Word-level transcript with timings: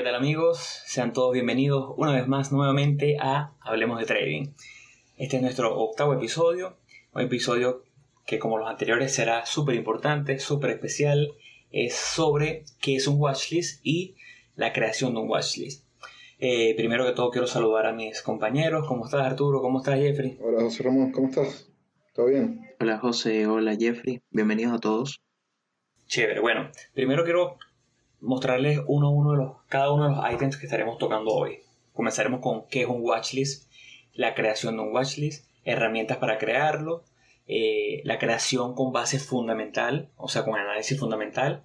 ¿qué 0.00 0.04
tal 0.04 0.14
amigos? 0.14 0.80
Sean 0.86 1.12
todos 1.12 1.34
bienvenidos 1.34 1.92
una 1.98 2.14
vez 2.14 2.26
más 2.26 2.52
nuevamente 2.52 3.18
a 3.20 3.52
Hablemos 3.60 4.00
de 4.00 4.06
Trading. 4.06 4.46
Este 5.18 5.36
es 5.36 5.42
nuestro 5.42 5.78
octavo 5.78 6.14
episodio, 6.14 6.78
un 7.12 7.20
episodio 7.20 7.84
que 8.24 8.38
como 8.38 8.56
los 8.56 8.70
anteriores 8.70 9.12
será 9.12 9.44
súper 9.44 9.74
importante, 9.74 10.38
súper 10.38 10.70
especial, 10.70 11.34
es 11.70 11.96
sobre 11.96 12.64
qué 12.80 12.96
es 12.96 13.06
un 13.08 13.20
watchlist 13.20 13.80
y 13.84 14.16
la 14.56 14.72
creación 14.72 15.12
de 15.12 15.20
un 15.20 15.28
watchlist. 15.28 15.84
Eh, 16.38 16.74
primero 16.78 17.04
que 17.04 17.12
todo 17.12 17.30
quiero 17.30 17.46
saludar 17.46 17.84
a 17.84 17.92
mis 17.92 18.22
compañeros. 18.22 18.88
¿Cómo 18.88 19.04
estás 19.04 19.20
Arturo? 19.20 19.60
¿Cómo 19.60 19.80
estás 19.80 19.98
Jeffrey? 19.98 20.38
Hola 20.40 20.62
José 20.62 20.82
Ramón, 20.82 21.12
¿cómo 21.12 21.28
estás? 21.28 21.70
¿Todo 22.14 22.28
bien? 22.28 22.74
Hola 22.80 22.96
José, 22.96 23.46
hola 23.46 23.76
Jeffrey, 23.78 24.22
bienvenidos 24.30 24.72
a 24.72 24.78
todos. 24.78 25.20
Chévere, 26.06 26.40
bueno, 26.40 26.70
primero 26.94 27.22
quiero 27.22 27.58
mostrarles 28.20 28.80
uno 28.86 29.08
a 29.08 29.10
uno 29.10 29.32
de 29.32 29.38
los, 29.38 29.52
cada 29.68 29.92
uno 29.92 30.08
de 30.08 30.16
los 30.16 30.32
items 30.32 30.56
que 30.56 30.66
estaremos 30.66 30.98
tocando 30.98 31.32
hoy. 31.32 31.60
Comenzaremos 31.92 32.40
con 32.40 32.66
qué 32.66 32.82
es 32.82 32.88
un 32.88 33.02
watchlist, 33.02 33.70
la 34.14 34.34
creación 34.34 34.76
de 34.76 34.82
un 34.82 34.94
watchlist, 34.94 35.46
herramientas 35.64 36.18
para 36.18 36.38
crearlo, 36.38 37.04
eh, 37.46 38.02
la 38.04 38.18
creación 38.18 38.74
con 38.74 38.92
base 38.92 39.18
fundamental, 39.18 40.08
o 40.16 40.28
sea, 40.28 40.44
con 40.44 40.56
análisis 40.56 40.98
fundamental, 40.98 41.64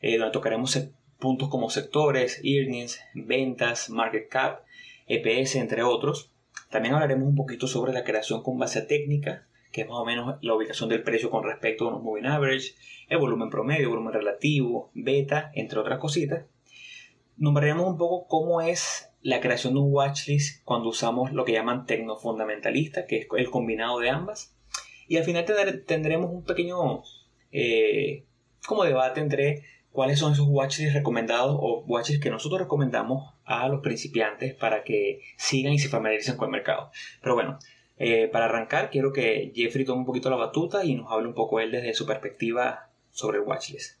eh, 0.00 0.18
donde 0.18 0.32
tocaremos 0.32 0.78
puntos 1.18 1.48
como 1.48 1.70
sectores, 1.70 2.40
earnings, 2.42 3.00
ventas, 3.14 3.90
market 3.90 4.28
cap, 4.28 4.62
EPS, 5.06 5.56
entre 5.56 5.82
otros. 5.82 6.30
También 6.70 6.94
hablaremos 6.94 7.28
un 7.28 7.36
poquito 7.36 7.66
sobre 7.66 7.92
la 7.92 8.04
creación 8.04 8.42
con 8.42 8.58
base 8.58 8.82
técnica, 8.82 9.46
que 9.70 9.82
es 9.82 9.88
más 9.88 9.98
o 9.98 10.04
menos 10.04 10.36
la 10.42 10.54
ubicación 10.54 10.88
del 10.88 11.02
precio 11.02 11.30
con 11.30 11.44
respecto 11.44 11.84
a 11.84 11.88
unos 11.88 12.02
moving 12.02 12.26
average, 12.26 12.74
el 13.08 13.18
volumen 13.18 13.50
promedio, 13.50 13.90
volumen 13.90 14.12
relativo, 14.12 14.90
beta, 14.94 15.50
entre 15.54 15.78
otras 15.78 15.98
cositas. 15.98 16.46
Nombraremos 17.36 17.86
un 17.86 17.96
poco 17.96 18.26
cómo 18.26 18.60
es 18.60 19.10
la 19.22 19.40
creación 19.40 19.74
de 19.74 19.80
un 19.80 19.92
watchlist 19.92 20.64
cuando 20.64 20.88
usamos 20.88 21.32
lo 21.32 21.44
que 21.44 21.52
llaman 21.52 21.86
tecnofundamentalista, 21.86 23.06
que 23.06 23.18
es 23.18 23.26
el 23.36 23.50
combinado 23.50 23.98
de 23.98 24.10
ambas. 24.10 24.56
Y 25.08 25.16
al 25.16 25.24
final 25.24 25.44
tendremos 25.86 26.30
un 26.30 26.44
pequeño 26.44 27.02
eh, 27.52 28.24
como 28.66 28.84
debate 28.84 29.20
entre 29.20 29.64
cuáles 29.90 30.18
son 30.18 30.32
esos 30.32 30.46
watchlists 30.48 30.94
recomendados 30.94 31.56
o 31.58 31.84
watchlists 31.86 32.22
que 32.22 32.30
nosotros 32.30 32.60
recomendamos 32.60 33.34
a 33.44 33.68
los 33.68 33.80
principiantes 33.80 34.54
para 34.54 34.84
que 34.84 35.20
sigan 35.36 35.72
y 35.72 35.78
se 35.78 35.88
familiaricen 35.88 36.36
con 36.36 36.48
el 36.48 36.52
mercado. 36.52 36.90
Pero 37.20 37.34
bueno, 37.34 37.58
eh, 38.02 38.28
para 38.28 38.46
arrancar, 38.46 38.88
quiero 38.88 39.12
que 39.12 39.52
Jeffrey 39.54 39.84
tome 39.84 39.98
un 39.98 40.06
poquito 40.06 40.30
la 40.30 40.36
batuta 40.36 40.82
y 40.82 40.94
nos 40.94 41.12
hable 41.12 41.28
un 41.28 41.34
poco 41.34 41.60
él 41.60 41.70
desde 41.70 41.92
su 41.92 42.06
perspectiva 42.06 42.88
sobre 43.10 43.36
el 43.36 43.44
watchlist. 43.44 43.98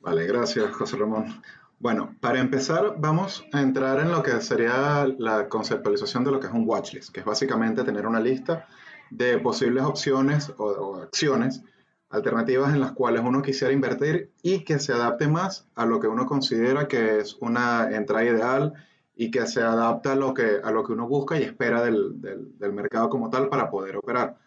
Vale, 0.00 0.28
gracias, 0.28 0.70
José 0.70 0.96
Ramón. 0.96 1.42
Bueno, 1.80 2.14
para 2.20 2.38
empezar, 2.38 2.94
vamos 2.98 3.44
a 3.52 3.62
entrar 3.62 3.98
en 3.98 4.12
lo 4.12 4.22
que 4.22 4.40
sería 4.40 5.12
la 5.18 5.48
conceptualización 5.48 6.22
de 6.22 6.30
lo 6.30 6.38
que 6.38 6.46
es 6.46 6.52
un 6.52 6.62
watchlist, 6.64 7.12
que 7.12 7.18
es 7.18 7.26
básicamente 7.26 7.82
tener 7.82 8.06
una 8.06 8.20
lista 8.20 8.68
de 9.10 9.38
posibles 9.38 9.82
opciones 9.82 10.52
o, 10.56 10.66
o 10.66 11.02
acciones 11.02 11.64
alternativas 12.10 12.72
en 12.72 12.80
las 12.80 12.92
cuales 12.92 13.22
uno 13.24 13.42
quisiera 13.42 13.74
invertir 13.74 14.30
y 14.40 14.62
que 14.62 14.78
se 14.78 14.92
adapte 14.92 15.26
más 15.26 15.66
a 15.74 15.84
lo 15.84 15.98
que 15.98 16.06
uno 16.06 16.26
considera 16.26 16.86
que 16.86 17.18
es 17.18 17.34
una 17.40 17.90
entrada 17.90 18.24
ideal 18.24 18.74
y 19.20 19.30
que 19.30 19.46
se 19.46 19.60
adapta 19.60 20.12
a 20.12 20.14
lo 20.14 20.32
que, 20.32 20.60
a 20.64 20.70
lo 20.70 20.82
que 20.82 20.94
uno 20.94 21.06
busca 21.06 21.38
y 21.38 21.42
espera 21.42 21.82
del, 21.82 22.22
del, 22.22 22.72
mercado 22.72 23.10
como 23.10 23.28
tal 23.28 23.50
para 23.50 23.68
poder 23.68 23.98
operar. 23.98 24.38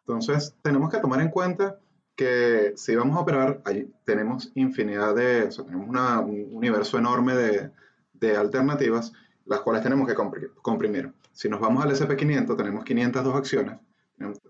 Entonces, 0.00 0.54
tenemos 0.60 0.90
que 0.90 0.98
tomar 0.98 1.22
en 1.22 1.30
cuenta 1.30 1.78
que 2.14 2.74
si 2.76 2.94
vamos 2.94 3.16
a 3.16 3.20
operar, 3.20 3.62
ahí 3.64 3.90
tenemos 4.04 4.52
infinidad 4.54 5.14
de, 5.14 5.44
o 5.44 5.50
sea, 5.50 5.64
tenemos 5.64 5.88
un 5.88 6.48
universo 6.52 6.98
enorme 6.98 7.34
de, 7.36 7.70
de, 8.12 8.36
alternativas, 8.36 9.14
las 9.46 9.60
cuales 9.60 9.82
tenemos 9.82 10.06
que 10.06 10.14
comprimir. 10.60 11.10
Si 11.32 11.48
nos 11.48 11.58
vamos 11.58 11.82
al 11.82 11.90
SP500, 11.92 12.54
tenemos 12.54 12.84
502 12.84 13.34
acciones, 13.34 13.78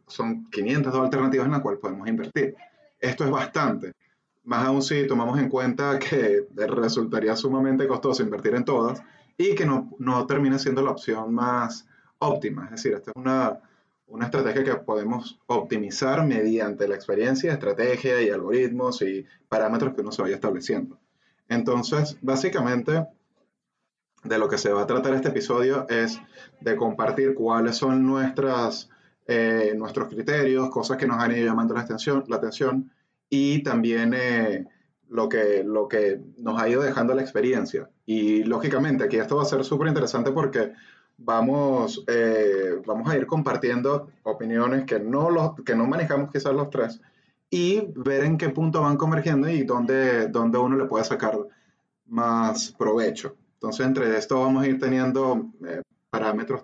son 0.08 0.44
502 0.50 1.04
alternativas 1.04 1.46
en 1.46 1.52
las 1.52 1.60
cuales 1.60 1.78
podemos 1.78 2.08
invertir. 2.08 2.56
Esto 2.98 3.24
es 3.24 3.30
bastante. 3.30 3.92
Más 4.42 4.64
aún 4.64 4.82
si 4.82 5.06
tomamos 5.06 5.38
en 5.38 5.48
cuenta 5.48 6.00
que 6.00 6.48
resultaría 6.56 7.36
sumamente 7.36 7.86
costoso 7.86 8.24
invertir 8.24 8.56
en 8.56 8.64
todas, 8.64 9.00
y 9.38 9.54
que 9.54 9.64
no, 9.64 9.90
no 9.98 10.26
termina 10.26 10.58
siendo 10.58 10.82
la 10.82 10.90
opción 10.90 11.32
más 11.32 11.86
óptima. 12.18 12.64
Es 12.64 12.72
decir, 12.72 12.92
esta 12.92 13.12
es 13.12 13.16
una, 13.16 13.60
una 14.08 14.24
estrategia 14.24 14.64
que 14.64 14.74
podemos 14.74 15.38
optimizar 15.46 16.26
mediante 16.26 16.88
la 16.88 16.96
experiencia, 16.96 17.52
estrategia 17.52 18.20
y 18.20 18.30
algoritmos 18.30 19.00
y 19.02 19.24
parámetros 19.48 19.94
que 19.94 20.00
uno 20.00 20.12
se 20.12 20.22
vaya 20.22 20.34
estableciendo. 20.34 20.98
Entonces, 21.48 22.18
básicamente, 22.20 23.06
de 24.24 24.38
lo 24.38 24.48
que 24.48 24.58
se 24.58 24.72
va 24.72 24.82
a 24.82 24.86
tratar 24.86 25.14
este 25.14 25.28
episodio 25.28 25.86
es 25.88 26.20
de 26.60 26.76
compartir 26.76 27.34
cuáles 27.34 27.76
son 27.76 28.04
nuestras, 28.04 28.90
eh, 29.26 29.72
nuestros 29.76 30.08
criterios, 30.08 30.68
cosas 30.70 30.96
que 30.96 31.06
nos 31.06 31.22
han 31.22 31.32
ido 31.32 31.46
llamando 31.46 31.74
la 31.74 31.82
atención, 31.82 32.24
la 32.26 32.36
atención 32.36 32.90
y 33.30 33.62
también 33.62 34.14
eh, 34.14 34.66
lo 35.08 35.28
que, 35.28 35.64
lo 35.64 35.88
que 35.88 36.20
nos 36.38 36.60
ha 36.60 36.68
ido 36.68 36.82
dejando 36.82 37.14
la 37.14 37.22
experiencia. 37.22 37.88
Y 38.06 38.44
lógicamente 38.44 39.04
aquí 39.04 39.16
esto 39.16 39.36
va 39.36 39.42
a 39.42 39.46
ser 39.46 39.64
súper 39.64 39.88
interesante 39.88 40.30
porque 40.32 40.72
vamos, 41.16 42.04
eh, 42.06 42.80
vamos 42.86 43.08
a 43.08 43.16
ir 43.16 43.26
compartiendo 43.26 44.08
opiniones 44.22 44.84
que 44.84 45.00
no, 45.00 45.30
los, 45.30 45.54
que 45.64 45.74
no 45.74 45.86
manejamos 45.86 46.30
quizás 46.30 46.54
los 46.54 46.70
tres 46.70 47.00
y 47.50 47.82
ver 47.96 48.24
en 48.24 48.38
qué 48.38 48.50
punto 48.50 48.82
van 48.82 48.96
convergiendo 48.96 49.48
y 49.48 49.62
dónde, 49.64 50.28
dónde 50.28 50.58
uno 50.58 50.76
le 50.76 50.84
puede 50.84 51.04
sacar 51.04 51.38
más 52.06 52.72
provecho. 52.72 53.36
Entonces, 53.54 53.86
entre 53.86 54.16
esto 54.16 54.40
vamos 54.40 54.62
a 54.62 54.68
ir 54.68 54.78
teniendo 54.78 55.50
eh, 55.66 55.82
parámetros, 56.10 56.62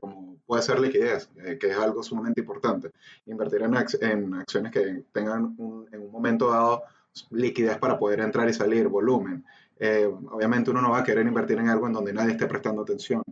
como 0.00 0.38
puede 0.46 0.62
ser 0.62 0.80
liquidez, 0.80 1.30
eh, 1.36 1.58
que 1.58 1.70
es 1.70 1.76
algo 1.76 2.02
sumamente 2.02 2.40
importante. 2.40 2.90
Invertir 3.26 3.62
en, 3.62 3.74
en 4.00 4.34
acciones 4.34 4.72
que 4.72 5.04
tengan 5.12 5.54
en 5.92 6.00
un 6.00 6.10
momento 6.10 6.50
dado 6.50 6.82
liquidez 7.30 7.78
para 7.78 7.98
poder 7.98 8.20
entrar 8.20 8.48
y 8.48 8.52
salir, 8.52 8.88
volumen. 8.88 9.44
Eh, 9.78 10.10
obviamente 10.30 10.70
uno 10.70 10.80
no 10.80 10.90
va 10.90 10.98
a 10.98 11.04
querer 11.04 11.26
invertir 11.26 11.58
en 11.58 11.68
algo 11.68 11.86
en 11.86 11.92
donde 11.92 12.12
nadie 12.12 12.32
esté 12.32 12.46
prestando 12.46 12.82
atención. 12.82 13.22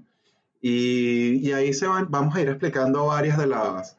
Y, 0.61 1.53
ahí 1.53 1.75
se 1.75 1.87
van, 1.87 2.11
vamos 2.11 2.35
a 2.35 2.41
ir 2.41 2.49
explicando 2.49 3.07
varias 3.07 3.37
de 3.37 3.47
las, 3.47 3.99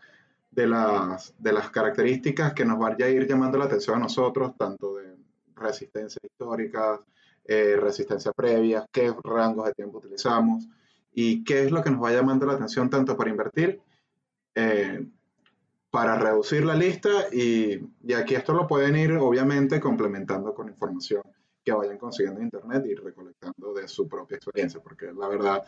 de, 0.50 0.66
las, 0.66 1.34
de 1.38 1.54
las 1.54 1.70
características 1.70 2.54
que 2.54 2.66
nos 2.66 2.80
van 2.80 3.00
a 3.00 3.08
ir 3.08 3.28
llamando 3.28 3.58
la 3.60 3.66
atención 3.66 3.98
a 3.98 4.00
nosotros, 4.00 4.58
tanto 4.58 4.96
de 4.96 5.16
resistencia 5.56 6.20
históricas, 6.24 7.02
eh, 7.46 7.78
resistencia 7.80 8.32
previa, 8.34 8.88
qué 8.92 9.14
rangos 9.24 9.68
de 9.68 9.74
tiempo 9.74 10.00
utilizamos 10.00 10.68
y 11.14 11.44
qué 11.44 11.66
es 11.66 11.72
lo 11.72 11.84
que 11.84 11.92
nos 11.92 12.04
va 12.04 12.12
llamando 12.12 12.48
la 12.48 12.54
atención 12.54 12.90
tanto 12.90 13.16
para 13.16 13.30
invertir 13.30 13.80
eh, 14.56 15.06
para 15.96 16.18
reducir 16.18 16.66
la 16.66 16.76
lista 16.76 17.10
y, 17.32 17.80
y, 18.04 18.14
aquí 18.14 18.36
esto 18.36 18.52
lo 18.52 18.68
pueden 18.68 18.98
ir 18.98 19.14
obviamente 19.14 19.80
complementando 19.80 20.54
con 20.54 20.68
información 20.68 21.22
que 21.64 21.72
vayan 21.72 21.98
consiguiendo 21.98 22.42
en 22.42 22.48
internet 22.48 22.86
y 22.86 22.96
recolectando 22.96 23.74
de 23.74 23.88
su 23.88 24.06
propia 24.06 24.36
experiencia, 24.36 24.82
porque 24.82 25.14
la 25.14 25.30
verdad 25.30 25.64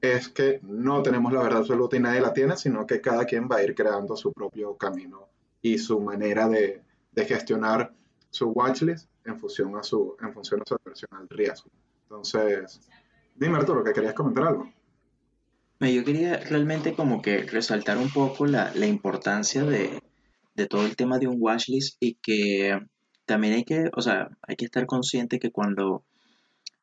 es 0.00 0.28
que 0.28 0.60
no 0.62 1.02
tenemos 1.02 1.32
la 1.32 1.42
verdad 1.42 1.58
absoluta 1.58 1.96
y 1.96 2.00
nadie 2.00 2.20
la 2.20 2.32
tiene, 2.32 2.56
sino 2.56 2.86
que 2.86 3.00
cada 3.00 3.24
quien 3.24 3.48
va 3.50 3.56
a 3.56 3.64
ir 3.64 3.74
creando 3.74 4.14
su 4.16 4.32
propio 4.32 4.76
camino 4.76 5.28
y 5.60 5.78
su 5.78 5.98
manera 5.98 6.48
de, 6.48 6.84
de 7.10 7.24
gestionar 7.24 7.92
su 8.30 8.50
watchlist 8.50 9.08
en 9.24 9.36
función 9.36 9.76
a 9.76 9.82
su, 9.82 10.16
en 10.20 10.32
función 10.32 10.62
a 10.62 10.64
su 10.64 10.76
aversión 10.76 11.10
al 11.14 11.28
riesgo. 11.28 11.70
Entonces, 12.04 12.80
dime 13.34 13.56
Arturo, 13.58 13.82
que 13.82 13.92
querías 13.92 14.14
comentar 14.14 14.44
algo. 14.44 14.72
Yo 15.90 16.04
quería 16.04 16.38
realmente 16.38 16.94
como 16.94 17.20
que 17.22 17.42
resaltar 17.42 17.98
un 17.98 18.08
poco 18.10 18.46
la, 18.46 18.72
la 18.74 18.86
importancia 18.86 19.64
de, 19.64 20.00
de, 20.54 20.66
todo 20.66 20.86
el 20.86 20.94
tema 20.94 21.18
de 21.18 21.26
un 21.26 21.38
watchlist 21.40 21.96
y 21.98 22.14
que 22.14 22.78
también 23.24 23.54
hay 23.54 23.64
que, 23.64 23.90
o 23.96 24.00
sea, 24.00 24.28
hay 24.42 24.54
que 24.54 24.64
estar 24.64 24.86
consciente 24.86 25.40
que 25.40 25.50
cuando 25.50 26.04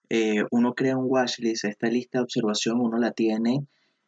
eh, 0.09 0.43
uno 0.51 0.73
crea 0.73 0.97
un 0.97 1.05
watchlist, 1.07 1.65
esta 1.65 1.87
lista 1.87 2.17
de 2.17 2.23
observación 2.23 2.81
uno 2.81 2.97
la 2.97 3.11
tiene, 3.11 3.65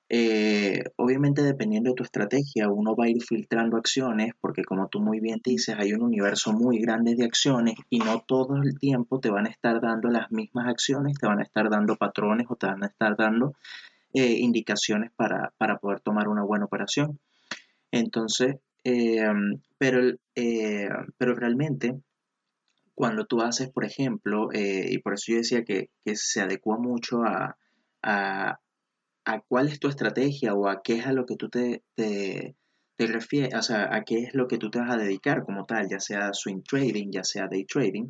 eh, 0.10 0.84
obviamente 0.98 1.42
dependiendo 1.42 1.92
de 1.92 1.96
tu 1.96 2.04
estrategia, 2.04 2.68
uno 2.68 2.98
va 2.98 3.06
a 3.06 3.10
ir 3.10 3.24
filtrando 3.24 3.78
acciones 3.78 4.34
porque 4.42 4.66
como 4.66 4.90
tú 4.90 5.00
muy 5.00 5.22
bien 5.22 5.40
dices, 5.42 5.76
hay 5.78 5.94
un 5.94 6.02
universo 6.02 6.52
muy 6.52 6.80
grande 6.80 7.16
de 7.16 7.24
acciones 7.24 7.76
y 7.90 8.00
no 8.00 8.20
todo 8.28 8.58
el 8.58 8.78
tiempo 8.78 9.22
te 9.22 9.30
van 9.30 9.46
a 9.46 9.50
estar 9.50 9.80
dando 9.80 10.10
las 10.10 10.30
mismas 10.32 10.68
acciones, 10.68 11.18
te 11.18 11.28
van 11.28 11.40
a 11.40 11.44
estar 11.44 11.70
dando 11.70 11.96
patrones 11.96 12.48
o 12.50 12.58
te 12.58 12.68
van 12.68 12.84
a 12.84 12.88
estar 12.88 13.16
dando 13.16 13.54
eh, 14.14 14.38
indicaciones 14.40 15.12
para, 15.16 15.52
poder 15.80 16.02
tomar 16.02 16.28
una 16.28 16.44
buena 16.44 16.66
operación. 16.66 17.20
Entonces, 17.92 18.56
eh, 18.84 19.24
pero, 19.78 20.16
eh, 20.36 20.90
pero 21.18 21.36
realmente, 21.36 22.00
cuando 22.96 23.26
tú 23.26 23.42
haces, 23.42 23.70
por 23.70 23.86
ejemplo, 23.86 24.50
y 24.54 24.98
por 25.00 25.14
eso 25.14 25.32
yo 25.32 25.38
decía 25.38 25.64
que, 25.64 25.90
se 26.16 26.42
adecua 26.42 26.78
mucho 26.78 27.24
a, 27.24 27.58
a, 28.04 28.60
cuál 29.48 29.68
es 29.68 29.80
tu 29.80 29.88
estrategia 29.88 30.54
o 30.54 30.68
a 30.68 30.82
qué 30.84 30.96
es 30.96 31.08
a 31.08 31.14
lo 31.14 31.26
que 31.26 31.36
tú 31.36 31.50
te, 31.50 31.84
te, 31.96 32.56
te 32.96 33.08
refieres, 33.08 33.56
o 33.56 33.62
sea, 33.62 33.96
a 33.96 34.04
qué 34.04 34.20
es 34.20 34.34
lo 34.34 34.48
que 34.48 34.58
tú 34.58 34.70
te 34.70 34.80
vas 34.80 34.92
a 34.92 34.98
dedicar 34.98 35.44
como 35.44 35.66
tal, 35.66 35.88
ya 35.90 36.00
sea 36.00 36.34
swing 36.34 36.62
trading, 36.62 37.12
ya 37.12 37.24
sea 37.24 37.48
day 37.48 37.66
trading, 37.66 38.08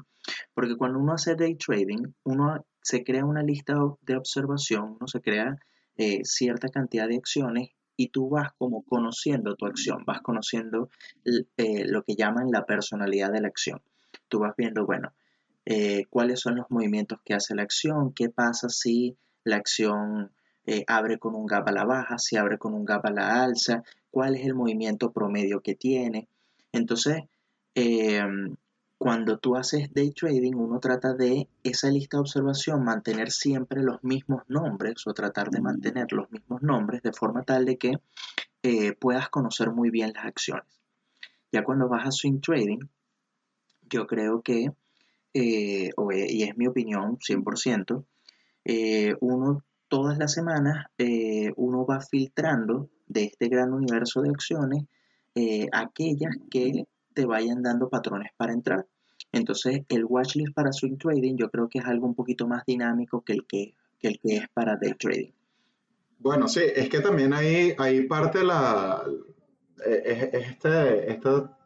porque 0.53 0.75
cuando 0.75 0.99
uno 0.99 1.13
hace 1.13 1.35
day 1.35 1.55
trading, 1.55 2.11
uno 2.23 2.65
se 2.81 3.03
crea 3.03 3.23
una 3.25 3.43
lista 3.43 3.75
de 4.01 4.17
observación, 4.17 4.97
no 4.99 5.07
se 5.07 5.21
crea 5.21 5.55
eh, 6.03 6.21
cierta 6.23 6.69
cantidad 6.69 7.07
de 7.07 7.17
acciones 7.17 7.69
y 7.95 8.07
tú 8.07 8.27
vas 8.27 8.51
como 8.57 8.81
conociendo 8.81 9.55
tu 9.55 9.67
acción, 9.67 10.03
vas 10.03 10.21
conociendo 10.21 10.89
eh, 11.57 11.85
lo 11.85 12.01
que 12.01 12.15
llaman 12.15 12.49
la 12.49 12.65
personalidad 12.65 13.31
de 13.31 13.41
la 13.41 13.49
acción. 13.49 13.83
Tú 14.27 14.39
vas 14.39 14.55
viendo, 14.57 14.83
bueno, 14.87 15.13
eh, 15.63 16.05
cuáles 16.09 16.39
son 16.39 16.55
los 16.55 16.65
movimientos 16.71 17.19
que 17.23 17.35
hace 17.35 17.53
la 17.53 17.61
acción, 17.61 18.13
qué 18.13 18.29
pasa 18.29 18.67
si 18.69 19.15
la 19.43 19.57
acción 19.57 20.31
abre 20.87 21.19
con 21.19 21.35
un 21.35 21.45
gap 21.45 21.67
a 21.67 21.71
la 21.71 21.85
baja, 21.85 22.17
si 22.17 22.35
abre 22.35 22.57
con 22.57 22.73
un 22.73 22.83
gap 22.83 23.05
a 23.05 23.11
la 23.11 23.43
alza, 23.43 23.83
cuál 24.09 24.35
es 24.35 24.43
el 24.43 24.55
movimiento 24.55 25.11
promedio 25.11 25.61
que 25.61 25.75
tiene. 25.75 26.27
Entonces, 26.71 27.25
cuando 29.01 29.39
tú 29.39 29.55
haces 29.55 29.91
day 29.95 30.11
trading, 30.11 30.53
uno 30.53 30.79
trata 30.79 31.15
de 31.15 31.49
esa 31.63 31.89
lista 31.89 32.17
de 32.17 32.21
observación 32.21 32.83
mantener 32.83 33.31
siempre 33.31 33.81
los 33.81 34.03
mismos 34.03 34.43
nombres 34.47 35.07
o 35.07 35.13
tratar 35.15 35.49
de 35.49 35.59
mantener 35.59 36.11
los 36.11 36.31
mismos 36.31 36.61
nombres 36.61 37.01
de 37.01 37.11
forma 37.11 37.41
tal 37.41 37.65
de 37.65 37.77
que 37.77 37.93
eh, 38.61 38.93
puedas 38.93 39.29
conocer 39.29 39.71
muy 39.71 39.89
bien 39.89 40.13
las 40.13 40.25
acciones. 40.25 40.67
Ya 41.51 41.63
cuando 41.63 41.89
vas 41.89 42.05
a 42.05 42.11
swing 42.11 42.41
trading, 42.41 42.77
yo 43.89 44.05
creo 44.05 44.43
que, 44.43 44.69
eh, 45.33 45.89
y 46.29 46.43
es 46.43 46.55
mi 46.55 46.67
opinión 46.67 47.17
100%, 47.17 48.05
eh, 48.65 49.15
uno 49.19 49.63
todas 49.87 50.19
las 50.19 50.31
semanas 50.31 50.85
uno 51.55 51.87
va 51.87 52.01
filtrando 52.01 52.91
de 53.07 53.23
este 53.23 53.47
gran 53.47 53.73
universo 53.73 54.21
de 54.21 54.29
acciones 54.29 54.83
aquellas 55.71 56.35
que 56.51 56.85
te 57.15 57.25
vayan 57.25 57.63
dando 57.63 57.89
patrones 57.89 58.31
para 58.37 58.53
entrar. 58.53 58.85
Entonces, 59.31 59.81
el 59.89 60.05
watchlist 60.05 60.53
para 60.53 60.73
swing 60.73 60.97
trading 60.97 61.37
yo 61.37 61.49
creo 61.49 61.69
que 61.69 61.79
es 61.79 61.85
algo 61.85 62.05
un 62.07 62.15
poquito 62.15 62.47
más 62.47 62.63
dinámico 62.65 63.21
que 63.21 63.33
el 63.33 63.45
que, 63.45 63.73
el 64.01 64.19
que 64.19 64.37
es 64.37 64.49
para 64.49 64.75
day 64.75 64.93
trading. 64.93 65.31
Bueno, 66.19 66.47
sí, 66.47 66.61
es 66.75 66.89
que 66.89 66.99
también 66.99 67.33
hay, 67.33 67.73
hay 67.77 68.05
parte 68.05 68.43
la, 68.43 69.03
eh, 69.85 70.29
es, 70.33 70.49
este, 70.49 71.11
esta 71.11 71.57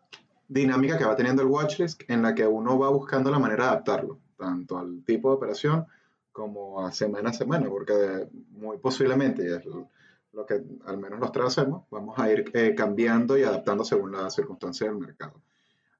dinámica 0.47 0.97
que 0.97 1.05
va 1.05 1.15
teniendo 1.15 1.41
el 1.41 1.49
watchlist 1.49 2.03
en 2.07 2.21
la 2.21 2.33
que 2.33 2.45
uno 2.45 2.77
va 2.77 2.89
buscando 2.89 3.31
la 3.31 3.39
manera 3.39 3.63
de 3.65 3.69
adaptarlo, 3.71 4.19
tanto 4.37 4.77
al 4.77 5.03
tipo 5.03 5.29
de 5.29 5.35
operación 5.35 5.85
como 6.31 6.85
a 6.85 6.91
semana 6.91 7.31
a 7.31 7.33
semana, 7.33 7.67
porque 7.67 8.27
muy 8.51 8.77
posiblemente, 8.77 9.55
es 9.55 9.65
lo 9.65 10.45
que 10.45 10.61
al 10.85 10.97
menos 10.97 11.19
los 11.19 11.31
tres 11.31 11.47
hacemos, 11.47 11.85
vamos 11.89 12.19
a 12.19 12.31
ir 12.31 12.51
eh, 12.53 12.75
cambiando 12.75 13.37
y 13.37 13.43
adaptando 13.43 13.83
según 13.83 14.11
las 14.11 14.35
circunstancias 14.35 14.89
del 14.89 14.99
mercado. 14.99 15.41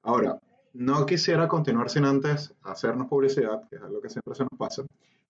Ahora, 0.02 0.38
no 0.76 1.06
quisiera 1.06 1.48
continuar 1.48 1.90
sin 1.90 2.04
antes 2.04 2.54
hacernos 2.62 3.08
publicidad, 3.08 3.68
que 3.68 3.76
es 3.76 3.82
algo 3.82 4.00
que 4.00 4.10
siempre 4.10 4.34
se 4.34 4.42
nos 4.42 4.58
pasa, 4.58 4.82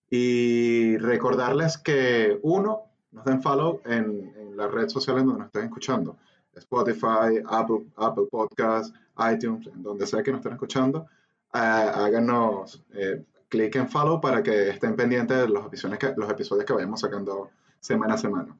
y 0.09 0.97
recordarles 0.97 1.77
que 1.77 2.39
uno, 2.43 2.83
nos 3.11 3.25
den 3.25 3.41
follow 3.41 3.81
en, 3.85 4.33
en 4.37 4.57
la 4.57 4.67
red 4.67 4.89
social 4.89 5.17
en 5.17 5.25
donde 5.25 5.39
nos 5.39 5.47
estén 5.47 5.65
escuchando, 5.65 6.17
Spotify, 6.53 7.41
Apple, 7.47 7.85
Apple 7.95 8.25
Podcasts, 8.29 8.93
iTunes, 9.31 9.67
en 9.67 9.83
donde 9.83 10.05
sea 10.05 10.23
que 10.23 10.31
nos 10.31 10.39
estén 10.39 10.53
escuchando, 10.53 11.07
eh, 11.53 11.57
háganos 11.57 12.83
eh, 12.93 13.23
clic 13.49 13.75
en 13.75 13.87
follow 13.89 14.19
para 14.19 14.43
que 14.43 14.69
estén 14.69 14.95
pendientes 14.95 15.37
de 15.37 15.47
los 15.47 15.65
episodios 15.65 15.99
que, 15.99 16.13
los 16.15 16.29
episodios 16.29 16.65
que 16.65 16.73
vayamos 16.73 16.99
sacando 16.99 17.49
semana 17.79 18.15
a 18.15 18.17
semana. 18.17 18.55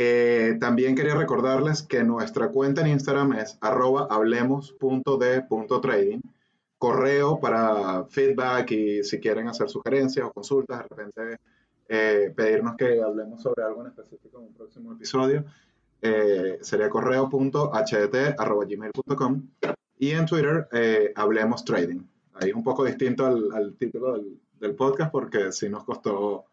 Eh, 0.00 0.58
también 0.60 0.94
quería 0.94 1.16
recordarles 1.16 1.82
que 1.82 2.04
nuestra 2.04 2.50
cuenta 2.50 2.82
en 2.82 2.86
Instagram 2.86 3.32
es 3.32 3.58
arroba 3.60 4.06
hablemos.de.trading. 4.08 6.20
Correo 6.78 7.40
para 7.40 8.04
feedback 8.04 8.70
y 8.70 9.02
si 9.02 9.18
quieren 9.18 9.48
hacer 9.48 9.68
sugerencias 9.68 10.24
o 10.24 10.32
consultas, 10.32 10.84
de 10.84 10.88
repente 10.88 11.40
eh, 11.88 12.32
pedirnos 12.36 12.76
que 12.76 13.02
hablemos 13.02 13.42
sobre 13.42 13.64
algo 13.64 13.80
en 13.80 13.88
específico 13.88 14.38
en 14.38 14.44
un 14.44 14.54
próximo 14.54 14.92
episodio, 14.92 15.44
eh, 16.00 16.58
sería 16.60 16.88
correo.hdt.gmail.com 16.88 19.48
y 19.98 20.10
en 20.12 20.26
Twitter 20.26 20.68
hablemos 21.16 21.64
trading. 21.64 22.02
Ahí 22.34 22.50
es 22.50 22.54
un 22.54 22.62
poco 22.62 22.84
distinto 22.84 23.26
al, 23.26 23.74
título 23.76 24.12
del, 24.12 24.38
del, 24.60 24.76
podcast 24.76 25.10
porque 25.10 25.50
sí 25.50 25.68
nos 25.68 25.82
costó 25.82 26.44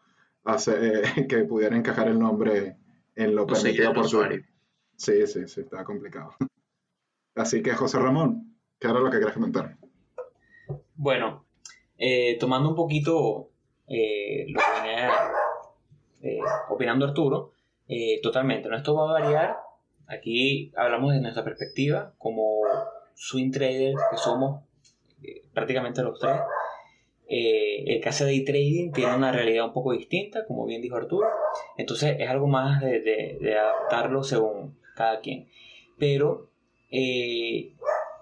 hacer, 0.42 1.02
que 1.28 1.44
pudiera 1.44 1.76
encajar 1.76 2.08
el 2.08 2.18
nombre 2.18 2.78
en 3.16 3.34
lo 3.34 3.46
permitido 3.46 3.92
por 3.92 4.04
usuario. 4.04 4.44
Sí, 4.96 5.26
sí, 5.26 5.48
sí, 5.48 5.62
está 5.62 5.84
complicado. 5.84 6.34
Así 7.34 7.62
que, 7.62 7.72
José 7.72 7.98
Ramón, 7.98 8.56
¿qué 8.78 8.88
era 8.88 9.00
lo 9.00 9.10
que 9.10 9.18
quieres 9.18 9.34
comentar? 9.34 9.76
Bueno, 10.94 11.46
eh, 11.98 12.36
tomando 12.38 12.68
un 12.68 12.74
poquito 12.74 13.50
eh, 13.88 14.46
lo 14.48 14.60
que 14.60 14.80
venía 14.80 15.10
eh, 16.22 16.38
opinando 16.70 17.06
Arturo, 17.06 17.52
totalmente, 18.22 18.68
¿no? 18.68 18.76
esto 18.76 18.94
va 18.94 19.10
a 19.10 19.20
variar. 19.20 19.56
Aquí 20.08 20.72
hablamos 20.76 21.12
de 21.12 21.20
nuestra 21.20 21.44
perspectiva 21.44 22.14
como 22.18 22.62
swing 23.14 23.50
traders 23.50 24.00
que 24.10 24.16
somos 24.16 24.62
prácticamente 25.52 26.02
los 26.02 26.18
tres. 26.18 26.40
Eh, 27.28 27.82
el 27.86 28.00
caso 28.00 28.24
de 28.24 28.40
trading 28.40 28.92
tiene 28.92 29.16
una 29.16 29.32
realidad 29.32 29.64
un 29.64 29.72
poco 29.72 29.92
distinta, 29.92 30.46
como 30.46 30.64
bien 30.64 30.82
dijo 30.82 30.96
Arturo. 30.96 31.28
Entonces 31.76 32.16
es 32.18 32.28
algo 32.28 32.46
más 32.46 32.80
de, 32.80 33.56
adaptarlo 33.58 34.22
según 34.22 34.78
cada 34.94 35.20
quien. 35.20 35.48
Pero 35.98 36.48
eh, 36.90 37.72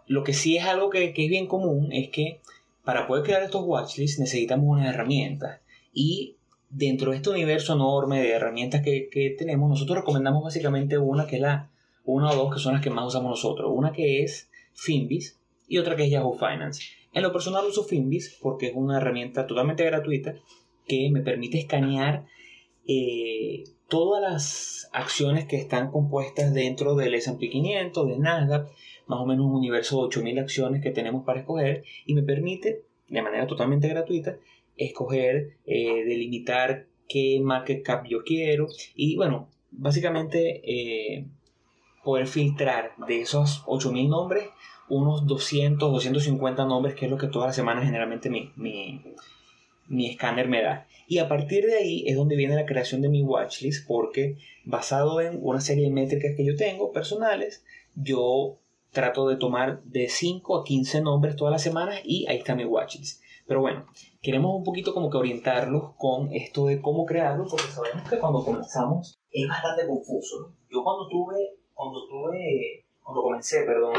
lo 0.07 0.25
que 0.25 0.33
sí 0.33 0.57
es 0.57 0.65
algo 0.65 0.91
que, 0.91 1.05
es 1.05 1.15
bien 1.15 1.47
común 1.47 1.93
es 1.93 2.09
que 2.09 2.41
para 2.85 3.07
poder 3.07 3.25
crear 3.25 3.43
estos 3.43 3.65
watchlists 3.65 4.19
necesitamos 4.19 4.67
unas 4.69 4.95
herramientas. 4.95 5.61
Y 5.93 6.37
dentro 6.71 7.11
de 7.11 7.19
este 7.19 7.31
universo 7.31 7.75
enorme 7.75 8.21
de 8.21 8.33
herramientas 8.33 8.83
que, 8.83 9.09
que 9.11 9.31
tenemos, 9.31 9.69
nosotros 9.69 9.99
recomendamos 9.99 10.43
básicamente 10.43 10.99
una 10.99 11.27
que 11.27 11.37
es 11.37 11.43
la, 11.43 11.71
una 12.05 12.31
o 12.31 12.37
dos 12.37 12.55
que 12.55 12.61
son 12.61 12.75
las 12.75 12.83
que 12.83 12.91
más 12.91 13.07
usamos 13.07 13.31
nosotros. 13.31 13.71
Una 13.73 13.93
que 13.93 14.23
es 14.23 14.51
Finbis 14.73 15.39
y 15.69 15.79
otra 15.79 15.97
que 15.97 16.05
es 16.05 16.11
Yahoo 16.11 16.35
Finance. 16.35 16.83
En 17.15 17.23
lo 17.23 17.33
personal 17.33 17.65
uso 17.65 17.85
Finbis 17.85 18.39
porque 18.43 18.67
es 18.67 18.73
una 18.75 18.99
herramienta 18.99 19.47
totalmente 19.47 19.85
gratuita 19.85 20.35
que 20.87 21.11
me 21.11 21.21
permite 21.23 21.59
escanear 21.59 22.27
eh, 22.87 23.65
todas 23.89 24.21
las 24.21 24.91
acciones 24.93 25.47
que 25.47 25.57
están 25.57 25.91
compuestas 25.91 26.53
dentro 26.53 26.97
del 26.97 27.15
S&P 27.15 27.49
500, 27.49 28.09
de 28.09 28.19
Nasdaq, 28.19 28.69
más 29.07 29.21
o 29.21 29.27
menos 29.27 29.47
un 29.47 29.55
universo 29.55 29.97
de 29.97 30.17
8.000 30.17 30.41
acciones 30.41 30.83
que 30.83 30.91
tenemos 30.91 31.25
para 31.25 31.41
escoger 31.41 31.85
y 32.05 32.15
me 32.15 32.23
permite, 32.23 32.83
de 33.09 33.23
manera 33.23 33.47
totalmente 33.47 33.89
gratuita, 33.89 34.37
escoger, 34.77 35.59
eh, 35.67 36.05
delimitar 36.05 36.87
qué 37.09 37.39
market 37.41 37.83
cap 37.85 38.07
yo 38.09 38.25
quiero 38.25 38.67
y 38.95 39.17
bueno, 39.17 39.49
básicamente 39.71 40.63
eh, 40.65 41.27
poder 42.03 42.27
filtrar 42.27 42.93
de 43.07 43.21
esos 43.21 43.65
8.000 43.67 44.09
nombres 44.09 44.49
unos 44.89 45.27
200, 45.27 45.93
250 45.93 46.65
nombres, 46.65 46.95
que 46.95 47.07
es 47.07 47.11
lo 47.11 47.19
que 47.19 47.29
todas 47.29 47.49
las 47.49 47.57
semanas 47.57 47.85
generalmente 47.85 48.31
mi, 48.31 48.53
mi, 48.57 49.03
mi 49.89 50.11
escáner 50.11 50.49
me 50.49 50.63
da. 50.63 50.87
Y 51.07 51.19
a 51.19 51.29
partir 51.29 51.67
de 51.67 51.77
ahí 51.77 52.05
es 52.07 52.17
donde 52.17 52.37
viene 52.37 52.55
la 52.55 52.67
creación 52.67 53.03
de 53.03 53.09
mi 53.09 53.23
watchlist, 53.23 53.87
porque 53.87 54.39
basado 54.65 55.21
en 55.21 55.39
una 55.43 55.61
serie 55.61 55.85
de 55.85 55.91
métricas 55.91 56.33
que 56.37 56.45
yo 56.45 56.57
tengo 56.57 56.93
personales, 56.93 57.65
yo 57.95 58.59
trato 58.91 59.29
de 59.29 59.37
tomar 59.37 59.83
de 59.85 60.09
5 60.09 60.57
a 60.57 60.65
15 60.65 61.03
nombres 61.03 61.37
todas 61.37 61.53
las 61.53 61.63
semanas 61.63 62.01
y 62.05 62.27
ahí 62.29 62.39
está 62.39 62.55
mi 62.55 62.65
watchlist. 62.65 63.23
Pero 63.47 63.61
bueno, 63.61 63.87
queremos 64.23 64.57
un 64.57 64.65
poquito 64.65 64.95
como 64.95 65.11
que 65.11 65.19
orientarlos 65.19 65.93
con 65.99 66.33
esto 66.33 66.67
de 66.67 66.81
cómo 66.81 67.05
crearlo, 67.05 67.47
porque 67.49 67.67
sabemos 67.67 68.09
que 68.09 68.19
cuando 68.19 68.43
comenzamos 68.43 69.21
es 69.31 69.49
bastante 69.49 69.87
confuso. 69.87 70.55
Yo 70.71 70.83
cuando 70.83 71.09
tuve, 71.09 71.59
cuando 71.75 72.07
tuve, 72.09 72.87
cuando 73.03 73.23
comencé, 73.23 73.65
perdón, 73.65 73.95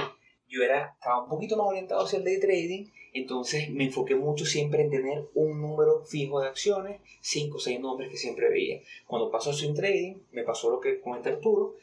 yo 0.50 0.64
era, 0.64 0.94
estaba 0.94 1.24
un 1.24 1.30
poquito 1.30 1.58
más 1.58 1.68
orientado 1.68 2.04
hacia 2.04 2.20
el 2.20 2.26
day 2.26 2.40
trading, 2.40 2.86
entonces 3.14 3.70
me 3.70 3.86
enfoqué 3.86 4.16
mucho 4.16 4.46
siempre 4.46 4.84
en 4.84 4.90
tener 4.90 5.26
un 5.34 5.62
número 5.62 6.04
fijo 6.06 6.42
de 6.42 6.48
acciones, 6.48 7.02
5 7.22 7.58
o 7.58 7.60
6 7.60 7.80
nombres 7.80 8.10
que 8.10 8.18
siempre 8.18 8.50
veía. 8.50 8.82
Cuando 9.08 9.32
pasó 9.32 9.52
a 9.52 9.54
swing 9.54 9.74
trading, 9.74 10.16
me 10.32 10.44
pasó 10.44 10.70
lo 10.70 10.80
que 10.80 11.00
comenta 11.00 11.30
Arturo, 11.30 11.76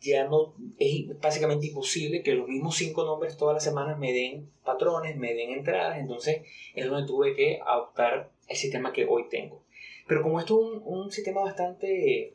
ya 0.00 0.24
no 0.24 0.54
es 0.78 1.20
básicamente 1.20 1.66
imposible 1.66 2.22
que 2.22 2.34
los 2.34 2.48
mismos 2.48 2.76
5 2.76 3.04
nombres 3.04 3.36
todas 3.36 3.54
las 3.54 3.64
semanas 3.64 3.98
me 3.98 4.12
den 4.12 4.50
patrones, 4.64 5.16
me 5.16 5.34
den 5.34 5.50
entradas, 5.50 5.98
entonces 5.98 6.42
es 6.74 6.88
donde 6.88 7.06
tuve 7.06 7.34
que 7.34 7.60
adoptar 7.64 8.30
el 8.48 8.56
sistema 8.56 8.92
que 8.92 9.06
hoy 9.06 9.28
tengo. 9.28 9.62
Pero 10.06 10.22
como 10.22 10.40
esto 10.40 10.60
es 10.60 10.72
un, 10.72 10.82
un 10.84 11.12
sistema 11.12 11.42
bastante, 11.42 12.34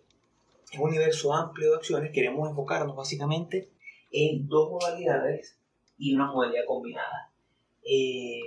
es 0.72 0.79
un 0.79 0.89
universo 0.89 1.33
amplio 1.33 1.72
de 1.72 1.75
acciones, 1.77 2.12
queremos 2.12 2.50
enfocarnos 2.50 2.95
básicamente 2.95 3.73
en 4.13 4.48
dos 4.48 4.72
modalidades 4.72 5.58
y 5.98 6.15
una 6.15 6.32
modalidad 6.32 6.63
combinada. 6.65 7.32
Eh, 7.84 8.39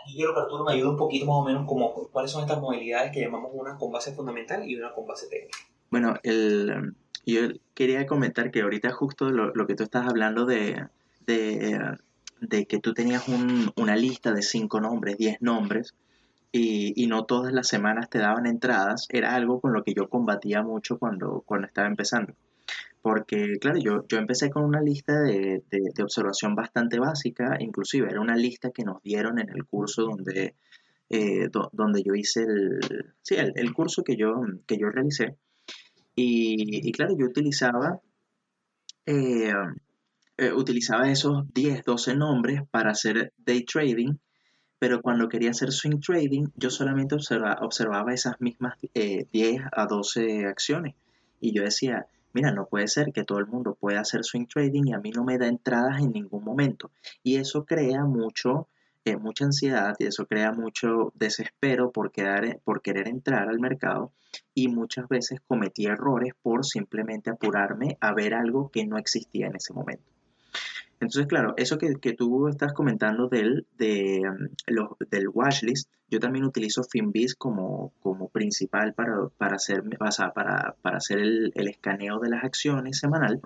aquí 0.00 0.14
quiero 0.14 0.32
que 0.32 0.40
Arturo 0.40 0.64
me 0.64 0.72
ayude 0.72 0.88
un 0.88 0.96
poquito 0.96 1.26
más 1.26 1.36
o 1.36 1.44
menos 1.44 1.66
como 1.66 1.92
cuáles 1.92 2.30
son 2.30 2.42
estas 2.42 2.60
modalidades 2.60 3.12
que 3.12 3.20
llamamos 3.20 3.50
una 3.52 3.76
con 3.76 3.92
base 3.92 4.14
fundamental 4.14 4.66
y 4.66 4.76
una 4.76 4.94
con 4.94 5.06
base 5.06 5.28
técnica. 5.28 5.58
Bueno, 5.90 6.14
el, 6.22 6.94
yo 7.26 7.40
quería 7.74 8.06
comentar 8.06 8.50
que 8.50 8.62
ahorita 8.62 8.92
justo 8.92 9.30
lo, 9.30 9.52
lo 9.54 9.66
que 9.66 9.74
tú 9.74 9.82
estás 9.82 10.08
hablando 10.08 10.46
de, 10.46 10.86
de, 11.26 11.98
de 12.40 12.66
que 12.66 12.78
tú 12.78 12.94
tenías 12.94 13.28
un, 13.28 13.72
una 13.76 13.96
lista 13.96 14.32
de 14.32 14.42
cinco 14.42 14.80
nombres, 14.80 15.18
diez 15.18 15.42
nombres, 15.42 15.94
y, 16.50 17.06
no 17.08 17.24
todas 17.24 17.52
las 17.52 17.68
semanas 17.68 18.08
te 18.08 18.18
daban 18.18 18.46
entradas, 18.46 19.06
era 19.10 19.34
algo 19.34 19.60
con 19.60 19.72
lo 19.72 19.84
que 19.84 19.94
yo 19.94 20.08
combatía 20.08 20.62
mucho 20.62 20.98
cuando, 20.98 21.42
cuando 21.44 21.66
estaba 21.66 21.86
empezando. 21.86 22.32
Porque, 23.00 23.58
claro, 23.60 23.78
yo, 23.78 24.04
yo 24.08 24.18
empecé 24.18 24.50
con 24.50 24.64
una 24.64 24.80
lista 24.80 25.20
de, 25.20 25.62
de, 25.70 26.02
observación 26.02 26.54
bastante 26.54 26.98
básica, 26.98 27.56
inclusive 27.60 28.08
era 28.10 28.20
una 28.20 28.36
lista 28.36 28.70
que 28.70 28.82
nos 28.82 29.02
dieron 29.02 29.38
en 29.38 29.48
el 29.50 29.64
curso 29.64 30.02
donde, 30.02 30.56
eh, 31.08 31.48
donde 31.72 32.02
yo 32.02 32.14
hice 32.14 32.42
el, 32.42 32.80
sí, 33.22 33.36
el, 33.36 33.72
curso 33.72 34.02
que 34.02 34.16
yo, 34.16 34.42
que 34.66 34.78
yo 34.78 34.90
realicé. 34.90 35.36
Y, 36.16 36.90
claro, 36.92 37.16
yo 37.16 37.26
utilizaba, 37.26 38.00
eh, 39.06 39.52
eh, 40.36 40.52
utilizaba 40.52 41.10
esos 41.10 41.44
10, 41.54 41.84
12 41.84 42.16
nombres 42.16 42.62
para 42.70 42.90
hacer 42.90 43.32
day 43.38 43.64
trading 43.64 44.16
pero 44.78 45.02
cuando 45.02 45.28
quería 45.28 45.50
hacer 45.50 45.72
swing 45.72 46.00
trading, 46.00 46.46
yo 46.54 46.70
solamente 46.70 47.16
observaba 47.16 48.14
esas 48.14 48.40
mismas 48.40 48.78
10 48.80 49.26
eh, 49.34 49.58
a 49.72 49.86
12 49.86 50.46
acciones. 50.46 50.94
Y 51.40 51.52
yo 51.52 51.64
decía, 51.64 52.06
mira, 52.38 52.52
no 52.52 52.68
puede 52.68 52.86
ser 52.86 53.12
que 53.12 53.24
todo 53.24 53.38
el 53.38 53.48
mundo 53.48 53.74
pueda 53.74 54.00
hacer 54.00 54.22
swing 54.22 54.46
trading 54.46 54.84
y 54.86 54.92
a 54.92 55.00
mí 55.00 55.10
no 55.10 55.24
me 55.24 55.38
da 55.38 55.48
entradas 55.48 56.00
en 56.00 56.12
ningún 56.12 56.44
momento. 56.44 56.92
Y 57.24 57.34
eso 57.34 57.64
crea 57.64 58.04
mucho, 58.04 58.68
eh, 59.04 59.16
mucha 59.16 59.44
ansiedad 59.44 59.96
y 59.98 60.06
eso 60.06 60.24
crea 60.26 60.52
mucho 60.52 61.12
desespero 61.16 61.90
por, 61.90 62.12
por 62.62 62.80
querer 62.80 63.08
entrar 63.08 63.48
al 63.48 63.58
mercado. 63.58 64.12
Y 64.54 64.68
muchas 64.68 65.08
veces 65.08 65.40
cometí 65.48 65.86
errores 65.86 66.32
por 66.40 66.64
simplemente 66.64 67.28
apurarme 67.30 67.98
a 68.00 68.14
ver 68.14 68.34
algo 68.34 68.70
que 68.70 68.86
no 68.86 68.98
existía 68.98 69.48
en 69.48 69.56
ese 69.56 69.72
momento. 69.74 70.17
Entonces, 71.00 71.26
claro, 71.28 71.54
eso 71.56 71.78
que, 71.78 72.12
tú 72.14 72.48
estás 72.48 72.72
comentando 72.72 73.28
del, 73.28 73.66
de, 73.76 74.20
mm, 74.20 74.72
los, 74.72 74.88
del 75.10 75.28
watchlist, 75.28 75.90
yo 76.10 76.18
también 76.18 76.44
utilizo 76.44 76.82
Finbiz 76.82 77.34
como, 77.36 77.92
como 78.00 78.28
principal 78.28 78.94
para, 78.94 79.28
para 79.36 79.56
hacer, 79.56 79.84
para, 80.34 80.74
para 80.82 80.96
hacer 80.96 81.18
el, 81.18 81.68
escaneo 81.68 82.18
de 82.18 82.30
las 82.30 82.44
acciones 82.44 82.98
semanal. 82.98 83.40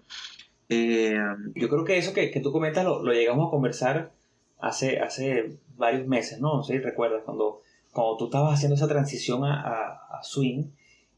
Eh, 0.69 1.19
yo 1.55 1.69
creo 1.69 1.85
que 1.85 1.99
eso 1.99 2.15
que, 2.15 2.29
tú 2.43 2.53
comentas 2.53 2.85
lo, 2.85 3.03
llegamos 3.13 3.49
a 3.49 3.51
conversar 3.51 4.13
hace, 4.59 5.01
hace 5.01 5.59
varios 5.77 6.07
meses, 6.07 6.41
¿no? 6.41 6.63
No 6.63 6.63
recuerdas, 6.83 7.23
cuando, 7.25 7.61
cuando 7.93 8.17
tú 8.17 8.25
estabas 8.27 8.55
haciendo 8.55 8.77
esa 8.77 8.89
transición 8.89 9.45
a, 9.45 9.61
a, 9.61 10.23
Swing 10.23 10.71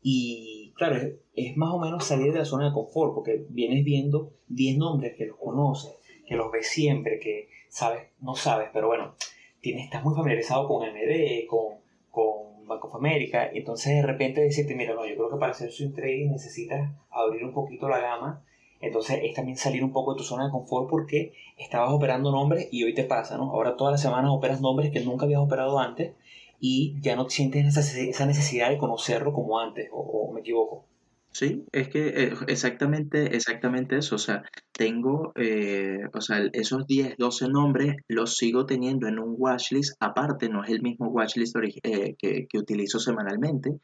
y 0.02 0.72
claro, 0.76 0.96
es, 1.34 1.56
más 1.56 1.70
o 1.70 1.78
menos 1.78 2.04
salir 2.04 2.32
de 2.32 2.38
la 2.38 2.44
zona 2.44 2.66
de 2.66 2.72
confort 2.72 3.14
porque 3.14 3.46
vienes 3.50 3.84
viendo 3.84 4.32
10 4.48 4.78
nombres 4.78 5.14
que 5.14 5.26
los 5.26 5.36
conoces 5.36 5.92
que 6.26 6.37
los 6.37 6.50
ves 6.50 6.69
siempre, 6.69 7.19
que 7.19 7.49
sabes, 7.69 8.09
no 8.21 8.35
sabes, 8.35 8.69
pero 8.73 8.88
bueno, 8.88 9.14
tienes, 9.61 9.85
estás 9.85 10.04
muy 10.04 10.14
familiarizado 10.14 10.66
con 10.69 10.87
MD, 10.87 11.47
con, 11.47 11.78
con 12.11 12.66
Bank 12.66 12.85
of 12.85 12.95
America, 12.95 13.50
y 13.52 13.59
entonces 13.59 13.95
de 13.95 14.02
repente 14.02 14.40
decirte, 14.40 14.75
mira, 14.75 14.95
no, 14.95 15.07
yo 15.07 15.14
creo 15.16 15.31
que 15.31 15.37
para 15.37 15.52
hacer 15.52 15.71
swing 15.71 15.93
trading 15.93 16.31
necesitas 16.31 16.90
abrir 17.11 17.45
un 17.45 17.52
poquito 17.52 17.88
la 17.88 17.99
gama, 17.99 18.45
entonces 18.81 19.21
es 19.23 19.35
también 19.35 19.57
salir 19.57 19.83
un 19.83 19.93
poco 19.93 20.12
de 20.12 20.19
tu 20.19 20.25
zona 20.25 20.47
de 20.47 20.50
confort 20.50 20.90
porque 20.90 21.33
estabas 21.57 21.90
operando 21.90 22.31
nombres 22.31 22.69
y 22.71 22.85
hoy 22.85 22.95
te 22.95 23.04
pasa, 23.04 23.38
¿no? 23.38 23.50
Ahora 23.50 23.76
todas 23.76 23.93
las 23.93 24.02
semanas 24.02 24.31
operas 24.31 24.61
nombres 24.61 24.90
que 24.90 25.00
nunca 25.00 25.25
habías 25.25 25.40
operado 25.40 25.78
antes 25.78 26.12
y 26.61 27.00
ya 27.00 27.16
no 27.16 27.28
sientes 27.31 27.76
esa 27.76 28.26
necesidad 28.26 28.69
de 28.69 28.78
conocerlo 28.78 29.33
como 29.33 29.59
antes, 29.59 29.88
o 29.93 30.31
me 30.33 30.40
equivoco. 30.40 30.85
Sí, 31.34 31.64
es 31.72 31.88
que 31.88 32.06
eh, 32.10 32.32
exactamente, 32.46 33.34
exactamente 33.34 33.96
eso. 33.98 34.14
O 34.14 34.18
sea, 34.18 34.44
tengo, 34.70 35.32
eh, 35.34 35.98
o 36.12 36.20
sea, 36.20 36.38
esos 36.52 36.86
10, 36.86 37.16
12 37.18 37.48
nombres 37.48 37.96
los 38.06 38.36
sigo 38.36 38.66
teniendo 38.66 39.08
en 39.08 39.18
un 39.18 39.34
watchlist. 39.36 39.96
Aparte, 39.98 40.48
no 40.48 40.62
es 40.62 40.70
el 40.70 40.80
mismo 40.80 41.08
watchlist 41.08 41.56
eh, 41.82 42.14
que, 42.16 42.46
que, 42.48 42.58
utilizo 42.58 43.00
semanalmente. 43.00 43.80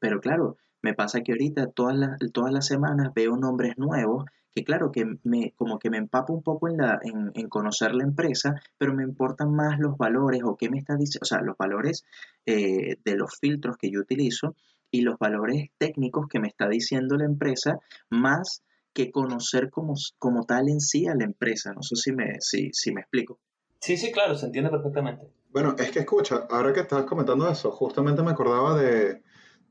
pero 0.00 0.20
claro, 0.20 0.56
me 0.82 0.94
pasa 0.94 1.20
que 1.20 1.32
ahorita 1.32 1.66
todas 1.72 1.96
las, 1.96 2.18
todas 2.32 2.52
las 2.52 2.66
semanas 2.66 3.12
veo 3.14 3.36
nombres 3.36 3.76
nuevos 3.76 4.24
que 4.50 4.64
claro 4.64 4.90
que 4.90 5.04
me, 5.24 5.52
como 5.56 5.78
que 5.78 5.90
me 5.90 5.98
empapo 5.98 6.32
un 6.32 6.42
poco 6.42 6.68
en, 6.68 6.78
la, 6.78 6.98
en, 7.02 7.30
en 7.34 7.48
conocer 7.50 7.94
la 7.94 8.04
empresa, 8.04 8.54
pero 8.78 8.94
me 8.94 9.04
importan 9.04 9.54
más 9.54 9.78
los 9.78 9.98
valores 9.98 10.40
o 10.44 10.56
qué 10.56 10.70
me 10.70 10.78
está 10.78 10.96
diciendo, 10.96 11.24
o 11.24 11.26
sea, 11.26 11.42
los 11.42 11.56
valores 11.58 12.04
de 12.46 13.16
los 13.16 13.38
filtros 13.38 13.76
que 13.76 13.90
yo 13.90 14.00
utilizo 14.00 14.56
y 14.90 15.02
los 15.02 15.18
valores 15.18 15.70
técnicos 15.78 16.26
que 16.28 16.40
me 16.40 16.48
está 16.48 16.68
diciendo 16.68 17.16
la 17.16 17.24
empresa, 17.24 17.78
más 18.10 18.62
que 18.92 19.10
conocer 19.10 19.70
como, 19.70 19.94
como 20.18 20.44
tal 20.44 20.68
en 20.68 20.80
sí 20.80 21.06
a 21.06 21.14
la 21.14 21.24
empresa. 21.24 21.72
No 21.72 21.82
sé 21.82 21.96
si 21.96 22.12
me, 22.12 22.40
si, 22.40 22.70
si 22.72 22.92
me 22.92 23.02
explico. 23.02 23.38
Sí, 23.80 23.96
sí, 23.96 24.10
claro, 24.10 24.34
se 24.34 24.46
entiende 24.46 24.70
perfectamente. 24.70 25.28
Bueno, 25.50 25.76
es 25.78 25.90
que 25.90 26.00
escucha, 26.00 26.46
ahora 26.50 26.72
que 26.72 26.80
estabas 26.80 27.06
comentando 27.06 27.48
eso, 27.48 27.70
justamente 27.70 28.22
me 28.22 28.32
acordaba 28.32 28.76
de, 28.78 29.22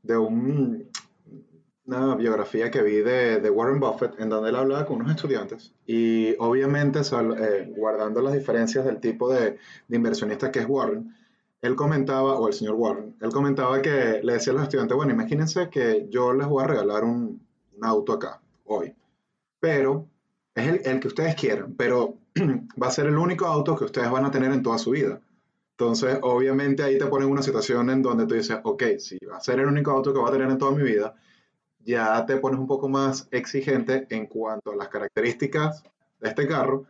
de 0.02 0.16
un, 0.16 0.90
una 1.88 2.16
biografía 2.16 2.70
que 2.70 2.82
vi 2.82 2.96
de, 2.96 3.40
de, 3.40 3.50
Warren 3.50 3.80
Buffett 3.80 4.18
en 4.20 4.28
donde 4.28 4.50
él 4.50 4.56
hablaba 4.56 4.86
con 4.86 4.96
unos 4.96 5.14
estudiantes 5.14 5.74
y 5.86 6.34
obviamente 6.38 7.00
eh, 7.00 7.72
guardando 7.76 8.20
las 8.20 8.34
diferencias 8.34 8.84
del 8.84 9.00
tipo 9.00 9.32
de, 9.32 9.58
de 9.88 9.96
inversionista 9.96 10.50
que 10.50 10.60
es 10.60 10.66
Warren, 10.68 11.14
él 11.60 11.74
comentaba, 11.76 12.38
o 12.38 12.48
el 12.48 12.54
señor 12.54 12.74
Warren, 12.74 13.16
él 13.20 13.30
comentaba 13.30 13.82
que 13.82 14.20
le 14.22 14.32
decía 14.34 14.52
a 14.52 14.56
los 14.56 14.64
estudiantes, 14.64 14.96
bueno, 14.96 15.12
imagínense 15.12 15.68
que 15.70 16.06
yo 16.08 16.32
les 16.32 16.46
voy 16.46 16.64
a 16.64 16.66
regalar 16.66 17.04
un, 17.04 17.46
auto 17.80 18.14
acá, 18.14 18.40
hoy, 18.64 18.92
pero 19.60 20.06
es 20.54 20.66
el, 20.66 20.80
el, 20.84 20.98
que 20.98 21.08
ustedes 21.08 21.36
quieran, 21.36 21.74
pero 21.74 22.14
va 22.82 22.88
a 22.88 22.90
ser 22.90 23.06
el 23.06 23.16
único 23.16 23.46
auto 23.46 23.76
que 23.76 23.84
ustedes 23.84 24.10
van 24.10 24.24
a 24.24 24.32
tener 24.32 24.52
en 24.52 24.62
toda 24.64 24.78
su 24.78 24.90
vida. 24.90 25.20
Entonces, 25.78 26.18
obviamente 26.22 26.82
ahí 26.82 26.98
te 26.98 27.06
ponen 27.06 27.28
una 27.28 27.40
situación 27.40 27.88
en 27.90 28.02
donde 28.02 28.26
tú 28.26 28.34
dices, 28.34 28.58
ok, 28.64 28.82
si 28.98 29.16
va 29.24 29.36
a 29.36 29.40
ser 29.40 29.60
el 29.60 29.68
único 29.68 29.92
auto 29.92 30.12
que 30.12 30.18
voy 30.18 30.28
a 30.28 30.32
tener 30.32 30.50
en 30.50 30.58
toda 30.58 30.72
mi 30.72 30.82
vida, 30.82 31.14
ya 31.84 32.26
te 32.26 32.36
pones 32.38 32.58
un 32.58 32.66
poco 32.66 32.88
más 32.88 33.28
exigente 33.30 34.06
en 34.10 34.26
cuanto 34.26 34.72
a 34.72 34.76
las 34.76 34.88
características 34.88 35.84
de 36.18 36.28
este 36.30 36.48
carro, 36.48 36.86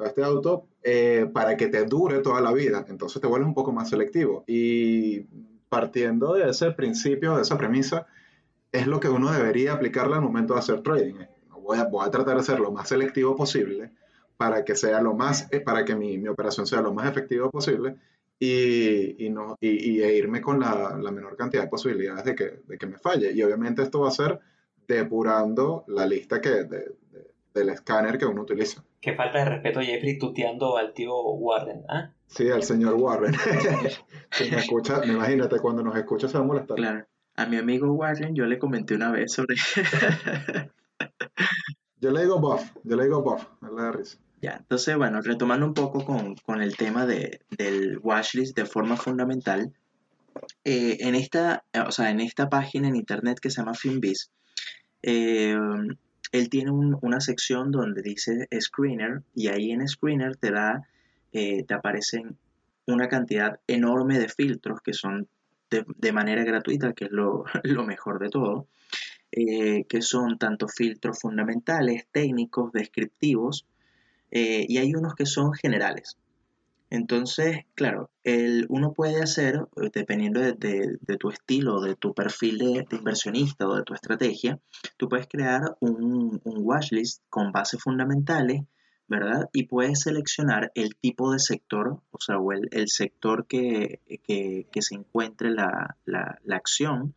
de 0.00 0.08
este 0.08 0.22
auto, 0.22 0.66
eh, 0.82 1.28
para 1.32 1.56
que 1.56 1.68
te 1.68 1.84
dure 1.84 2.18
toda 2.18 2.40
la 2.40 2.52
vida. 2.52 2.84
Entonces 2.88 3.20
te 3.20 3.28
vuelves 3.28 3.48
un 3.48 3.54
poco 3.54 3.72
más 3.72 3.90
selectivo. 3.90 4.44
Y 4.46 5.20
partiendo 5.68 6.34
de 6.34 6.50
ese 6.50 6.72
principio, 6.72 7.36
de 7.36 7.42
esa 7.42 7.56
premisa, 7.58 8.06
es 8.72 8.86
lo 8.86 9.00
que 9.00 9.08
uno 9.08 9.32
debería 9.32 9.72
aplicarle 9.72 10.16
al 10.16 10.22
momento 10.22 10.54
de 10.54 10.60
hacer 10.60 10.82
trading. 10.82 11.14
Voy 11.62 11.78
a, 11.78 11.84
voy 11.84 12.06
a 12.06 12.10
tratar 12.10 12.36
de 12.36 12.42
ser 12.42 12.60
lo 12.60 12.72
más 12.72 12.88
selectivo 12.88 13.36
posible 13.36 13.92
para 14.36 14.64
que 14.64 14.74
sea 14.74 15.00
lo 15.02 15.14
más, 15.14 15.48
eh, 15.52 15.60
para 15.60 15.84
que 15.84 15.94
mi, 15.94 16.18
mi 16.18 16.28
operación 16.28 16.66
sea 16.66 16.80
lo 16.80 16.94
más 16.94 17.08
efectiva 17.08 17.50
posible 17.50 17.96
y, 18.38 19.26
y 19.26 19.28
no, 19.28 19.58
y, 19.60 20.00
e 20.00 20.16
irme 20.16 20.40
con 20.40 20.58
la, 20.58 20.96
la, 20.98 21.12
menor 21.12 21.36
cantidad 21.36 21.64
de 21.64 21.68
posibilidades 21.68 22.24
de 22.24 22.34
que, 22.34 22.62
de 22.66 22.78
que, 22.78 22.86
me 22.86 22.96
falle. 22.96 23.32
Y 23.32 23.42
obviamente 23.42 23.82
esto 23.82 24.00
va 24.00 24.08
a 24.08 24.12
ser 24.12 24.40
depurando 24.88 25.84
la 25.88 26.06
lista 26.06 26.40
que, 26.40 26.64
de, 26.64 26.94
del 27.52 27.68
escáner 27.68 28.16
que 28.16 28.24
uno 28.24 28.40
utiliza. 28.40 28.82
Qué 29.00 29.14
falta 29.14 29.38
de 29.38 29.44
respeto, 29.46 29.80
Jeffrey, 29.80 30.18
tuteando 30.18 30.76
al 30.76 30.92
tío 30.92 31.18
Warren, 31.18 31.84
¿ah? 31.88 32.12
Sí, 32.26 32.50
al 32.50 32.62
señor 32.62 32.94
Warren. 32.94 33.34
si 34.30 34.50
me 34.50 34.58
escucha, 34.58 35.00
imagínate, 35.04 35.58
cuando 35.58 35.82
nos 35.82 35.96
escucha 35.96 36.28
se 36.28 36.36
va 36.36 36.44
a 36.44 36.46
molestar. 36.46 36.76
Claro. 36.76 37.06
A 37.36 37.46
mi 37.46 37.56
amigo 37.56 37.90
Warren 37.92 38.34
yo 38.34 38.44
le 38.44 38.58
comenté 38.58 38.94
una 38.94 39.10
vez 39.10 39.32
sobre... 39.32 39.56
yo 42.00 42.10
le 42.10 42.20
digo 42.20 42.38
buff, 42.40 42.72
yo 42.84 42.96
le 42.96 43.04
digo 43.04 43.22
buff, 43.22 43.46
me 43.62 43.70
da 43.70 43.92
risa. 43.92 44.18
Ya, 44.42 44.56
entonces, 44.56 44.96
bueno, 44.96 45.20
retomando 45.22 45.66
un 45.66 45.74
poco 45.74 46.04
con, 46.04 46.34
con 46.36 46.60
el 46.60 46.76
tema 46.76 47.06
de, 47.06 47.40
del 47.56 47.98
watchlist 47.98 48.56
de 48.56 48.66
forma 48.66 48.96
fundamental, 48.96 49.72
eh, 50.64 50.98
en, 51.00 51.14
esta, 51.14 51.64
o 51.86 51.92
sea, 51.92 52.10
en 52.10 52.20
esta 52.20 52.48
página 52.48 52.88
en 52.88 52.96
internet 52.96 53.38
que 53.40 53.50
se 53.50 53.60
llama 53.60 53.74
Finbiz, 53.74 54.30
eh, 55.02 55.56
él 56.32 56.48
tiene 56.48 56.70
una 56.70 57.20
sección 57.20 57.70
donde 57.70 58.02
dice 58.02 58.48
Screener 58.60 59.22
y 59.34 59.48
ahí 59.48 59.72
en 59.72 59.86
Screener 59.86 60.36
te 60.36 60.52
da, 60.52 60.88
eh, 61.32 61.64
te 61.64 61.74
aparecen 61.74 62.36
una 62.86 63.08
cantidad 63.08 63.60
enorme 63.66 64.18
de 64.18 64.28
filtros 64.28 64.80
que 64.80 64.92
son 64.92 65.28
de, 65.70 66.12
manera 66.12 66.44
gratuita, 66.44 66.92
que 66.92 67.06
es 67.06 67.10
lo, 67.12 67.44
mejor 67.84 68.18
de 68.18 68.28
todo, 68.28 68.66
eh, 69.32 69.84
que 69.88 70.02
son 70.02 70.38
tanto 70.38 70.68
filtros 70.68 71.20
fundamentales, 71.20 72.06
técnicos, 72.10 72.72
descriptivos, 72.72 73.66
eh, 74.30 74.64
y 74.68 74.78
hay 74.78 74.94
unos 74.94 75.14
que 75.14 75.26
son 75.26 75.52
generales. 75.52 76.16
Entonces, 76.90 77.66
claro, 77.74 78.10
el, 78.24 78.66
uno 78.68 78.92
puede 78.92 79.22
hacer, 79.22 79.66
eh, 79.76 79.90
dependiendo 79.94 80.40
de, 80.40 81.16
tu 81.18 81.30
estilo, 81.30 81.80
de 81.80 81.94
tu 81.94 82.14
perfil 82.14 82.58
de, 82.58 82.86
inversionista 82.90 83.66
o 83.68 83.76
de 83.76 83.84
tu 83.84 83.94
estrategia, 83.94 84.58
tú 84.96 85.08
puedes 85.08 85.28
crear 85.28 85.76
un, 85.80 86.40
un 86.44 86.54
watchlist 86.58 87.22
con 87.30 87.52
bases 87.52 87.80
fundamentales, 87.80 88.62
¿verdad? 89.10 89.50
Y 89.52 89.64
puedes 89.64 90.02
seleccionar 90.02 90.70
el 90.76 90.94
tipo 90.94 91.32
de 91.32 91.40
sector, 91.40 92.00
o 92.12 92.20
sea, 92.20 92.38
o 92.38 92.52
el, 92.52 92.88
sector 92.88 93.44
que, 93.48 93.98
se 94.80 94.94
encuentre 94.94 95.50
la, 95.50 95.96
acción, 96.48 97.14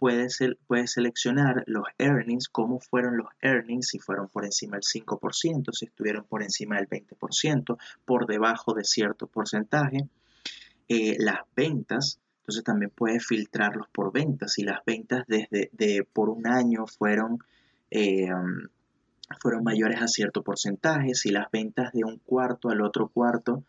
puedes, 0.00 0.38
seleccionar 0.86 1.62
los 1.66 1.84
earnings, 1.98 2.48
cómo 2.48 2.80
fueron 2.80 3.18
los 3.18 3.28
earnings, 3.42 3.88
si 3.88 3.98
fueron 3.98 4.28
por 4.28 4.46
encima 4.46 4.76
del 4.76 4.82
5%, 4.82 5.72
si 5.72 5.84
estuvieron 5.84 6.24
por 6.24 6.42
encima 6.42 6.76
del 6.76 6.88
20%, 6.88 7.78
por 8.06 8.26
debajo 8.26 8.72
de 8.74 8.84
cierto 8.84 9.26
porcentaje. 9.26 10.08
eh, 10.88 11.16
las 11.18 11.40
ventas, 11.54 12.18
entonces 12.40 12.64
también 12.64 12.90
puedes 12.94 13.24
filtrarlos 13.24 13.86
por 13.92 14.12
ventas. 14.12 14.54
Si 14.54 14.62
las 14.64 14.84
ventas 14.84 15.24
desde 15.28 15.70
de, 15.72 16.04
por 16.12 16.30
un 16.30 16.46
año 16.48 16.86
fueron, 16.86 17.38
eh, 17.90 18.28
fueron 19.40 19.62
mayores 19.62 20.02
a 20.02 20.08
cierto 20.08 20.42
porcentaje, 20.42 21.14
si 21.14 21.30
las 21.30 21.50
ventas 21.52 21.92
de 21.92 22.04
un 22.04 22.18
cuarto 22.18 22.70
al 22.70 22.80
otro 22.80 23.08
cuarto 23.08 23.62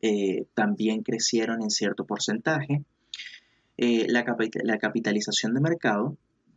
eh, 0.00 0.46
también 0.54 1.02
crecieron 1.02 1.62
en 1.62 1.70
cierto 1.70 2.04
porcentaje. 2.04 2.84
La, 3.78 4.24
la 4.64 4.78
capitalización 4.78 5.54
de 5.54 5.60
mercado, 5.60 6.16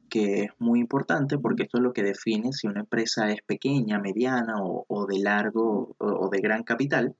que 0.09 0.43
es 0.43 0.49
muy 0.57 0.79
importante 0.79 1.37
porque 1.37 1.63
esto 1.63 1.77
es 1.77 1.83
lo 1.83 1.93
que 1.93 2.03
define 2.03 2.51
si 2.51 2.67
una 2.67 2.81
empresa 2.81 3.31
es 3.31 3.41
pequeña, 3.43 3.99
mediana 3.99 4.55
o, 4.59 5.05
de 5.05 5.19
largo 5.19 5.95
o, 5.99 6.29
de 6.29 6.39
gran 6.41 6.63
capital. 6.63 7.15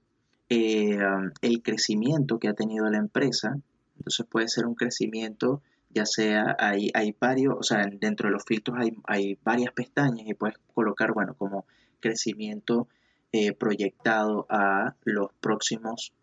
el 0.50 1.62
crecimiento 1.64 2.40
que 2.40 2.48
ha 2.48 2.54
tenido 2.54 2.90
la 2.90 2.98
empresa 2.98 3.62
entonces 4.02 4.26
puede 4.26 4.48
ser 4.48 4.66
un 4.66 4.74
crecimiento, 4.74 5.62
ya 5.92 6.08
sea, 6.08 6.56
hay, 6.58 6.90
hay 6.96 7.16
varios, 7.20 7.56
o 7.60 7.64
sea, 7.64 7.86
dentro 8.00 8.28
de 8.28 8.34
los 8.34 8.44
filtros 8.44 8.78
hay, 8.80 8.98
hay 9.06 9.38
varias 9.44 9.72
pestañas 9.74 10.28
y 10.28 10.34
puedes 10.34 10.58
colocar, 10.74 11.14
bueno, 11.14 11.36
como 11.36 11.66
crecimiento 12.00 12.88
eh, 13.32 13.54
proyectado 13.54 14.48
a 14.50 14.96
los 15.04 15.28
próximos 15.40 16.14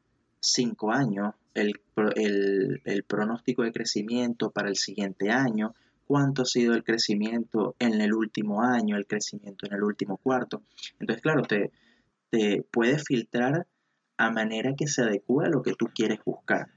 cinco 0.40 0.90
años, 0.90 1.34
el, 1.58 2.80
el, 2.84 3.04
pronóstico 3.04 3.62
de 3.62 3.72
crecimiento 3.72 4.50
para 4.50 4.68
el 4.68 4.76
siguiente 4.76 5.30
año, 5.30 5.74
cuánto 6.06 6.42
ha 6.42 6.46
sido 6.46 6.74
el 6.74 6.84
crecimiento 6.84 7.74
en 7.78 8.00
el 8.00 8.14
último 8.14 8.62
año, 8.62 8.96
el 8.96 9.06
crecimiento 9.06 9.66
en 9.66 9.74
el 9.74 9.82
último 9.82 10.16
cuarto. 10.16 10.62
Entonces, 10.98 11.22
claro, 11.22 11.42
te, 11.42 11.70
te 12.30 12.64
puedes 12.70 13.04
filtrar 13.04 13.66
a 14.16 14.30
manera 14.30 14.74
que 14.76 14.86
se 14.86 15.02
adecue 15.02 15.46
a 15.46 15.50
lo 15.50 15.62
que 15.62 15.74
tú 15.74 15.86
quieres 15.94 16.18
buscar. 16.24 16.68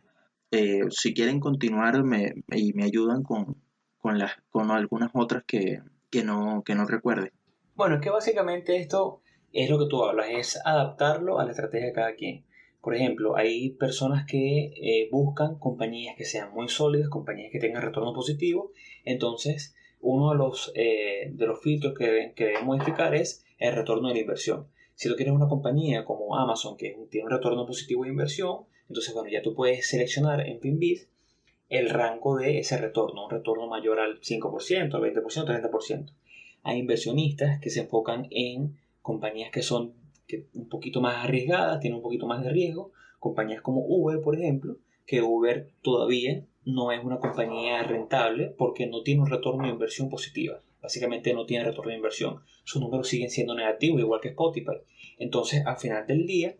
Eh, 0.52 0.82
si 0.90 1.14
quieren 1.14 1.40
continuar 1.40 1.96
y 1.96 2.74
me 2.74 2.84
ayudan 2.84 3.24
con, 3.24 3.56
las, 4.04 4.34
con 4.50 4.70
algunas 4.70 5.12
otras 5.14 5.44
que, 5.46 5.82
no, 6.24 6.62
que 6.64 6.76
no 6.76 6.86
recuerde. 6.86 7.32
Bueno, 7.76 7.96
es 7.96 8.02
que 8.02 8.10
básicamente 8.10 8.78
esto 8.78 9.22
es 9.54 9.70
lo 9.70 9.80
que 9.80 9.88
tú 9.90 10.04
hablas, 10.04 10.28
es 10.30 10.60
adaptarlo 10.64 11.40
a 11.40 11.46
la 11.46 11.52
estrategia 11.52 11.88
de 11.88 11.94
cada 11.94 12.16
quien. 12.16 12.46
Por 12.82 12.96
ejemplo, 12.96 13.36
hay 13.38 13.72
personas 13.72 14.26
que 14.26 14.74
eh, 14.76 15.08
buscan 15.12 15.60
compañías 15.60 16.16
que 16.18 16.26
sean 16.26 16.52
muy 16.54 16.68
sólidas, 16.68 17.10
compañías 17.10 17.52
que 17.52 17.60
tengan 17.60 17.84
retorno 17.84 18.14
positivo. 18.14 18.72
Entonces, 19.06 19.76
uno 20.00 20.32
de 20.32 20.38
los, 20.38 20.72
eh, 20.76 21.32
de 21.32 21.46
los 21.46 21.62
filtros 21.62 21.94
que 21.96 22.06
deben, 22.06 22.34
que 22.34 22.46
deben 22.46 22.66
modificar 22.66 23.14
es 23.14 23.46
el 23.60 23.76
retorno 23.76 24.08
de 24.08 24.16
la 24.16 24.22
inversión. 24.22 24.68
Si 24.96 25.10
tú 25.10 25.16
quieres 25.16 25.34
una 25.34 25.48
compañía 25.48 26.06
como 26.06 26.36
Amazon 26.36 26.76
que 26.76 26.96
tiene 27.10 27.26
un 27.26 27.32
retorno 27.32 27.66
positivo 27.66 28.04
de 28.04 28.10
inversión, 28.10 28.66
entonces, 28.88 29.14
bueno, 29.14 29.30
ya 29.30 29.42
tú 29.42 29.56
puedes 29.56 29.88
seleccionar 29.88 30.42
en 30.48 30.60
PinBit 30.60 31.04
el 31.70 31.90
rango 31.90 32.38
de 32.38 32.60
ese 32.60 32.78
retorno, 32.78 33.26
un 33.26 33.32
retorno 33.32 33.68
mayor 33.68 34.00
al 34.00 34.20
5%, 34.20 34.94
al 34.94 35.02
20%, 35.02 35.72
30%. 35.72 36.14
Hay 36.64 36.80
inversionistas 36.80 37.62
que 37.62 37.70
se 37.70 37.82
enfocan 37.82 38.28
en 38.30 38.78
compañías 39.02 39.52
que 39.52 39.62
son 39.62 39.94
un 40.54 40.70
poquito 40.70 41.02
más 41.02 41.24
arriesgadas, 41.24 41.80
tienen 41.80 41.98
un 41.98 42.04
poquito 42.04 42.28
más 42.28 42.44
de 42.44 42.50
riesgo, 42.50 42.92
compañías 43.20 43.62
como 43.62 43.86
Uber, 43.86 44.22
por 44.22 44.36
ejemplo, 44.36 44.78
que 45.06 45.22
Uber 45.22 45.72
todavía 45.82 46.46
no 46.66 46.92
es 46.92 47.04
una 47.04 47.20
compañía 47.20 47.84
rentable 47.84 48.54
porque 48.58 48.88
no 48.88 49.02
tiene 49.02 49.22
un 49.22 49.30
retorno 49.30 49.64
de 49.64 49.74
inversión 49.74 50.10
positiva. 50.10 50.62
Básicamente 50.82 51.34
no 51.34 51.46
tiene 51.46 51.66
retorno 51.66 51.90
de 51.92 51.98
inversión. 51.98 52.42
Sus 52.64 52.82
números 52.82 53.08
siguen 53.08 53.30
siendo 53.30 53.54
negativos, 53.54 54.00
igual 54.00 54.22
que 54.22 54.30
Spotify. 54.30 54.78
Entonces, 55.18 55.64
al 55.66 55.78
final 55.78 56.08
del 56.08 56.26
día, 56.26 56.56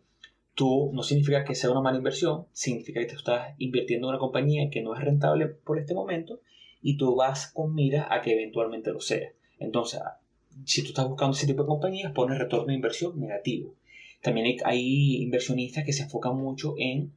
tú 0.54 0.92
no 0.94 1.04
significa 1.04 1.44
que 1.44 1.56
sea 1.56 1.72
una 1.72 1.82
mala 1.82 1.98
inversión, 1.98 2.46
significa 2.52 3.00
que 3.00 3.08
te 3.08 3.16
estás 3.16 3.56
invirtiendo 3.58 4.08
en 4.08 4.10
una 4.10 4.20
compañía 4.20 4.70
que 4.70 4.82
no 4.82 4.96
es 4.96 5.02
rentable 5.02 5.48
por 5.48 5.80
este 5.80 5.96
momento 5.96 6.42
y 6.82 6.98
tú 6.98 7.16
vas 7.16 7.52
con 7.52 7.74
miras 7.74 8.08
a 8.10 8.22
que 8.22 8.34
eventualmente 8.34 8.92
lo 8.92 9.00
sea. 9.00 9.32
Entonces, 9.60 10.02
si 10.66 10.84
tú 10.84 10.90
estás 10.90 11.08
buscando 11.08 11.36
ese 11.36 11.48
tipo 11.48 11.64
de 11.64 11.68
compañías, 11.68 12.12
pones 12.14 12.40
retorno 12.40 12.68
de 12.68 12.76
inversión 12.76 13.20
negativo. 13.20 13.76
También 14.22 14.58
hay, 14.66 15.22
inversionistas 15.24 15.84
que 15.84 15.94
se 15.94 16.04
enfocan 16.04 16.38
mucho 16.38 16.76
en 16.78 17.14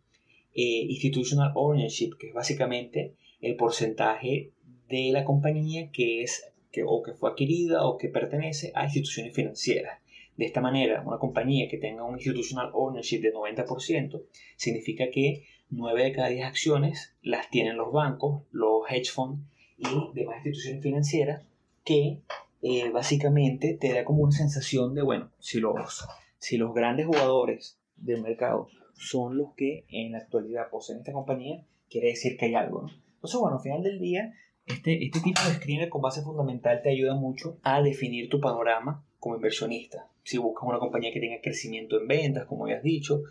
eh, 0.55 0.87
institutional 0.88 1.53
ownership, 1.55 2.12
que 2.18 2.29
es 2.29 2.35
básicamente 2.35 3.14
el 3.40 3.57
porcentaje 3.57 4.53
de 4.88 5.11
la 5.12 5.25
compañía 5.25 5.90
que 5.90 6.23
es 6.23 6.53
que, 6.73 6.83
o 6.87 7.03
que 7.03 7.12
fue 7.12 7.31
adquirida 7.31 7.85
o 7.87 7.99
que 7.99 8.09
pertenece 8.09 8.73
a 8.75 8.85
instituciones 8.85 9.35
financieras. 9.35 10.01
De 10.37 10.47
esta 10.47 10.61
manera, 10.61 11.03
una 11.07 11.18
compañía 11.18 11.68
que 11.68 11.79
tenga 11.79 12.05
un 12.05 12.16
institutional 12.16 12.70
ownership 12.73 13.20
de 13.20 13.33
90% 13.33 14.23
significa 14.57 15.11
que 15.11 15.44
9 15.70 16.05
de 16.05 16.12
cada 16.12 16.29
10 16.29 16.44
acciones 16.44 17.14
las 17.23 17.51
tienen 17.51 17.77
los 17.77 17.92
bancos, 17.92 18.42
los 18.51 18.83
hedge 18.90 19.11
funds 19.11 19.42
y 19.79 19.87
demás 20.14 20.37
instituciones 20.44 20.83
financieras 20.83 21.42
que 21.85 22.20
eh, 22.66 22.88
básicamente 22.88 23.77
te 23.79 23.92
da 23.92 24.05
como 24.05 24.22
una 24.22 24.33
sensación 24.33 24.94
de, 24.94 25.03
bueno, 25.03 25.31
si 25.38 25.61
los, 25.61 26.09
si 26.38 26.57
los 26.57 26.72
grandes 26.74 27.05
jugadores 27.05 27.79
del 27.94 28.22
mercado 28.22 28.68
son 28.94 29.37
los 29.37 29.53
que 29.55 29.85
en 29.90 30.12
la 30.12 30.18
actualidad 30.18 30.70
poseen 30.70 31.00
esta 31.00 31.12
compañía, 31.12 31.62
quiere 31.90 32.09
decir 32.09 32.38
que 32.38 32.46
hay 32.46 32.55
algo. 32.55 32.81
¿no? 32.81 32.88
Entonces, 33.16 33.38
bueno, 33.38 33.59
al 33.59 33.62
final 33.62 33.83
del 33.83 34.00
día, 34.00 34.33
este, 34.64 35.05
este 35.05 35.20
tipo 35.20 35.42
de 35.46 35.57
screener 35.57 35.90
con 35.90 36.00
base 36.00 36.22
fundamental 36.22 36.81
te 36.83 36.88
ayuda 36.88 37.14
mucho 37.14 37.59
a 37.62 37.83
definir 37.83 38.31
tu 38.31 38.40
panorama 38.40 39.05
como 39.20 39.37
inversionista. 39.37 40.09
Si 40.22 40.38
buscas 40.38 40.66
una 40.66 40.79
compañía 40.79 41.12
que 41.12 41.20
tenga 41.20 41.42
crecimiento 41.42 42.00
en 42.00 42.09
ventas, 42.09 42.46
como 42.46 42.64
habías 42.64 42.83
dicho, 42.83 43.24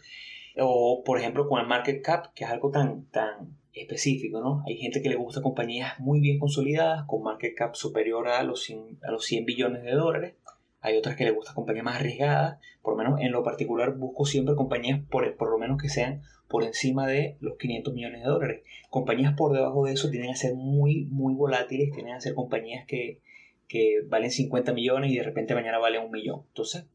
o 0.59 1.01
por 1.03 1.17
ejemplo 1.17 1.49
con 1.49 1.59
el 1.59 1.65
market 1.65 2.03
cap, 2.03 2.33
que 2.35 2.43
es 2.43 2.51
algo 2.51 2.69
tan, 2.69 3.05
tan 3.05 3.57
específico, 3.73 4.39
¿no? 4.39 4.63
Hay 4.67 4.77
gente 4.77 5.01
que 5.01 5.09
le 5.09 5.15
gusta 5.15 5.41
compañías 5.41 5.99
muy 5.99 6.19
bien 6.19 6.39
consolidadas, 6.39 7.05
con 7.07 7.23
market 7.23 7.55
cap 7.55 7.75
superior 7.75 8.27
a 8.27 8.43
los 8.43 8.63
100, 8.63 8.99
a 9.03 9.11
los 9.11 9.25
100 9.25 9.45
billones 9.45 9.83
de 9.83 9.91
dólares. 9.91 10.35
Hay 10.79 10.97
otras 10.97 11.15
que 11.15 11.23
le 11.23 11.31
gustan 11.31 11.55
compañías 11.55 11.85
más 11.85 11.95
arriesgadas. 11.95 12.59
Por 12.81 12.93
lo 12.93 13.03
menos 13.03 13.21
en 13.21 13.31
lo 13.31 13.43
particular 13.43 13.95
busco 13.95 14.25
siempre 14.25 14.55
compañías 14.55 15.01
por, 15.09 15.35
por 15.37 15.49
lo 15.49 15.57
menos 15.57 15.81
que 15.81 15.89
sean 15.89 16.21
por 16.47 16.63
encima 16.63 17.07
de 17.07 17.37
los 17.39 17.57
500 17.57 17.93
millones 17.93 18.21
de 18.21 18.27
dólares. 18.27 18.63
Compañías 18.89 19.33
por 19.35 19.53
debajo 19.53 19.85
de 19.85 19.93
eso 19.93 20.09
tienen 20.09 20.29
a 20.29 20.35
ser 20.35 20.55
muy, 20.55 21.05
muy 21.05 21.33
volátiles, 21.33 21.91
tienen 21.91 22.13
a 22.13 22.21
ser 22.21 22.35
compañías 22.35 22.85
que, 22.85 23.21
que 23.67 24.01
valen 24.07 24.29
50 24.29 24.73
millones 24.73 25.11
y 25.11 25.17
de 25.17 25.23
repente 25.23 25.55
mañana 25.55 25.79
valen 25.79 26.03
un 26.03 26.11
millón. 26.11 26.43
Entonces, 26.49 26.85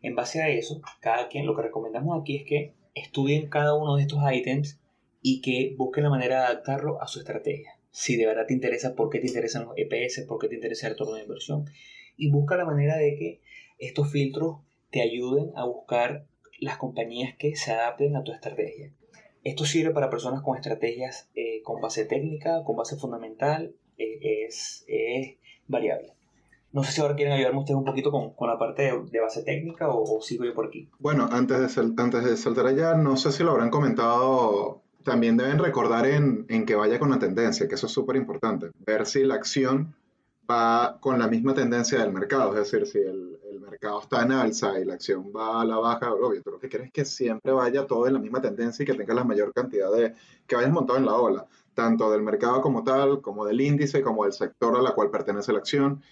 en 0.00 0.14
base 0.14 0.40
a 0.40 0.48
eso, 0.48 0.80
cada 1.00 1.28
quien 1.28 1.46
lo 1.46 1.54
que 1.54 1.62
recomendamos 1.62 2.20
aquí 2.20 2.36
es 2.36 2.44
que 2.44 2.74
estudien 2.94 3.48
cada 3.48 3.74
uno 3.74 3.96
de 3.96 4.02
estos 4.02 4.20
ítems 4.32 4.81
y 5.22 5.40
que 5.40 5.74
busquen 5.78 6.04
la 6.04 6.10
manera 6.10 6.40
de 6.40 6.46
adaptarlo 6.46 7.00
a 7.00 7.06
su 7.06 7.20
estrategia. 7.20 7.78
Si 7.90 8.16
de 8.16 8.26
verdad 8.26 8.46
te 8.46 8.54
interesa 8.54 8.94
por 8.94 9.08
qué 9.08 9.20
te 9.20 9.28
interesan 9.28 9.64
los 9.64 9.74
EPS, 9.76 10.26
por 10.26 10.38
qué 10.38 10.48
te 10.48 10.56
interesa 10.56 10.88
el 10.88 10.94
retorno 10.94 11.14
de 11.14 11.22
inversión. 11.22 11.66
Y 12.16 12.30
busca 12.30 12.56
la 12.56 12.64
manera 12.64 12.96
de 12.96 13.16
que 13.16 13.40
estos 13.78 14.10
filtros 14.10 14.58
te 14.90 15.00
ayuden 15.00 15.52
a 15.56 15.64
buscar 15.64 16.26
las 16.58 16.76
compañías 16.76 17.34
que 17.36 17.56
se 17.56 17.72
adapten 17.72 18.16
a 18.16 18.22
tu 18.22 18.32
estrategia. 18.32 18.92
Esto 19.44 19.64
sirve 19.64 19.92
para 19.92 20.10
personas 20.10 20.42
con 20.42 20.56
estrategias 20.56 21.28
eh, 21.34 21.62
con 21.62 21.80
base 21.80 22.04
técnica, 22.04 22.62
con 22.64 22.76
base 22.76 22.96
fundamental, 22.96 23.74
eh, 23.98 24.44
es, 24.46 24.84
es 24.86 25.36
variable. 25.66 26.14
No 26.72 26.84
sé 26.84 26.92
si 26.92 27.00
ahora 27.00 27.16
quieren 27.16 27.34
ayudarme 27.34 27.60
ustedes 27.60 27.76
un 27.76 27.84
poquito 27.84 28.10
con, 28.10 28.32
con 28.34 28.48
la 28.48 28.58
parte 28.58 28.90
de, 29.10 29.20
base 29.20 29.42
técnica 29.42 29.88
o, 29.90 30.20
sigo 30.22 30.44
yo 30.44 30.54
por 30.54 30.66
aquí. 30.66 30.88
Bueno, 30.98 31.28
antes 31.30 31.76
de, 31.76 31.82
antes 31.98 32.24
de 32.24 32.36
saltar 32.36 32.66
allá, 32.66 32.94
no 32.94 33.16
sé 33.16 33.30
si 33.30 33.42
lo 33.42 33.50
habrán 33.50 33.68
comentado, 33.70 34.81
también 35.02 35.36
deben 35.36 35.58
recordar 35.58 36.06
en, 36.06 36.46
en 36.48 36.66
que 36.66 36.74
vaya 36.74 36.98
con 36.98 37.10
la 37.10 37.18
tendencia, 37.18 37.68
que 37.68 37.74
eso 37.74 37.86
es 37.86 37.92
súper 37.92 38.16
importante. 38.16 38.70
Ver 38.86 39.06
si 39.06 39.24
la 39.24 39.34
acción 39.34 39.94
va 40.50 40.98
con 41.00 41.18
la 41.18 41.28
misma 41.28 41.54
tendencia 41.54 42.00
del 42.00 42.12
mercado, 42.12 42.50
es 42.50 42.70
decir, 42.70 42.86
si 42.86 42.98
el, 42.98 43.38
el, 43.50 43.60
mercado 43.60 44.00
está 44.00 44.22
en 44.22 44.32
alza 44.32 44.78
y 44.78 44.84
la 44.84 44.94
acción 44.94 45.32
va 45.34 45.62
a 45.62 45.64
la 45.64 45.78
baja, 45.78 46.12
obvio, 46.12 46.42
tú 46.42 46.50
lo 46.50 46.58
que 46.58 46.68
quieres 46.68 46.88
es 46.88 46.92
que 46.92 47.04
siempre 47.04 47.52
vaya 47.52 47.86
todo 47.86 48.06
en 48.06 48.14
la 48.14 48.18
misma 48.18 48.40
tendencia 48.40 48.82
y 48.82 48.86
que 48.86 48.94
tenga 48.94 49.14
la 49.14 49.24
mayor 49.24 49.52
cantidad 49.52 49.90
de, 49.92 50.14
que 50.46 50.56
vayas 50.56 50.72
montado 50.72 50.98
en 50.98 51.06
la 51.06 51.14
ola, 51.14 51.46
tanto 51.74 52.10
del 52.10 52.22
mercado 52.22 52.60
como 52.60 52.84
tal, 52.84 53.20
como 53.20 53.44
del 53.44 53.60
índice, 53.60 54.02
como 54.02 54.24
del 54.24 54.32
sector 54.32 54.76
a 54.76 54.82
la 54.82 54.92
cual 54.92 55.10
pertenece 55.10 55.52
la 55.52 55.58
acción 55.58 56.02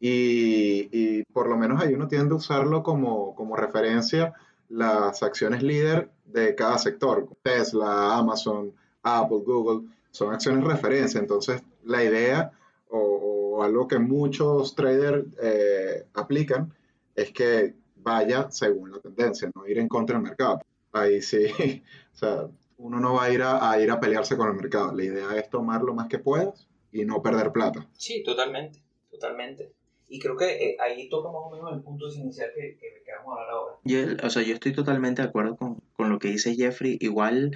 y, 0.00 1.22
por 1.24 1.48
lo 1.48 1.56
menos 1.58 1.82
ahí 1.82 1.92
uno 1.94 2.08
tiende 2.08 2.32
a 2.32 2.38
usarlo 2.38 2.82
como, 2.82 3.34
como 3.34 3.54
referencia 3.54 4.32
las 4.70 5.22
acciones 5.22 5.62
líder 5.62 6.10
de 6.24 6.54
cada 6.54 6.78
sector. 6.78 7.28
Tesla, 7.42 8.16
Amazon, 8.16 8.72
Apple, 9.02 9.42
Google, 9.44 9.88
son 10.10 10.32
acciones 10.32 10.64
referencia. 10.64 11.20
Entonces, 11.20 11.62
la 11.84 12.02
idea 12.02 12.52
o, 12.88 13.62
algo 13.62 13.86
que 13.86 13.98
muchos 13.98 14.74
traders 14.74 15.26
eh, 15.42 16.06
aplican 16.14 16.72
es 17.14 17.30
que 17.30 17.74
vaya 17.96 18.50
según 18.50 18.90
la 18.92 18.98
tendencia, 19.00 19.50
no 19.54 19.66
ir 19.66 19.78
en 19.78 19.88
contra 19.88 20.16
del 20.16 20.24
mercado. 20.24 20.60
Ahí 20.92 21.20
sí, 21.20 21.44
o 22.14 22.16
sea, 22.16 22.48
uno 22.78 22.98
no 22.98 23.14
va 23.14 23.24
a 23.24 23.30
ir 23.30 23.42
a, 23.42 23.78
ir 23.80 23.90
a 23.90 24.00
pelearse 24.00 24.36
con 24.36 24.48
el 24.48 24.54
mercado. 24.54 24.94
La 24.94 25.04
idea 25.04 25.36
es 25.36 25.50
tomar 25.50 25.82
lo 25.82 25.94
más 25.94 26.08
que 26.08 26.18
puedas 26.18 26.66
y 26.90 27.04
no 27.04 27.22
perder 27.22 27.52
plata. 27.52 27.86
Sí, 27.92 28.22
totalmente, 28.22 28.82
totalmente. 29.10 29.72
Y 30.10 30.18
creo 30.18 30.36
que 30.36 30.46
eh, 30.46 30.76
ahí 30.80 31.08
toca 31.08 31.28
más 31.28 31.42
o 31.44 31.50
menos 31.50 31.72
el 31.72 31.82
punto 31.82 32.12
inicial 32.12 32.50
que, 32.54 32.76
que, 32.76 33.12
vamos 33.16 33.38
a 33.38 33.40
hablar 33.40 33.54
ahora. 33.54 33.76
Yo, 33.84 34.26
o 34.26 34.28
sea, 34.28 34.42
yo 34.42 34.54
estoy 34.54 34.72
totalmente 34.72 35.22
de 35.22 35.28
acuerdo 35.28 35.56
con, 35.56 35.76
con, 35.96 36.10
lo 36.10 36.18
que 36.18 36.28
dice 36.28 36.56
Jeffrey. 36.56 36.98
Igual, 37.00 37.52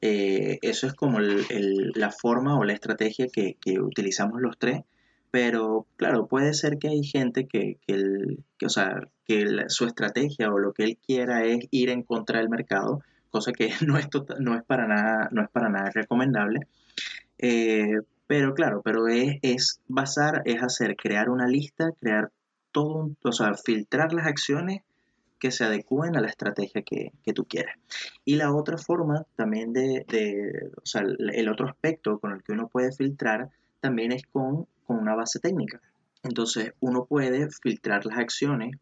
Eh, 0.00 0.58
eso 0.62 0.86
es 0.86 0.94
como 0.94 1.18
la 1.20 2.10
forma 2.12 2.58
o 2.58 2.64
la 2.64 2.74
estrategia 2.74 3.26
que, 3.28 3.56
utilizamos 3.80 4.40
los 4.40 4.56
tres. 4.58 4.82
Pero 5.32 5.86
claro, 5.96 6.28
puede 6.28 6.54
ser 6.54 6.78
que 6.78 6.88
hay 6.88 7.02
gente 7.02 7.46
que, 7.46 7.78
o 8.64 8.68
sea, 8.68 9.08
que 9.26 9.64
su 9.68 9.86
estrategia 9.86 10.52
o 10.52 10.58
lo 10.58 10.72
que 10.72 10.84
él 10.84 10.98
quiera 11.04 11.44
es 11.44 11.66
ir 11.70 11.90
en 11.90 12.02
contra 12.02 12.38
del 12.38 12.48
mercado, 12.48 13.02
cosa 13.30 13.52
que 13.52 13.68
no 13.86 13.98
es, 13.98 14.08
tota, 14.08 14.36
no 14.38 14.54
es, 14.54 14.62
para, 14.62 14.86
nada, 14.86 15.28
no 15.32 15.42
es 15.42 15.50
para 15.50 15.68
nada 15.68 15.90
recomendable. 15.92 16.60
Eh, 17.38 17.98
pero 18.26 18.54
claro, 18.54 18.82
pero 18.82 19.08
es, 19.08 19.38
es, 19.42 19.80
basar, 19.88 20.42
es 20.44 20.62
hacer, 20.62 20.96
crear 20.96 21.30
una 21.30 21.46
lista, 21.46 21.90
crear 22.00 22.30
todo, 22.72 23.10
o 23.22 23.32
sea, 23.32 23.54
filtrar 23.54 24.12
las 24.12 24.26
acciones 24.26 24.82
que 25.38 25.50
se 25.50 25.64
adecúen 25.64 26.16
a 26.16 26.20
la 26.20 26.28
estrategia 26.28 26.82
que, 26.82 27.12
tú 27.34 27.44
quieras. 27.44 27.76
Y 28.24 28.36
la 28.36 28.54
otra 28.54 28.78
forma 28.78 29.24
también 29.36 29.72
de, 29.72 30.70
o 30.76 30.86
sea, 30.86 31.02
el 31.02 31.48
otro 31.48 31.68
aspecto 31.68 32.18
con 32.18 32.32
el 32.32 32.42
que 32.42 32.52
uno 32.52 32.68
puede 32.68 32.92
filtrar 32.92 33.50
también 33.80 34.12
es 34.12 34.22
con, 34.32 34.66
una 34.88 35.14
base 35.14 35.40
técnica. 35.40 35.80
Entonces, 36.22 36.72
uno 36.80 37.06
puede 37.06 37.48
filtrar 37.50 38.06
las 38.06 38.18
acciones 38.18 38.76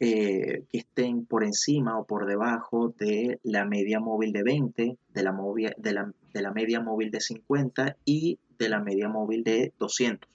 eh, 0.00 0.64
que 0.70 0.78
estén 0.78 1.24
por 1.24 1.44
encima 1.44 1.98
o 1.98 2.04
por 2.04 2.26
debajo 2.26 2.92
de 2.98 3.38
la 3.44 3.64
media 3.64 4.00
móvil 4.00 4.32
de 4.32 4.42
20, 4.42 4.96
de 5.14 5.22
la, 5.22 5.36
de 5.76 5.92
la, 5.92 6.12
de 6.32 6.42
la 6.42 6.52
media 6.52 6.80
móvil 6.80 7.10
de 7.10 7.20
50 7.20 7.96
y 8.04 8.38
de 8.58 8.68
la 8.68 8.80
media 8.80 9.08
móvil 9.08 9.42
de 9.42 9.72
200. 9.78 10.28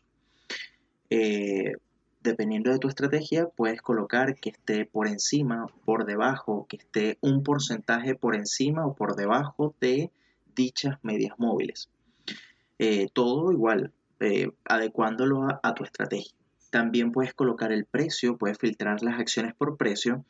Eh, 1.09 1.73
dependiendo 2.21 2.71
de 2.71 2.79
tu 2.79 2.87
estrategia, 2.87 3.47
puedes 3.47 3.81
colocar 3.81 4.35
que 4.35 4.49
esté 4.49 4.85
por 4.85 5.07
encima, 5.07 5.67
por 5.85 6.05
debajo, 6.05 6.65
que 6.67 6.77
esté 6.77 7.17
un 7.21 7.43
porcentaje 7.43 8.15
por 8.15 8.35
encima 8.35 8.85
o 8.85 8.95
por 8.95 9.15
debajo 9.15 9.75
de 9.79 10.11
dichas 10.55 10.97
medias 11.03 11.37
móviles. 11.37 11.89
Eh, 12.79 13.07
todo 13.13 13.51
igual, 13.51 13.93
eh, 14.19 14.49
adecuándolo 14.65 15.47
a, 15.61 15.73
tu 15.75 15.83
estrategia. 15.83 16.35
También 16.71 17.11
puedes 17.11 17.33
colocar 17.33 17.71
el 17.71 17.85
precio, 17.85 18.37
puedes 18.37 18.57
filtrar 18.57 19.01
las 19.03 19.19
acciones 19.19 19.53
por 19.53 19.77
precio. 19.77 20.25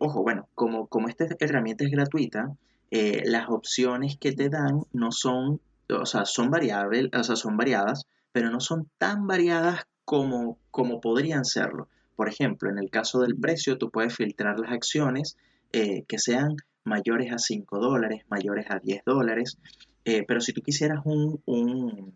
ojo, 0.00 0.22
bueno, 0.22 0.48
como, 0.54 0.88
como 0.88 1.08
esta 1.08 1.26
herramienta 1.38 1.84
es 1.84 1.90
gratuita, 1.90 2.54
las 2.90 3.48
opciones 3.48 4.16
que 4.18 4.32
te 4.32 4.48
dan 4.48 4.82
no 4.92 5.12
son 5.12 5.60
o 5.92 6.06
sea, 6.06 6.24
son 6.24 6.50
variables, 6.50 7.08
o 7.12 7.24
sea, 7.24 7.36
son 7.36 7.56
variadas, 7.56 8.06
pero 8.32 8.50
no 8.50 8.60
son 8.60 8.88
tan 8.98 9.26
variadas 9.26 9.84
como, 10.04 10.58
como 10.70 11.00
podrían 11.00 11.44
serlo. 11.44 11.88
Por 12.16 12.28
ejemplo, 12.28 12.70
en 12.70 12.78
el 12.78 12.90
caso 12.90 13.20
del 13.20 13.36
precio, 13.36 13.78
tú 13.78 13.90
puedes 13.90 14.14
filtrar 14.14 14.58
las 14.58 14.72
acciones 14.72 15.36
eh, 15.72 16.04
que 16.06 16.18
sean 16.18 16.56
mayores 16.84 17.32
a 17.32 17.38
5 17.38 17.78
dólares, 17.78 18.24
mayores 18.28 18.66
a 18.70 18.78
10 18.78 19.04
dólares, 19.04 19.58
eh, 20.04 20.24
pero 20.26 20.40
si 20.40 20.52
tú 20.52 20.62
quisieras 20.62 21.00
un, 21.04 21.40
un 21.46 22.14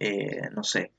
eh, 0.00 0.48
no 0.54 0.62
sé, 0.62 0.92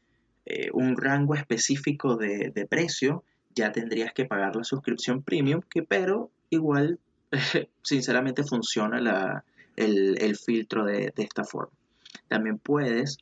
un 0.73 0.97
rango 0.97 1.35
específico 1.35 2.15
de, 2.15 2.65
precio, 2.67 3.23
ya 3.53 3.71
tendrías 3.71 4.13
que 4.13 4.25
pagar 4.25 4.55
la 4.55 4.63
suscripción 4.63 5.21
premium, 5.21 5.61
que 5.69 5.83
pero 5.83 6.31
igual, 6.49 6.99
sinceramente, 7.83 8.43
funciona 8.43 9.43
el, 9.75 10.35
filtro 10.37 10.85
de 10.85 11.13
esta 11.15 11.43
forma. 11.43 11.73
También 12.27 12.59
puedes 12.59 13.17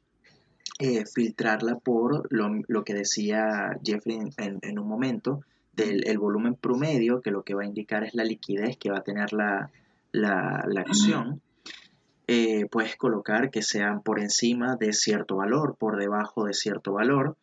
eh, 0.79 1.05
filtrarla 1.07 1.79
por 1.79 2.27
lo, 2.31 2.83
que 2.83 2.93
decía 2.93 3.79
Jeffrey 3.83 4.19
en, 4.37 4.79
un 4.79 4.87
momento, 4.87 5.41
del 5.73 6.07
el 6.07 6.19
volumen 6.19 6.53
promedio, 6.53 7.21
que 7.21 7.31
lo 7.31 7.41
que 7.41 7.55
va 7.55 7.63
a 7.63 7.65
indicar 7.65 8.03
es 8.03 8.13
la 8.13 8.23
liquidez 8.23 8.77
que 8.77 8.91
va 8.91 8.99
a 8.99 9.03
tener 9.03 9.33
la, 9.33 9.71
acción. 10.77 11.41
Eh, 12.27 12.67
puedes 12.69 12.95
colocar 12.95 13.49
que 13.49 13.63
sean 13.63 14.03
por 14.03 14.19
encima 14.19 14.75
de 14.75 14.93
cierto 14.93 15.37
valor, 15.37 15.77
por 15.79 15.97
debajo 15.97 16.45
de 16.45 16.53
cierto 16.53 16.93
valor, 16.93 17.37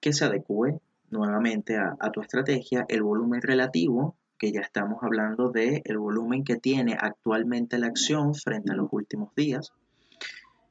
que 0.00 0.12
se 0.12 0.24
adecue 0.24 0.78
nuevamente 1.10 1.76
a, 1.76 2.10
tu 2.12 2.20
estrategia. 2.20 2.84
El 2.88 3.02
volumen 3.02 3.42
relativo, 3.42 4.14
que 4.44 4.52
ya 4.52 4.60
estamos 4.60 5.02
hablando 5.02 5.50
de 5.50 5.80
el 5.86 5.96
volumen 5.96 6.44
que 6.44 6.56
tiene 6.56 6.98
actualmente 7.00 7.78
la 7.78 7.86
acción 7.86 8.34
frente 8.34 8.72
a 8.72 8.74
los 8.74 8.88
últimos 8.92 9.34
días. 9.34 9.72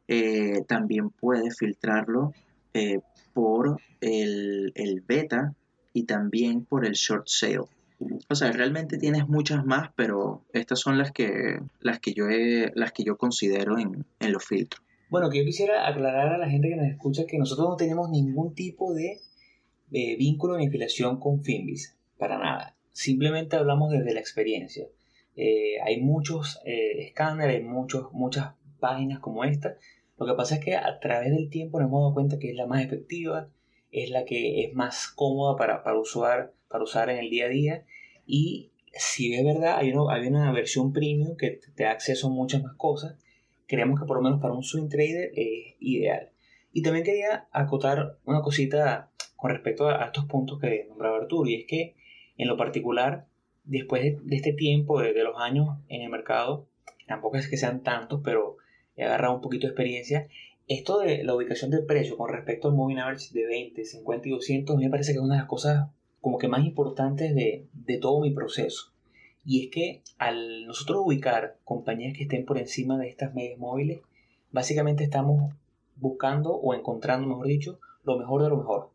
Eh, 0.08 0.62
también 0.68 1.10
puedes 1.10 1.58
filtrarlo 1.58 2.34
eh, 2.76 3.00
por 3.34 3.82
el, 4.00 5.04
beta 5.08 5.56
y 5.92 6.04
también 6.04 6.66
por 6.66 6.86
el 6.86 6.94
short 6.94 7.26
sale. 7.26 7.62
O 8.30 8.36
sea, 8.36 8.52
realmente 8.52 9.00
tienes 9.00 9.28
muchas 9.28 9.66
más, 9.66 9.90
pero 9.96 10.44
estas 10.54 10.80
son 10.80 11.00
las 11.00 11.12
que, 11.12 11.60
las 11.80 12.00
que, 12.00 12.14
yo, 12.14 12.26
las 12.76 12.92
que 12.92 13.04
yo 13.04 13.18
considero 13.18 13.80
en, 13.80 14.06
los 14.20 14.46
filtros. 14.46 14.84
Bueno, 15.10 15.32
que 15.32 15.40
yo 15.40 15.46
quisiera 15.46 15.88
aclarar 15.88 16.34
a 16.34 16.38
la 16.38 16.48
gente 16.48 16.70
que 16.70 16.76
nos 16.76 16.86
escucha 16.86 17.26
que 17.26 17.40
nosotros 17.40 17.70
no 17.70 17.76
tenemos 17.76 18.12
ningún 18.12 18.54
tipo 18.54 18.94
de, 18.94 19.20
vínculo 19.90 20.58
ni 20.58 20.68
afiliación 20.68 21.20
con 21.20 21.44
Finbis, 21.44 21.98
para 22.20 22.38
nada. 22.38 22.76
Simplemente 22.94 23.58
hablamos 23.58 23.92
desde 23.92 24.14
la 24.14 24.22
experiencia. 24.22 24.88
Eh, 25.36 25.82
hay 25.84 26.00
muchos 26.00 26.62
escáneres, 26.64 27.58
hay 27.58 27.64
muchos, 27.64 28.14
muchas 28.14 28.54
páginas 28.80 29.20
como 29.20 29.44
esta. 29.44 29.76
Lo 30.18 30.26
que 30.26 30.34
pasa 30.34 30.56
es 30.56 30.64
que 30.64 30.76
a 30.76 31.00
través 31.00 31.32
del 31.32 31.50
tiempo 31.50 31.80
nos 31.80 31.90
hemos 31.90 32.02
dado 32.02 32.14
cuenta 32.14 32.40
que 32.40 32.52
es 32.52 32.56
la 32.56 32.68
más 32.68 32.82
efectiva, 32.86 33.50
es 33.92 34.10
la 34.10 34.24
que 34.24 34.64
es 34.64 34.74
más 34.74 35.08
cómoda 35.08 35.58
para, 35.58 35.84
para, 35.84 36.00
usar, 36.00 36.54
para 36.70 36.84
usar 36.84 37.10
en 37.10 37.18
el 37.18 37.30
día 37.30 37.46
a 37.46 37.50
día 37.50 37.86
y 38.26 38.72
si 38.94 39.34
es 39.34 39.44
verdad, 39.44 39.78
hay 39.78 39.92
una, 39.92 40.14
hay 40.14 40.28
una 40.28 40.52
versión 40.52 40.94
premium 40.94 41.36
que 41.36 41.60
te 41.76 41.84
da 41.84 41.92
acceso 41.92 42.28
a 42.28 42.32
muchas 42.32 42.62
más 42.62 42.76
cosas. 42.76 43.18
Creemos 43.68 44.00
que 44.00 44.06
por 44.06 44.18
lo 44.18 44.24
menos 44.24 44.40
para 44.40 44.54
un 44.54 44.64
swing 44.64 44.88
trader 44.88 45.32
es 45.36 45.76
ideal. 45.80 46.30
Y 46.72 46.82
también 46.82 47.06
quería 47.06 47.48
acotar 47.52 48.20
una 48.26 48.42
cosita 48.42 49.12
con 49.36 49.52
respecto 49.52 49.88
a, 49.88 50.06
estos 50.06 50.26
puntos 50.26 50.60
que 50.60 50.86
nombraba 50.88 51.18
Arturo, 51.18 51.50
y 51.50 51.56
es 51.56 51.66
que 51.68 51.96
en 52.44 52.50
lo 52.50 52.58
particular, 52.58 53.26
después 53.64 54.04
de, 54.24 54.36
este 54.36 54.54
tiempo, 54.54 55.00
de, 55.00 55.14
los 55.24 55.40
años 55.40 55.78
en 55.88 56.02
el 56.02 56.10
mercado, 56.10 56.68
tampoco 57.08 57.38
es 57.38 57.48
que 57.48 57.58
sean 57.58 57.84
tantos, 57.84 58.22
pero 58.24 58.58
he 58.96 59.04
agarrado 59.04 59.36
un 59.36 59.42
poquito 59.42 59.66
de 59.66 59.72
experiencia. 59.72 60.28
Esto 60.68 61.00
de 61.00 61.24
la 61.24 61.36
ubicación 61.36 61.72
del 61.72 61.86
precio 61.86 62.18
con 62.18 62.30
respecto 62.30 62.68
al 62.68 62.76
moving 62.76 63.00
average 63.00 63.34
de 63.34 63.46
20, 63.46 63.84
50 63.84 64.28
y 64.28 64.32
200 64.32 64.78
me 64.78 64.90
parece 64.90 65.12
que 65.12 65.18
es 65.18 65.24
una 65.24 65.36
de 65.36 65.42
las 65.42 65.50
cosas 65.50 65.90
como 66.22 66.38
que 66.38 66.48
más 66.48 66.64
importantes 66.64 67.34
de, 67.34 67.66
de 67.74 67.98
todo 67.98 68.22
mi 68.22 68.32
proceso. 68.32 68.94
Y 69.46 69.66
es 69.66 69.72
que 69.72 70.02
al 70.18 70.66
nosotros 70.66 71.02
ubicar 71.06 71.58
compañías 71.66 72.16
que 72.16 72.24
estén 72.24 72.46
por 72.46 72.58
encima 72.58 72.98
de 72.98 73.10
estas 73.10 73.34
medias 73.34 73.58
móviles, 73.58 74.02
básicamente 74.52 75.04
estamos 75.04 75.54
buscando 75.96 76.54
o 76.54 76.74
encontrando, 76.74 77.28
mejor 77.28 77.48
dicho, 77.48 77.80
lo 78.04 78.18
mejor 78.18 78.44
de 78.44 78.50
lo 78.50 78.58
mejor. 78.58 78.90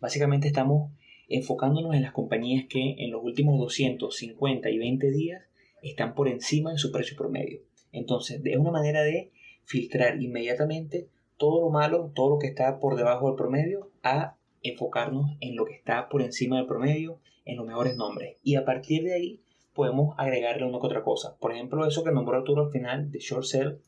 Básicamente 0.00 0.46
estamos 0.46 0.90
enfocándonos 1.28 1.94
en 1.94 2.02
las 2.02 2.12
compañías 2.12 2.66
que 2.68 2.96
en 2.98 3.10
los 3.10 3.22
últimos 3.22 3.58
250 3.58 4.70
y 4.70 4.78
20 4.78 5.10
días 5.10 5.42
están 5.82 6.14
por 6.14 6.28
encima 6.28 6.72
de 6.72 6.78
su 6.78 6.90
precio 6.90 7.16
promedio. 7.16 7.60
Entonces, 7.92 8.40
es 8.44 8.56
una 8.56 8.70
manera 8.70 9.02
de 9.02 9.30
filtrar 9.64 10.20
inmediatamente 10.22 11.08
todo 11.36 11.60
lo 11.60 11.70
malo, 11.70 12.12
todo 12.14 12.30
lo 12.30 12.38
que 12.38 12.48
está 12.48 12.78
por 12.80 12.96
debajo 12.96 13.28
del 13.28 13.36
promedio, 13.36 13.90
a 14.02 14.36
enfocarnos 14.62 15.36
en 15.40 15.56
lo 15.56 15.64
que 15.64 15.74
está 15.74 16.08
por 16.08 16.22
encima 16.22 16.56
del 16.56 16.66
promedio, 16.66 17.20
en 17.44 17.56
los 17.56 17.66
mejores 17.66 17.96
nombres. 17.96 18.38
Y 18.42 18.56
a 18.56 18.64
partir 18.64 19.04
de 19.04 19.14
ahí 19.14 19.40
podemos 19.74 20.14
agregarle 20.18 20.64
una 20.64 20.78
que 20.78 20.86
otra 20.86 21.02
cosa. 21.02 21.36
Por 21.38 21.52
ejemplo, 21.52 21.86
eso 21.86 22.04
que 22.04 22.12
nombró 22.12 22.38
Arturo 22.38 22.62
al 22.66 22.70
final 22.70 23.10
de 23.10 23.18
short 23.18 23.44
sell 23.44 23.78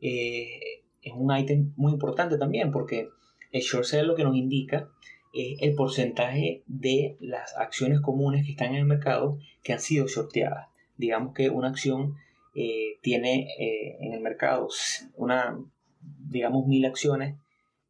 eh, 0.00 0.82
es 1.02 1.12
un 1.14 1.36
ítem 1.36 1.72
muy 1.76 1.92
importante 1.92 2.38
también 2.38 2.72
porque 2.72 3.08
el 3.52 3.60
short 3.60 3.84
sell 3.84 4.06
lo 4.06 4.14
que 4.14 4.24
nos 4.24 4.36
indica 4.36 4.90
es 5.32 5.60
el 5.60 5.74
porcentaje 5.74 6.62
de 6.66 7.16
las 7.20 7.56
acciones 7.56 8.00
comunes 8.00 8.44
que 8.44 8.52
están 8.52 8.70
en 8.70 8.76
el 8.76 8.84
mercado 8.86 9.38
que 9.62 9.72
han 9.72 9.80
sido 9.80 10.06
shorteadas. 10.06 10.68
Digamos 10.96 11.34
que 11.34 11.50
una 11.50 11.68
acción 11.68 12.16
eh, 12.54 12.98
tiene 13.02 13.48
eh, 13.58 13.96
en 14.00 14.14
el 14.14 14.20
mercado 14.20 14.68
una, 15.16 15.58
digamos, 16.00 16.66
mil 16.66 16.84
acciones 16.86 17.36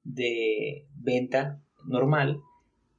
de 0.05 0.87
venta 0.96 1.61
normal 1.87 2.40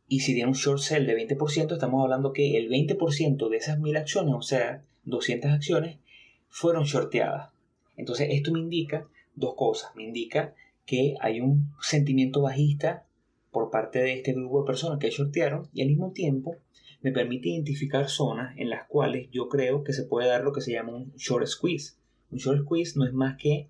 y 0.08 0.22
si 0.22 0.34
tiene 0.34 0.50
un 0.50 0.56
short 0.56 0.80
sell 0.80 1.06
de 1.06 1.16
20%, 1.16 1.74
estamos 1.74 2.04
hablando 2.04 2.34
que 2.34 2.58
el 2.58 2.70
20% 2.70 3.50
de 3.50 3.58
esas 3.58 3.80
mil 3.80 3.96
acciones, 3.96 4.34
o 4.36 4.42
sea, 4.42 4.84
200 5.04 5.52
acciones, 5.52 6.00
fueron 6.48 6.86
shorteadas. 6.86 7.52
Entonces, 7.96 8.30
esto 8.32 8.52
me 8.52 8.60
indica 8.60 9.08
dos 9.36 9.54
cosas. 9.56 9.96
Me 9.96 10.04
indica 10.04 10.56
que 10.86 11.14
hay 11.22 11.42
un 11.42 11.72
sentimiento 11.80 12.42
bajista 12.42 13.06
por 13.52 13.70
parte 13.70 14.00
de 14.00 14.14
este 14.14 14.34
grupo 14.34 14.62
de 14.62 14.68
personas 14.68 15.00
que 15.00 15.10
shortearon 15.10 15.70
y 15.74 15.82
al 15.82 15.88
mismo 15.88 16.12
tiempo 16.12 16.58
me 17.02 17.12
permite 17.12 17.50
identificar 17.50 18.10
zonas 18.10 18.56
en 18.58 18.70
las 18.70 18.88
cuales 18.88 19.30
yo 19.32 19.48
creo 19.48 19.84
que 19.84 19.94
se 19.94 20.04
puede 20.04 20.28
dar 20.28 20.44
lo 20.44 20.54
que 20.54 20.62
se 20.62 20.74
llama 20.74 20.96
un 20.96 21.14
short 21.16 21.48
squeeze. 21.48 21.96
Un 22.32 22.40
short 22.40 22.64
squeeze 22.64 22.98
no 22.98 23.06
es 23.06 23.14
más 23.14 23.38
que 23.38 23.70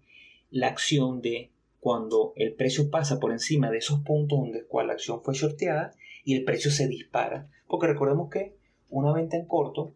la 0.50 0.68
acción 0.68 1.22
de 1.22 1.52
cuando 1.80 2.34
el 2.36 2.54
precio 2.54 2.90
pasa 2.90 3.20
por 3.20 3.32
encima 3.32 3.72
de 3.72 3.78
esos 3.78 4.02
puntos 4.02 4.40
donde 4.40 4.66
cual 4.66 4.88
la 4.88 4.94
acción 4.94 5.22
fue 5.24 5.34
shorteada 5.34 5.94
y 6.26 6.36
el 6.36 6.44
precio 6.44 6.72
se 6.72 6.88
dispara. 6.88 7.50
Porque 7.68 7.88
recordemos 7.88 8.30
que 8.30 8.56
una 8.90 9.14
venta 9.14 9.38
en 9.38 9.46
corto, 9.46 9.94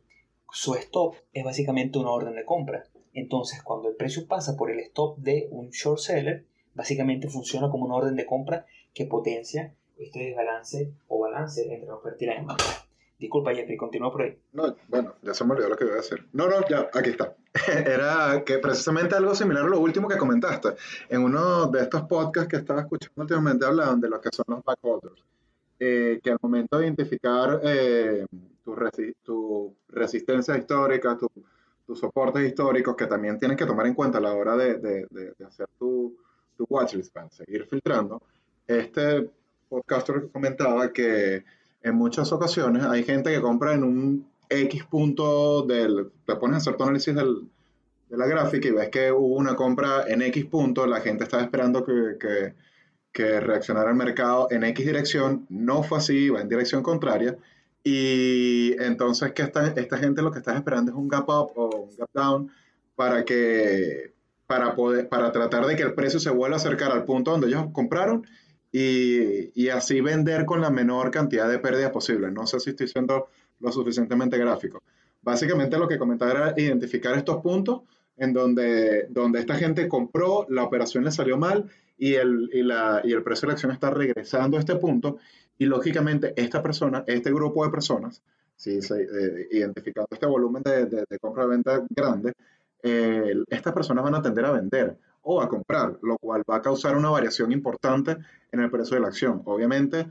su 0.52 0.76
stop 0.76 1.16
es 1.34 1.44
básicamente 1.44 1.98
una 1.98 2.12
orden 2.12 2.36
de 2.36 2.46
compra. 2.46 2.84
Entonces, 3.14 3.62
cuando 3.64 3.90
el 3.90 3.96
precio 3.96 4.28
pasa 4.28 4.56
por 4.56 4.72
el 4.72 4.80
stop 4.80 5.18
de 5.18 5.48
un 5.52 5.72
short 5.72 6.00
seller, 6.00 6.46
básicamente 6.76 7.28
funciona 7.28 7.70
como 7.70 7.86
una 7.86 7.96
orden 7.96 8.16
de 8.16 8.26
compra 8.26 8.66
que 8.94 9.06
potencia 9.06 9.74
este 9.98 10.20
desbalance 10.20 10.94
o 11.08 11.20
balance 11.20 11.62
entre 11.62 11.88
la 11.88 11.96
oferta 11.96 12.24
y 12.24 12.28
la. 12.28 12.46
Disculpa, 13.20 13.54
Jeffrey, 13.54 13.78
continúa 13.78 14.12
por 14.12 14.24
ahí. 14.24 14.38
No, 14.52 14.76
bueno, 14.90 15.16
ya 15.22 15.34
se 15.34 15.46
me 15.46 15.54
olvidó 15.54 15.70
lo 15.70 15.78
que 15.78 15.86
iba 15.86 15.94
a 15.94 15.98
decir. 15.98 16.28
No, 16.34 16.50
no, 16.50 16.68
ya, 16.68 16.90
aquí 16.94 17.12
está. 17.12 17.36
Era 17.86 18.44
que 18.46 18.58
precisamente 18.60 19.16
algo 19.16 19.34
similar 19.34 19.64
a 19.64 19.70
lo 19.70 19.80
último 19.80 20.08
que 20.08 20.18
comentaste. 20.18 20.70
En 21.10 21.24
uno 21.24 21.68
de 21.68 21.84
estos 21.84 22.02
podcasts 22.04 22.50
que 22.50 22.58
estaba 22.58 22.82
escuchando 22.82 23.22
últimamente 23.22 23.66
hablaban 23.66 24.02
de 24.02 24.10
lo 24.10 24.20
que 24.20 24.30
son 24.32 24.46
los 24.50 24.64
backholders. 24.64 25.24
Eh, 25.80 26.20
que 26.24 26.32
al 26.32 26.38
momento 26.42 26.78
de 26.78 26.86
identificar 26.86 27.60
eh, 27.64 28.26
tu, 28.64 28.76
tu, 29.24 29.76
resistencia 29.90 30.58
histórica, 30.58 31.18
tus 31.18 32.00
soportes 32.00 32.48
históricos, 32.48 32.96
que 32.96 33.08
también 33.08 33.38
tienes 33.38 33.58
que 33.58 33.66
tomar 33.66 33.88
en 33.88 33.94
cuenta 33.94 34.18
a 34.18 34.22
la 34.22 34.34
hora 34.34 34.56
de, 34.56 34.78
de, 34.78 35.08
de, 35.10 35.46
hacer 35.46 35.68
tu, 35.78 36.16
tu 36.56 36.66
watchlist 36.70 37.14
para 37.14 37.30
seguir 37.30 37.66
filtrando, 37.68 38.22
este 38.68 39.30
podcaster 39.70 40.30
comentaba 40.32 40.92
que 40.94 41.44
en 41.82 41.96
muchas 41.96 42.32
ocasiones 42.32 42.84
hay 42.84 43.04
gente 43.04 43.32
que 43.32 43.42
compra 43.42 43.74
en 43.74 43.84
un 43.84 44.28
X 44.50 44.84
punto 44.86 45.64
del, 45.64 46.12
te 46.26 46.36
pones 46.36 46.56
a 46.56 46.58
hacer 46.58 46.78
tu 46.78 46.84
análisis 46.84 47.16
del, 47.16 47.50
de 48.10 48.18
la 48.18 48.28
gráfica 48.28 48.68
y 48.68 48.72
ves 48.72 48.90
que 48.90 49.12
hubo 49.12 49.36
una 49.36 49.56
compra 49.56 50.06
en 50.08 50.22
X 50.22 50.46
punto, 50.46 50.86
la 50.86 51.02
gente 51.02 51.24
estaba 51.24 51.44
esperando 51.44 51.84
que, 51.84 52.18
que, 52.20 52.54
que 53.12 53.40
reaccionara 53.40 53.90
el 53.90 53.96
mercado 53.96 54.48
en 54.52 54.64
X 54.64 54.86
dirección, 54.86 55.46
no 55.50 55.84
fue 55.84 55.98
así, 55.98 56.30
va 56.30 56.42
en 56.42 56.50
dirección 56.50 56.84
contraria, 56.84 57.38
y 57.84 58.76
entonces 58.82 59.34
que 59.34 59.42
esta, 59.42 59.68
esta 59.68 59.98
gente 59.98 60.22
lo 60.22 60.32
que 60.32 60.40
está 60.40 60.56
esperando 60.56 60.92
es 60.92 60.98
un 60.98 61.10
gap 61.10 61.28
up 61.28 61.52
o 61.56 61.88
un 61.90 61.96
gap 61.98 62.10
down 62.14 62.52
para 62.96 63.26
que 63.26 64.14
para 64.48 64.76
poder 64.76 65.10
para 65.10 65.32
tratar 65.32 65.66
de 65.66 65.76
que 65.76 65.84
el 65.84 65.94
precio 65.94 66.20
se 66.20 66.30
vuelva 66.30 66.56
a 66.56 66.60
acercar 66.60 66.92
al 66.92 67.04
punto 67.04 67.32
donde 67.32 67.48
ellos 67.48 67.66
compraron 67.74 68.26
y, 68.76 69.52
y, 69.54 69.70
así 69.70 70.02
vender 70.02 70.46
con 70.46 70.60
la 70.60 70.72
menor 70.72 71.12
cantidad 71.12 71.48
de 71.48 71.60
pérdidas 71.60 71.92
posible. 71.92 72.32
No 72.32 72.48
sé 72.48 72.60
si 72.60 72.72
estoy 72.72 72.88
siendo 72.88 73.28
lo 73.60 73.72
suficientemente 73.72 74.36
gráfico. 74.40 74.82
Básicamente 75.22 75.78
lo 75.78 75.88
que 75.88 76.00
comentaba 76.00 76.32
era 76.32 76.54
identificar 76.58 77.16
estos 77.16 77.38
puntos 77.38 77.82
en 78.18 78.34
donde, 78.34 79.06
donde 79.10 79.40
esta 79.40 79.56
gente 79.56 79.88
compró, 79.88 80.48
la 80.50 80.64
operación 80.64 81.04
le 81.04 81.12
salió 81.12 81.38
mal 81.38 81.70
y 82.00 82.16
el, 82.16 82.50
y, 82.52 82.64
la, 82.64 83.02
y 83.04 83.14
el 83.14 83.22
precio 83.22 83.46
de 83.46 83.50
la 83.50 83.54
acción 83.54 83.72
está 83.72 83.92
regresando 83.92 84.58
a 84.58 84.60
este 84.60 84.76
punto 84.76 85.18
y 85.58 85.66
lógicamente 85.66 86.34
esta 86.36 86.64
persona, 86.64 87.04
este 87.06 87.32
grupo 87.32 87.64
de 87.64 87.72
personas, 87.72 88.24
si 88.56 88.82
se, 88.82 89.04
eh, 89.04 89.48
identificando 89.52 90.08
este 90.12 90.26
volumen 90.26 90.64
de, 90.64 90.86
de, 90.88 91.20
compra-venta 91.20 91.86
grande, 91.90 92.34
eh, 92.82 93.36
estas 93.48 93.74
personas 93.74 94.04
van 94.04 94.16
a 94.16 94.22
tender 94.22 94.46
a 94.46 94.52
vender 94.52 94.98
o 95.24 95.42
a 95.42 95.50
comprar, 95.50 95.98
lo 96.02 96.18
cual 96.18 96.44
va 96.50 96.58
a 96.58 96.62
causar 96.62 96.96
una 96.96 97.10
variación 97.10 97.52
importante 97.52 98.18
en 98.52 98.60
el 98.60 98.70
precio 98.70 98.96
de 98.96 99.02
la 99.02 99.08
acción. 99.08 99.42
Obviamente, 99.46 100.08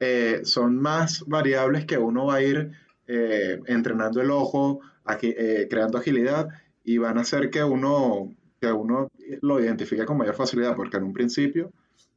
eh, 0.00 0.40
son 0.44 0.76
más 0.76 1.24
variables 1.26 1.84
que 1.84 1.98
uno 1.98 2.26
va 2.26 2.36
a 2.36 2.42
ir 2.42 2.72
eh, 3.06 3.60
entrenando 3.66 4.20
el 4.20 4.30
ojo, 4.30 4.80
aquí, 5.04 5.34
eh, 5.36 5.66
creando 5.70 5.98
agilidad 5.98 6.48
y 6.84 6.98
van 6.98 7.18
a 7.18 7.22
hacer 7.22 7.50
que 7.50 7.62
uno, 7.62 8.34
que 8.60 8.72
uno 8.72 9.10
lo 9.42 9.60
identifique 9.60 10.04
con 10.04 10.18
mayor 10.18 10.34
facilidad, 10.34 10.74
porque 10.76 10.96
en 10.96 11.04
un 11.04 11.12
principio 11.12 11.70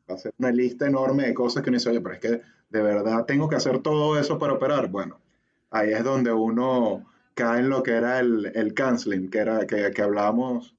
va 0.10 0.16
a 0.16 0.18
ser 0.18 0.34
una 0.38 0.52
lista 0.52 0.88
enorme 0.88 1.28
de 1.28 1.34
cosas 1.34 1.64
que 1.64 1.70
uno 1.70 1.78
dice, 1.78 1.90
oye, 1.90 2.02
pero 2.02 2.16
es 2.16 2.22
que 2.22 2.42
de 2.70 2.82
verdad 2.82 3.26
tengo 3.26 3.50
que 3.50 3.56
hacer 3.56 3.80
todo 3.80 4.18
eso 4.18 4.40
para 4.40 4.54
operar. 4.54 4.90
Bueno, 4.90 5.20
ahí 5.70 5.92
es 5.92 6.04
donde 6.04 6.32
uno 6.32 7.06
cae 7.34 7.60
en 7.60 7.70
lo 7.70 7.84
que 7.84 7.92
era 7.92 8.20
el, 8.20 8.52
el 8.56 8.74
canceling, 8.74 9.30
que, 9.30 9.40
era, 9.40 9.66
que, 9.66 9.92
que 9.92 10.02
hablábamos 10.02 10.76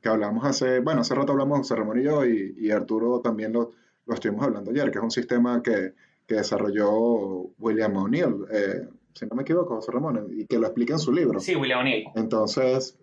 que 0.00 0.08
hablamos 0.08 0.44
hace, 0.44 0.80
bueno, 0.80 1.02
hace 1.02 1.14
rato 1.14 1.32
hablamos 1.32 1.58
José 1.58 1.76
Ramón 1.76 2.00
y 2.00 2.04
yo, 2.04 2.24
y, 2.24 2.70
Arturo 2.70 3.20
también 3.20 3.52
lo, 3.52 3.72
lo, 4.06 4.14
estuvimos 4.14 4.44
hablando 4.44 4.70
ayer, 4.70 4.90
que 4.90 4.98
es 4.98 5.04
un 5.04 5.10
sistema 5.10 5.62
que, 5.62 5.92
que 6.26 6.36
desarrolló 6.36 7.50
William 7.58 7.96
O'Neill, 7.96 8.46
eh, 8.50 8.88
si 9.12 9.26
no 9.26 9.36
me 9.36 9.42
equivoco, 9.42 9.76
José 9.76 9.92
Ramón, 9.92 10.26
y 10.30 10.46
que 10.46 10.58
lo 10.58 10.66
explica 10.66 10.94
en 10.94 11.00
su 11.00 11.12
libro. 11.12 11.40
Sí, 11.40 11.54
William 11.54 11.80
O'Neill. 11.80 12.06
Entonces, 12.14 12.98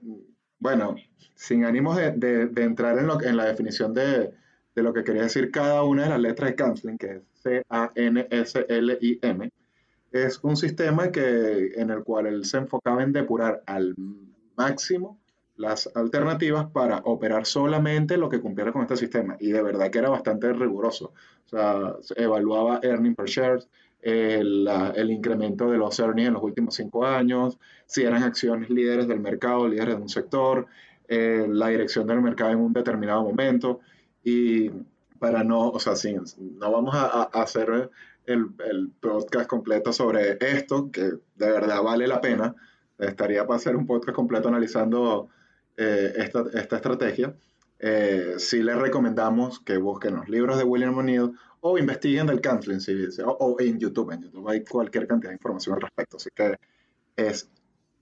bueno, 0.60 0.96
sin 1.36 1.66
ánimos 1.66 1.98
de, 1.98 2.12
de, 2.12 2.64
entrar 2.64 2.98
en, 2.98 3.06
lo, 3.08 3.22
en 3.22 3.38
la 3.38 3.46
definición 3.46 3.94
de, 3.94 4.32
de, 4.74 4.84
lo 4.84 4.94
que 4.94 5.04
quería 5.04 5.24
decir 5.24 5.52
cada 5.52 5.84
una 5.84 6.04
de 6.04 6.10
las 6.10 6.20
letras 6.20 6.50
de 6.50 6.56
Canceling, 6.56 6.98
que 6.98 7.18
es 7.18 7.22
C-A-N-S-L-I-M, 7.44 9.52
es 10.12 10.44
un 10.44 10.58
sistema 10.58 11.12
que, 11.12 11.74
en 11.76 11.92
el 11.92 12.04
cual 12.04 12.28
él 12.28 12.46
se 12.46 12.58
enfocaba 12.58 13.04
en 13.04 13.14
depurar 13.14 13.62
al 13.68 13.96
máximo 14.56 15.20
las 15.58 15.89
alternativas 15.96 16.67
para 16.72 17.00
operar 17.00 17.46
solamente 17.46 18.17
lo 18.17 18.30
que 18.30 18.39
cumpliera 18.39 18.72
con 18.72 18.84
este 18.84 18.96
sistema. 18.96 19.36
Y 19.39 19.52
de 19.52 19.62
verdad 19.62 19.89
que 19.89 20.00
era 20.00 20.10
bastante 20.10 20.54
riguroso. 20.54 21.13
O 21.46 21.50
sea, 21.50 21.96
evaluaba 22.15 22.80
earning 22.84 23.15
per 23.15 23.28
share, 23.28 23.60
el, 24.02 25.12
incremento 25.12 25.70
de 25.70 25.78
los 25.78 26.00
earnings 26.00 26.28
en 26.28 26.34
los 26.36 26.43
últimos 26.43 26.76
cinco 26.76 27.06
años, 27.06 27.58
si 27.86 28.04
eran 28.04 28.24
acciones 28.24 28.70
líderes 28.70 29.08
del 29.08 29.20
mercado, 29.20 29.67
líderes 29.67 29.96
de 29.96 30.02
un 30.02 30.10
sector, 30.10 30.67
eh, 31.08 31.46
la 31.50 31.70
dirección 31.70 32.08
del 32.08 32.22
mercado 32.22 32.52
en 32.52 32.60
un 32.60 32.74
determinado 32.74 33.24
momento. 33.24 33.80
Y 34.24 34.70
para 35.20 35.43
no, 35.43 35.70
o 35.70 35.80
sea, 35.80 35.96
sí, 35.96 36.15
no 36.38 36.72
vamos 36.72 36.96
a, 36.96 37.24
a 37.24 37.41
hacer 37.41 37.89
el, 38.26 38.50
el, 38.70 38.91
podcast 39.00 39.48
completo 39.48 39.91
sobre 39.91 40.38
esto, 40.39 40.91
que 40.91 41.02
de 41.02 41.52
verdad 41.52 41.82
vale 41.82 42.08
la 42.08 42.22
pena. 42.22 42.56
Estaría 43.00 43.46
para 43.46 43.58
hacer 43.58 43.76
un 43.76 43.88
podcast 43.88 44.15
completo 44.15 44.48
analizando 44.50 45.30
eh, 45.78 46.13
esta, 46.18 46.46
esta, 46.54 46.76
estrategia, 46.78 47.36
eh, 47.80 48.36
sí 48.38 48.63
les 48.63 48.76
recomendamos 48.76 49.60
que 49.60 49.78
busquen 49.78 50.16
los 50.16 50.28
libros 50.28 50.58
de 50.58 50.63
William 50.63 50.98
O'Neill 50.98 51.32
o 51.62 51.78
investiguen 51.78 52.28
del 52.28 52.42
Cantlin, 52.42 52.80
o, 53.26 53.58
en 53.60 53.80
YouTube. 53.80 54.12
En 54.12 54.24
YouTube 54.24 54.50
hay 54.50 54.63
cualquier 54.63 55.08
cantidad 55.08 55.32
de 55.32 55.36
información 55.36 55.76
al 55.76 55.82
respecto. 55.82 56.18
Así 56.18 56.30
que 56.34 56.56
es 57.16 57.50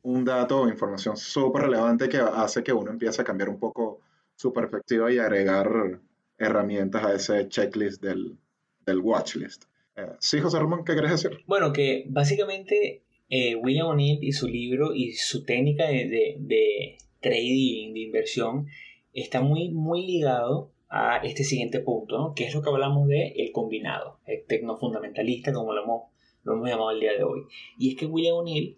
un 0.03 0.23
dato 0.23 0.61
o 0.61 0.69
información 0.69 1.17
súper 1.17 1.63
relevante 1.63 2.07
que 2.07 2.17
hace 2.17 2.63
que 2.63 2.73
uno 2.73 2.91
empiece 2.91 3.21
a 3.21 3.25
cambiar 3.25 3.49
un 3.49 3.59
poco 3.59 4.01
su 4.35 4.53
perspectiva 4.53 5.11
y 5.11 5.17
agregar 5.17 5.99
herramientas 6.37 7.03
a 7.03 7.13
ese 7.13 7.47
checklist 7.49 8.01
del, 8.01 8.37
del 8.85 8.99
watchlist. 8.99 9.65
Eh, 9.95 10.11
sí, 10.19 10.39
José 10.39 10.59
Ramón, 10.59 10.83
¿qué 10.83 10.93
querés 10.93 11.11
decir? 11.11 11.39
Bueno, 11.47 11.71
que 11.71 12.05
básicamente 12.09 13.03
eh, 13.29 13.55
William 13.55 13.87
O'Neill 13.87 14.23
y 14.23 14.33
su 14.33 14.47
libro 14.47 14.93
y 14.93 15.13
su 15.13 15.43
técnica 15.43 15.87
de, 15.87 16.35
de, 16.39 16.97
trading, 17.25 17.93
de 17.93 17.99
inversión, 18.01 18.67
está 19.13 19.41
muy, 19.41 19.69
muy 19.69 20.05
ligado 20.05 20.71
a 20.89 21.17
este 21.23 21.43
siguiente 21.43 21.79
punto, 21.79 22.33
que 22.35 22.45
es 22.45 22.53
lo 22.53 22.61
que 22.61 22.69
hablamos 22.69 23.07
de 23.07 23.33
el 23.37 23.51
combinado, 23.51 24.19
el 24.25 24.45
tecnofundamentalista, 24.45 25.51
como 25.51 25.73
lo 25.73 25.83
hemos, 25.83 26.03
lo 26.43 26.53
hemos 26.53 26.69
llamado 26.69 26.91
el 26.91 26.99
día 26.99 27.13
de 27.13 27.23
hoy. 27.23 27.41
Y 27.79 27.89
es 27.89 27.97
que 27.97 28.05
William 28.05 28.37
O'Neill 28.37 28.77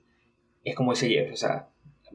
es 0.63 0.75
como 0.75 0.93
ese 0.93 1.09
Jeff, 1.09 1.31
o 1.31 1.35
sea, 1.35 1.69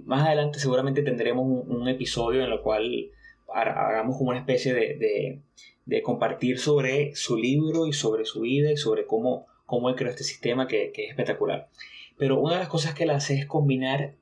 más 0.04 0.26
adelante 0.26 0.58
seguramente 0.58 1.02
tendremos 1.02 1.44
un, 1.46 1.86
episodio 1.88 2.42
en 2.42 2.50
el 2.50 2.60
cual 2.62 3.10
hagamos 3.48 4.16
como 4.16 4.30
una 4.30 4.38
especie 4.38 4.72
de, 4.72 4.96
de, 4.96 5.42
de, 5.84 6.02
compartir 6.02 6.58
sobre 6.58 7.14
su 7.14 7.36
libro 7.36 7.86
y 7.86 7.92
sobre 7.92 8.24
su 8.24 8.40
vida 8.40 8.72
y 8.72 8.78
sobre 8.78 9.06
cómo, 9.06 9.46
cómo 9.66 9.90
él 9.90 9.94
creó 9.94 10.10
este 10.10 10.24
sistema 10.24 10.66
que, 10.66 10.90
que 10.92 11.04
es 11.04 11.10
espectacular. 11.10 11.68
Pero 12.16 12.40
una 12.40 12.54
de 12.54 12.60
las 12.60 12.68
cosas 12.68 12.94
que 12.94 13.04
él 13.04 13.10
hace 13.10 13.34
es 13.34 13.46
combinar 13.46 14.14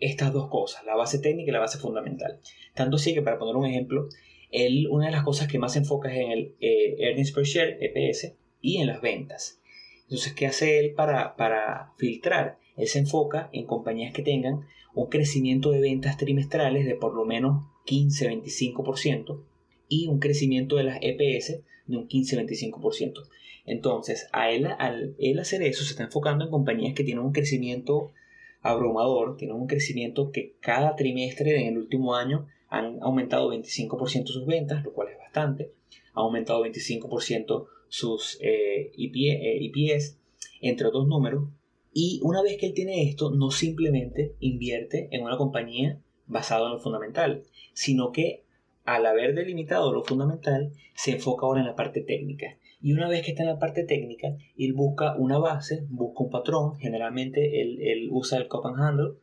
estas 0.00 0.32
dos 0.32 0.48
cosas, 0.48 0.84
la 0.84 0.96
base 0.96 1.18
técnica 1.18 1.50
y 1.50 1.52
la 1.52 1.60
base 1.60 1.78
fundamental. 1.78 2.40
Tanto 2.74 2.96
así 2.96 3.14
que, 3.14 3.22
para 3.22 3.38
poner 3.38 3.56
un 3.56 3.66
ejemplo, 3.66 4.08
él, 4.50 4.88
una 4.90 5.06
de 5.06 5.12
las 5.12 5.24
cosas 5.24 5.48
que 5.48 5.58
más 5.58 5.72
se 5.72 5.80
enfoca 5.80 6.12
es 6.12 6.20
en 6.20 6.30
el 6.30 6.54
eh, 6.60 6.96
Earnings 6.98 7.32
Per 7.32 7.44
Share, 7.44 7.78
EPS, 7.80 8.34
y 8.60 8.78
en 8.78 8.86
las 8.86 9.00
ventas. 9.00 9.60
Entonces, 10.02 10.32
¿qué 10.32 10.46
hace 10.46 10.78
él 10.78 10.94
para, 10.94 11.36
para 11.36 11.92
filtrar? 11.98 12.58
Él 12.76 12.86
se 12.86 13.00
enfoca 13.00 13.50
en 13.52 13.66
compañías 13.66 14.12
que 14.12 14.22
tengan 14.22 14.66
un 14.94 15.08
crecimiento 15.08 15.70
de 15.70 15.80
ventas 15.80 16.16
trimestrales 16.16 16.86
de 16.86 16.94
por 16.94 17.14
lo 17.14 17.24
menos 17.24 17.64
15-25% 17.86 19.42
y 19.88 20.06
un 20.08 20.18
crecimiento 20.18 20.76
de 20.76 20.84
las 20.84 20.98
EPS 21.00 21.60
de 21.86 21.96
un 21.96 22.08
15-25%. 22.08 23.28
Entonces, 23.66 24.28
a 24.32 24.50
él, 24.50 24.66
al 24.78 25.14
él 25.18 25.38
hacer 25.38 25.62
eso, 25.62 25.84
se 25.84 25.90
está 25.90 26.04
enfocando 26.04 26.44
en 26.44 26.50
compañías 26.50 26.94
que 26.94 27.04
tienen 27.04 27.24
un 27.24 27.32
crecimiento 27.32 28.12
abrumador, 28.60 29.36
tienen 29.36 29.56
un 29.56 29.66
crecimiento 29.66 30.30
que 30.30 30.54
cada 30.60 30.96
trimestre 30.96 31.60
en 31.60 31.68
el 31.68 31.78
último 31.78 32.14
año 32.14 32.46
han 32.68 32.98
aumentado 33.02 33.52
25% 33.52 34.26
sus 34.26 34.46
ventas, 34.46 34.84
lo 34.84 34.92
cual 34.92 35.08
es 35.08 35.18
bastante, 35.18 35.72
ha 36.14 36.20
aumentado 36.20 36.64
25% 36.64 37.66
sus 37.88 38.38
eh, 38.40 38.90
IPS, 38.94 40.10
eh, 40.10 40.14
entre 40.60 40.86
otros 40.86 41.06
números, 41.06 41.48
y 41.92 42.20
una 42.22 42.42
vez 42.42 42.58
que 42.58 42.66
él 42.66 42.74
tiene 42.74 43.08
esto, 43.08 43.30
no 43.30 43.50
simplemente 43.50 44.34
invierte 44.40 45.08
en 45.10 45.22
una 45.22 45.36
compañía 45.36 46.00
basada 46.26 46.66
en 46.66 46.74
lo 46.74 46.78
fundamental, 46.78 47.42
sino 47.72 48.12
que 48.12 48.44
al 48.84 49.04
haber 49.04 49.34
delimitado 49.34 49.92
lo 49.92 50.02
fundamental, 50.02 50.72
se 50.94 51.12
enfoca 51.12 51.44
ahora 51.44 51.60
en 51.60 51.66
la 51.66 51.76
parte 51.76 52.00
técnica. 52.00 52.56
Y 52.80 52.92
una 52.92 53.08
vez 53.08 53.24
que 53.24 53.32
está 53.32 53.42
en 53.42 53.48
la 53.48 53.58
parte 53.58 53.84
técnica, 53.84 54.36
él 54.56 54.72
busca 54.72 55.16
una 55.16 55.38
base, 55.38 55.84
busca 55.88 56.24
un 56.24 56.30
patrón, 56.30 56.76
generalmente 56.78 57.60
él, 57.60 58.08
usa 58.10 58.38
el 58.38 58.48
cup 58.48 58.66
and 58.66 58.80
handle, 58.80 59.14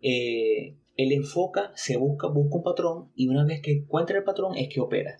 eh, 0.00 0.76
él 0.96 1.12
enfoca, 1.12 1.72
se 1.74 1.96
busca, 1.96 2.28
busca 2.28 2.56
un 2.56 2.62
patrón 2.62 3.10
y 3.14 3.28
una 3.28 3.44
vez 3.44 3.60
que 3.60 3.72
encuentra 3.72 4.16
el 4.16 4.24
patrón 4.24 4.56
es 4.56 4.68
que 4.72 4.80
opera. 4.80 5.18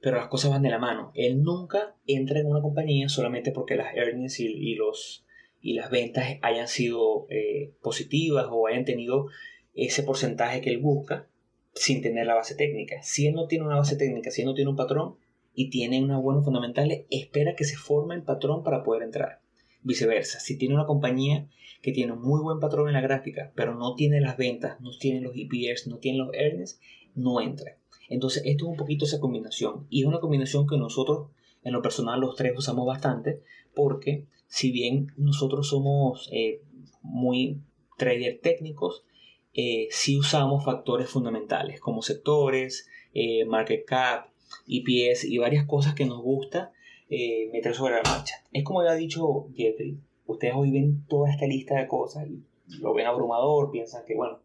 Pero 0.00 0.16
las 0.16 0.28
cosas 0.28 0.50
van 0.50 0.62
de 0.62 0.70
la 0.70 0.78
mano. 0.78 1.12
Él 1.14 1.42
nunca 1.42 1.96
entra 2.06 2.40
en 2.40 2.46
una 2.46 2.60
compañía 2.60 3.08
solamente 3.08 3.52
porque 3.52 3.76
las 3.76 3.94
earnings 3.94 4.38
y, 4.40 4.74
los, 4.74 5.24
y 5.60 5.74
las 5.74 5.90
ventas 5.90 6.26
hayan 6.42 6.68
sido 6.68 7.26
eh, 7.30 7.72
positivas 7.82 8.46
o 8.50 8.66
hayan 8.66 8.84
tenido 8.84 9.26
ese 9.74 10.02
porcentaje 10.02 10.60
que 10.60 10.70
él 10.70 10.78
busca 10.78 11.28
sin 11.74 12.02
tener 12.02 12.26
la 12.26 12.34
base 12.34 12.54
técnica. 12.54 13.02
Si 13.02 13.26
él 13.26 13.34
no 13.34 13.46
tiene 13.46 13.64
una 13.64 13.76
base 13.76 13.96
técnica, 13.96 14.30
si 14.30 14.42
él 14.42 14.46
no 14.46 14.54
tiene 14.54 14.70
un 14.70 14.76
patrón 14.76 15.16
y 15.54 15.70
tiene 15.70 16.02
unas 16.02 16.22
buenos 16.22 16.44
fundamentales, 16.44 17.06
espera 17.10 17.54
que 17.56 17.64
se 17.64 17.76
forme 17.76 18.14
el 18.14 18.22
patrón 18.22 18.62
para 18.62 18.82
poder 18.82 19.02
entrar. 19.02 19.40
Viceversa, 19.82 20.40
si 20.40 20.56
tiene 20.56 20.74
una 20.74 20.86
compañía 20.86 21.48
que 21.82 21.92
tiene 21.92 22.12
un 22.12 22.22
muy 22.22 22.40
buen 22.40 22.60
patrón 22.60 22.88
en 22.88 22.94
la 22.94 23.00
gráfica, 23.00 23.52
pero 23.54 23.74
no 23.74 23.94
tiene 23.94 24.20
las 24.20 24.36
ventas, 24.36 24.80
no 24.80 24.90
tiene 24.98 25.20
los 25.20 25.34
EPS, 25.36 25.88
no 25.88 25.98
tiene 25.98 26.18
los 26.18 26.32
earnings, 26.32 26.80
no 27.14 27.40
entra. 27.40 27.78
Entonces, 28.08 28.42
esto 28.46 28.66
es 28.66 28.70
un 28.70 28.76
poquito 28.76 29.04
esa 29.04 29.20
combinación. 29.20 29.86
Y 29.90 30.02
es 30.02 30.06
una 30.06 30.20
combinación 30.20 30.66
que 30.66 30.76
nosotros, 30.76 31.30
en 31.62 31.72
lo 31.72 31.82
personal, 31.82 32.20
los 32.20 32.36
tres 32.36 32.52
usamos 32.56 32.86
bastante, 32.86 33.42
porque 33.74 34.26
si 34.46 34.70
bien 34.70 35.08
nosotros 35.16 35.68
somos 35.68 36.28
eh, 36.32 36.62
muy 37.02 37.62
trader 37.98 38.38
técnicos, 38.40 39.04
eh, 39.54 39.88
sí 39.90 40.18
usamos 40.18 40.64
factores 40.64 41.08
fundamentales 41.08 41.80
como 41.80 42.02
sectores, 42.02 42.88
eh, 43.12 43.44
market 43.44 43.84
cap, 43.84 44.31
EPS 44.66 45.24
y 45.24 45.38
varias 45.38 45.66
cosas 45.66 45.94
que 45.94 46.04
nos 46.04 46.22
gusta 46.22 46.72
eh, 47.08 47.48
meter 47.52 47.74
sobre 47.74 47.94
la 47.94 48.02
marcha. 48.02 48.36
Es 48.52 48.64
como 48.64 48.82
ya 48.84 48.90
ha 48.90 48.94
dicho 48.94 49.48
Jeffrey, 49.54 49.98
ustedes 50.26 50.54
hoy 50.56 50.70
ven 50.70 51.04
toda 51.08 51.30
esta 51.30 51.46
lista 51.46 51.76
de 51.76 51.86
cosas 51.86 52.26
y 52.28 52.42
lo 52.80 52.94
ven 52.94 53.06
abrumador, 53.06 53.70
piensan 53.70 54.04
que 54.06 54.14
bueno, 54.14 54.40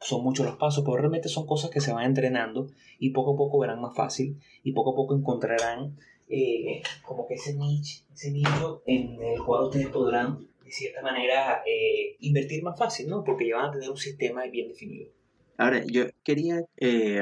son 0.00 0.22
muchos 0.22 0.46
los 0.46 0.56
pasos, 0.56 0.84
pero 0.84 0.96
realmente 0.96 1.28
son 1.28 1.46
cosas 1.46 1.70
que 1.70 1.80
se 1.80 1.92
van 1.92 2.04
entrenando 2.04 2.68
y 2.98 3.10
poco 3.10 3.34
a 3.34 3.36
poco 3.36 3.58
verán 3.58 3.80
más 3.80 3.96
fácil 3.96 4.38
y 4.62 4.72
poco 4.72 4.92
a 4.92 4.94
poco 4.94 5.16
encontrarán 5.16 5.96
como 7.04 7.26
que 7.26 7.34
ese 7.34 7.54
nicho, 7.54 8.04
ese 8.14 8.30
nicho 8.30 8.82
en 8.86 9.22
el 9.22 9.42
cual 9.44 9.64
ustedes 9.64 9.88
podrán 9.88 10.48
de 10.64 10.70
cierta 10.70 11.02
manera, 11.02 11.62
eh, 11.66 12.16
invertir 12.20 12.62
más 12.62 12.78
fácil, 12.78 13.08
¿no? 13.08 13.22
Porque 13.24 13.48
ya 13.48 13.56
van 13.56 13.68
a 13.68 13.72
tener 13.72 13.90
un 13.90 13.96
sistema 13.96 14.46
bien 14.46 14.68
definido. 14.68 15.10
Ahora, 15.58 15.84
yo 15.84 16.06
quería, 16.24 16.64
eh, 16.78 17.20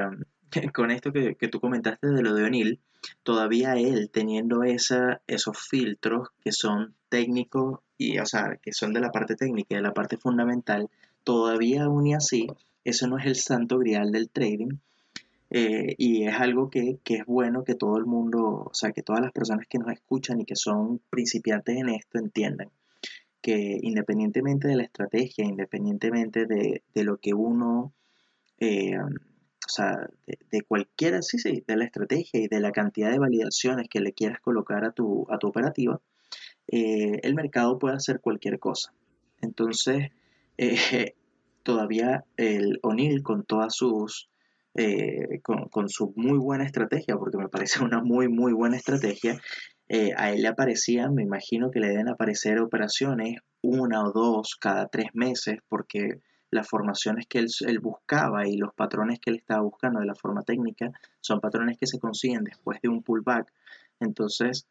con 0.74 0.90
esto 0.90 1.12
que, 1.12 1.34
que, 1.34 1.48
tú 1.48 1.60
comentaste 1.60 2.08
de 2.08 2.22
lo 2.22 2.34
de 2.34 2.44
O'Neill, 2.44 2.80
todavía 3.22 3.74
él 3.74 4.10
teniendo 4.12 4.62
esa, 4.62 5.20
esos 5.26 5.58
filtros 5.58 6.28
que 6.42 6.52
son 6.52 6.94
técnicos 7.08 7.80
y, 7.98 8.18
o 8.18 8.26
sea, 8.26 8.58
que 8.62 8.72
son 8.72 8.92
de 8.92 9.00
la 9.00 9.10
parte 9.10 9.36
técnica 9.36 9.74
y 9.74 9.76
de 9.76 9.82
la 9.82 9.94
parte 9.94 10.16
fundamental, 10.16 10.88
todavía 11.24 11.84
aún 11.84 12.06
y 12.06 12.14
así, 12.14 12.46
eso 12.84 13.06
no 13.08 13.18
es 13.18 13.26
el 13.26 13.36
santo 13.36 13.78
grial 13.78 14.10
del 14.12 14.30
trading. 14.30 14.78
Eh, 15.52 15.96
y 15.98 16.28
es 16.28 16.34
algo 16.36 16.70
que, 16.70 16.98
que, 17.02 17.16
es 17.16 17.26
bueno 17.26 17.64
que 17.64 17.74
todo 17.74 17.96
el 17.96 18.06
mundo, 18.06 18.68
o 18.70 18.74
sea, 18.74 18.92
que 18.92 19.02
todas 19.02 19.20
las 19.20 19.32
personas 19.32 19.66
que 19.68 19.78
nos 19.78 19.92
escuchan 19.92 20.40
y 20.40 20.44
que 20.44 20.54
son 20.54 21.00
principiantes 21.10 21.76
en 21.76 21.88
esto 21.88 22.18
entiendan 22.18 22.70
que 23.40 23.78
independientemente 23.82 24.68
de 24.68 24.76
la 24.76 24.82
estrategia, 24.82 25.44
independientemente 25.44 26.46
de, 26.46 26.82
lo 26.94 27.18
que 27.18 27.34
uno, 27.34 27.92
eh, 28.58 28.98
sea, 29.70 30.08
de, 30.26 30.62
cualquiera, 30.62 31.22
sí, 31.22 31.38
sí, 31.38 31.64
de 31.66 31.76
la 31.76 31.84
estrategia 31.84 32.40
y 32.40 32.48
de 32.48 32.60
la 32.60 32.72
cantidad 32.72 33.10
de 33.10 33.18
validaciones 33.18 33.88
que 33.88 34.00
le 34.00 34.12
quieras 34.12 34.40
colocar 34.40 34.84
a 34.84 34.92
tu, 34.92 35.26
a 35.30 35.38
tu 35.38 35.48
operativa, 35.48 36.00
eh, 36.68 37.20
el 37.22 37.34
mercado 37.34 37.78
puede 37.78 37.96
hacer 37.96 38.20
cualquier 38.20 38.58
cosa. 38.58 38.92
Entonces, 39.40 40.10
eh, 40.58 41.14
todavía 41.62 42.24
el 42.36 42.78
O'Neill 42.82 43.22
con 43.22 43.44
todas 43.44 43.74
sus, 43.74 44.28
con, 45.42 45.68
con, 45.68 45.88
su 45.88 46.12
muy 46.16 46.38
buena 46.38 46.64
estrategia, 46.64 47.16
porque 47.16 47.38
me 47.38 47.48
parece 47.48 47.82
una 47.82 48.02
muy, 48.02 48.28
muy 48.28 48.52
buena 48.52 48.76
estrategia, 48.76 49.40
eh, 49.92 50.12
a 50.16 50.30
él 50.30 50.42
le 50.42 50.48
aparecían, 50.48 51.16
me 51.16 51.24
imagino 51.24 51.72
que 51.72 51.80
le 51.80 51.88
deben 51.88 52.08
aparecer 52.08 52.60
operaciones 52.60 53.40
una 53.60 54.04
o 54.04 54.12
dos 54.12 54.54
cada 54.54 54.86
tres 54.86 55.08
meses, 55.14 55.58
porque 55.68 56.20
las 56.50 56.68
formaciones 56.68 57.26
que 57.26 57.38
él, 57.38 57.78
buscaba 57.80 58.46
y 58.46 58.56
los 58.56 58.74
patrones 58.74 59.20
que 59.20 59.30
él 59.30 59.36
estaba 59.36 59.62
buscando 59.62 60.00
de 60.00 60.06
la 60.06 60.14
forma 60.14 60.42
técnica 60.42 60.90
son 61.20 61.40
patrones 61.40 61.78
que 61.78 61.86
se 61.86 61.98
consiguen 61.98 62.44
después 62.44 62.80
de 62.82 62.88
un 62.88 63.02
pullback. 63.02 63.52
Entonces, 64.00 64.66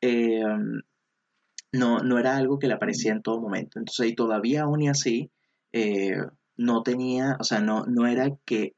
eh, 0.00 0.42
no, 1.72 1.98
no, 2.00 2.18
era 2.18 2.36
algo 2.36 2.58
que 2.58 2.68
le 2.68 2.74
aparecía 2.74 3.12
en 3.12 3.22
todo 3.22 3.40
momento. 3.40 3.78
Entonces, 3.78 4.06
y 4.08 4.14
todavía 4.14 4.62
aún 4.62 4.82
y 4.82 4.88
así, 4.88 5.30
eh, 5.72 6.18
no 6.56 6.82
tenía, 6.82 7.36
o 7.40 7.44
sea, 7.44 7.60
no, 7.60 7.84
no 7.86 8.06
era 8.06 8.30
que 8.44 8.74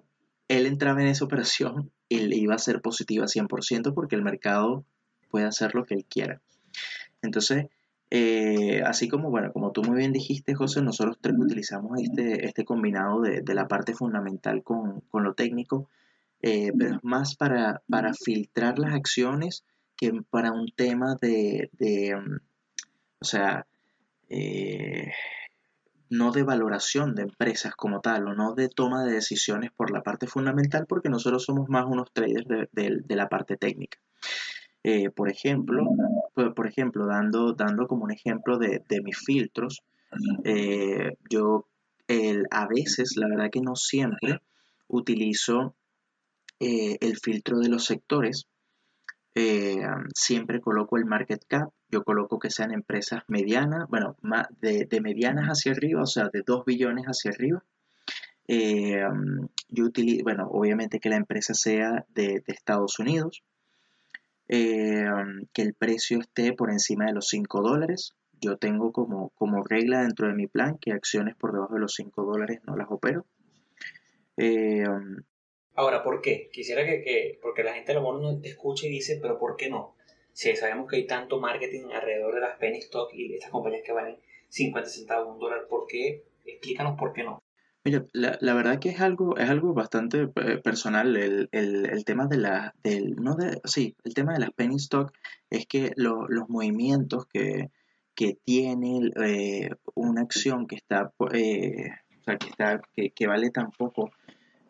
él 0.48 0.66
entraba 0.66 1.02
en 1.02 1.09
esa 1.09 1.24
operación 1.24 1.90
y 2.09 2.20
le 2.20 2.37
iba 2.37 2.54
a 2.54 2.59
ser 2.59 2.80
positiva 2.80 3.26
100% 3.26 3.92
porque 3.92 4.16
el 4.16 4.22
mercado 4.22 4.85
puede 5.30 5.46
hacer 5.46 5.74
lo 5.74 5.85
que 5.85 5.94
él 5.94 6.04
quiera. 6.09 6.40
Entonces, 7.22 7.66
eh, 8.11 8.83
así 8.85 9.09
como, 9.09 9.31
bueno, 9.31 9.53
como 9.53 9.73
tú 9.73 9.83
muy 9.83 9.99
bien 9.99 10.12
dijiste, 10.12 10.55
José, 10.55 10.83
nosotros 10.83 11.19
utilizamos 11.38 12.01
este, 12.01 12.47
este 12.47 12.64
combinado 12.64 13.21
de, 13.21 13.42
la 13.55 13.66
parte 13.66 13.95
fundamental 13.95 14.62
con, 14.62 15.03
lo 15.12 15.35
técnico, 15.35 15.88
eh, 16.42 16.73
pero 16.79 16.97
es 16.97 17.05
más 17.05 17.35
para, 17.37 17.83
para, 17.88 18.14
filtrar 18.14 18.79
las 18.79 18.95
acciones 18.95 19.64
que 19.97 20.12
para 20.31 20.53
un 20.53 20.69
tema 20.77 21.16
de, 21.21 21.69
mm, 21.81 22.37
o 23.21 23.25
sea, 23.25 23.66
eh, 24.29 25.12
no 26.11 26.31
de 26.31 26.45
valoración 26.45 27.14
de 27.16 27.23
empresas 27.23 27.75
como 27.75 28.01
tal 28.01 28.29
o 28.29 28.35
no 28.35 28.55
de 28.55 28.69
toma 28.69 29.05
de 29.05 29.14
decisiones 29.14 29.73
por 29.73 29.90
la 29.90 30.03
parte 30.03 30.29
fundamental 30.29 30.87
porque 30.88 31.09
nosotros 31.09 31.45
somos 31.45 31.69
más 31.69 31.85
unos 31.87 32.12
traders 32.12 32.47
de 32.73 33.16
la 33.16 33.29
parte 33.29 33.57
técnica. 33.57 33.99
Eh, 34.88 35.11
por 35.11 35.29
ejemplo, 35.29 35.85
por, 36.33 36.66
ejemplo, 36.68 37.07
dando, 37.07 37.55
dando 37.55 37.88
como 37.88 38.05
un 38.05 38.12
ejemplo 38.12 38.57
de, 38.57 38.85
mis 39.03 39.18
filtros, 39.18 39.83
eh, 40.44 41.16
yo 41.29 41.66
a 42.53 42.68
veces, 42.68 43.16
la 43.16 43.27
verdad 43.27 43.51
que 43.51 43.61
no 43.61 43.75
siempre, 43.75 44.38
utilizo 44.87 45.75
eh, 46.61 46.99
el 47.01 47.16
filtro 47.16 47.59
de 47.59 47.68
los 47.68 47.85
sectores. 47.85 48.46
siempre 50.14 50.61
coloco 50.61 50.96
el 50.99 51.05
market 51.05 51.44
cap, 51.49 51.70
yo 51.90 52.05
coloco 52.05 52.38
que 52.38 52.51
sean 52.51 52.70
empresas 52.70 53.25
medianas, 53.27 53.88
bueno, 53.88 54.16
de, 54.61 55.01
medianas 55.01 55.49
hacia 55.49 55.72
arriba, 55.72 56.03
o 56.03 56.07
sea, 56.07 56.29
de 56.33 56.42
2 56.46 56.64
billones 56.64 57.07
hacia 57.07 57.33
arriba. 57.33 57.64
yo 59.68 59.85
utilizo, 59.85 60.22
bueno, 60.22 60.46
obviamente 60.49 61.01
que 61.01 61.09
la 61.09 61.16
empresa 61.16 61.55
sea 61.55 62.07
de 62.14 62.44
Estados 62.46 63.01
Unidos, 63.01 63.42
eh, 64.48 65.04
que 65.52 65.62
el 65.62 65.74
precio 65.74 66.20
esté 66.20 66.52
por 66.52 66.70
encima 66.70 67.06
de 67.06 67.12
los 67.12 67.28
5 67.28 67.62
dólares. 67.62 68.14
Yo 68.40 68.56
tengo 68.59 68.92
como, 68.92 69.30
como 69.30 69.64
regla 69.64 70.02
dentro 70.02 70.28
de 70.28 70.35
mi 70.35 70.46
plan 70.46 70.78
que 70.78 70.92
acciones 70.92 71.35
por 71.35 71.52
debajo 71.52 71.74
de 71.74 71.80
los 71.80 71.94
5 71.94 72.24
dólares 72.24 72.61
no 72.64 72.76
las 72.76 72.88
opero. 72.90 73.24
Eh, 74.37 74.85
Ahora, 75.76 76.02
¿por 76.02 76.22
qué? 76.22 76.48
Quisiera 76.50 76.85
que, 76.87 77.38
porque 77.42 77.62
la 77.62 77.74
gente 77.74 77.92
a 77.92 77.96
lo 77.96 78.00
mejor 78.00 78.22
no 78.22 78.40
te 78.40 78.48
escuche 78.48 78.87
y 78.87 78.90
dice, 78.90 79.18
pero 79.20 79.38
¿por 79.38 79.56
qué 79.56 79.68
no? 79.68 79.94
Si 80.32 80.54
sabemos 80.56 80.88
que 80.88 80.96
hay 80.96 81.06
tanto 81.06 81.38
marketing 81.38 81.90
alrededor 81.92 82.35
de 82.35 82.40
las 82.40 82.59
penny 82.59 82.78
stock 82.78 83.12
y 83.12 83.35
estas 83.35 83.50
compañías 83.50 83.82
que 83.85 83.92
valen 83.92 84.16
50 84.48 84.88
centavos, 84.88 85.35
un 85.35 85.38
dólar, 85.38 85.66
¿por 85.68 85.87
qué? 85.87 86.25
Explícanos 86.46 86.98
por 86.98 87.12
qué 87.12 87.25
no. 87.25 87.42
Mira, 87.87 88.04
la, 88.12 88.37
la, 88.40 88.54
verdad 88.54 88.80
que 88.80 88.88
es 88.88 89.00
algo, 89.00 89.37
es 89.37 89.48
algo 89.48 89.72
bastante 89.72 90.22
eh, 90.22 90.58
personal 90.58 91.16
el, 91.16 91.48
el, 91.52 91.87
el, 91.87 92.04
tema 92.04 92.26
de 92.26 92.37
la, 92.37 92.74
del, 92.82 93.14
no 93.14 93.37
de, 93.37 93.60
sí, 93.62 93.94
el 94.02 94.12
tema 94.12 94.32
de 94.32 94.40
las 94.40 94.50
penny 94.50 94.74
stock 94.74 95.12
es 95.50 95.68
que 95.68 95.92
los 95.94 96.48
movimientos 96.48 97.26
que, 97.26 97.70
que 98.16 98.37
tiene 98.44 99.12
eh, 99.24 99.70
una 99.94 100.22
acción 100.22 100.66
que 100.66 100.74
está, 100.74 101.12
eh, 101.32 101.90
o 102.18 102.24
sea, 102.24 102.37
que, 102.38 102.48
está 102.48 102.82
que, 102.92 103.10
que, 103.10 103.28
vale 103.28 103.50
tan 103.50 103.70
poco, 103.70 104.10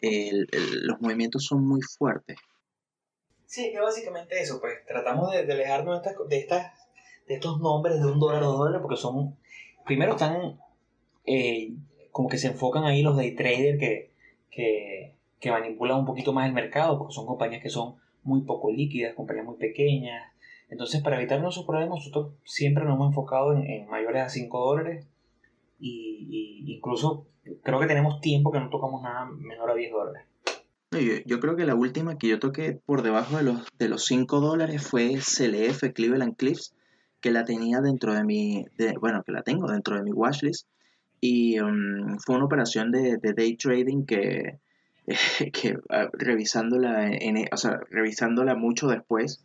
los 0.02 1.00
movimientos 1.00 1.42
son 1.46 1.66
muy 1.66 1.80
fuertes. 1.80 2.36
Sí, 3.46 3.72
que 3.72 3.80
básicamente 3.80 4.38
eso, 4.38 4.60
pues 4.60 4.84
tratamos 4.86 5.32
de, 5.32 5.38
alejarnos 5.38 6.02
de, 6.02 6.10
estas, 6.10 6.28
de, 6.28 6.36
estas, 6.36 6.72
de 7.26 7.34
estos 7.36 7.60
nombres 7.60 7.98
de 7.98 8.06
un 8.08 8.20
dólar 8.20 8.42
o 8.42 8.48
dos 8.48 8.58
dólares 8.58 8.82
porque 8.82 8.98
son, 8.98 9.38
primero 9.86 10.16
están 10.16 10.60
como 12.16 12.30
que 12.30 12.38
se 12.38 12.46
enfocan 12.46 12.84
ahí 12.84 13.02
los 13.02 13.14
day 13.14 13.34
traders 13.34 13.78
que, 13.78 14.10
que, 15.38 15.50
manipulan 15.50 15.98
un 15.98 16.06
poquito 16.06 16.32
más 16.32 16.46
el 16.46 16.54
mercado, 16.54 16.96
porque 16.96 17.12
son 17.12 17.26
compañías 17.26 17.62
que 17.62 17.68
son 17.68 17.96
muy 18.22 18.40
poco 18.40 18.72
líquidas, 18.72 19.14
compañías 19.14 19.44
muy 19.44 19.56
pequeñas. 19.56 20.32
Entonces, 20.70 21.02
para 21.02 21.18
evitarnos 21.18 21.54
esos 21.54 21.66
problemas, 21.66 21.98
nosotros 21.98 22.32
siempre 22.42 22.84
nos 22.84 22.94
hemos 22.94 23.08
enfocado 23.08 23.52
en, 23.52 23.86
mayores 23.88 24.22
a 24.22 24.28
5 24.30 24.58
dólares 24.58 25.06
y, 25.78 26.64
incluso 26.66 27.26
creo 27.62 27.80
que 27.80 27.86
tenemos 27.86 28.22
tiempo 28.22 28.50
que 28.50 28.60
no 28.60 28.70
tocamos 28.70 29.02
nada 29.02 29.26
menor 29.26 29.72
a 29.72 29.74
10 29.74 29.92
dólares. 29.92 30.22
Yo, 31.26 31.38
creo 31.38 31.54
que 31.54 31.66
la 31.66 31.74
última 31.74 32.16
que 32.16 32.28
yo 32.28 32.38
toqué 32.38 32.80
por 32.86 33.02
debajo 33.02 33.36
de 33.36 33.42
los, 33.42 33.68
de 33.78 33.90
los 33.90 34.06
5 34.06 34.40
dólares 34.40 34.86
fue 34.88 35.16
CLF, 35.16 35.92
Cleveland 35.92 36.36
Cliffs, 36.36 36.74
que 37.20 37.30
la 37.30 37.44
tenía 37.44 37.82
dentro 37.82 38.14
de 38.14 38.24
mi, 38.24 38.64
bueno, 39.02 39.22
que 39.22 39.32
la 39.32 39.42
tengo 39.42 39.70
dentro 39.70 39.96
de 39.96 40.02
mi 40.02 40.12
watchlist 40.12 40.66
y 41.20 41.58
um, 41.60 42.18
fue 42.18 42.36
una 42.36 42.44
operación 42.44 42.90
de, 42.92 43.18
day 43.18 43.56
trading 43.56 44.04
que, 44.04 44.58
que 45.52 45.78
ah, 45.88 46.08
revisándola, 46.12 47.08
en, 47.10 47.44
o 47.52 47.56
sea, 47.56 47.80
revisándola 47.90 48.54
mucho 48.54 48.88
después, 48.88 49.44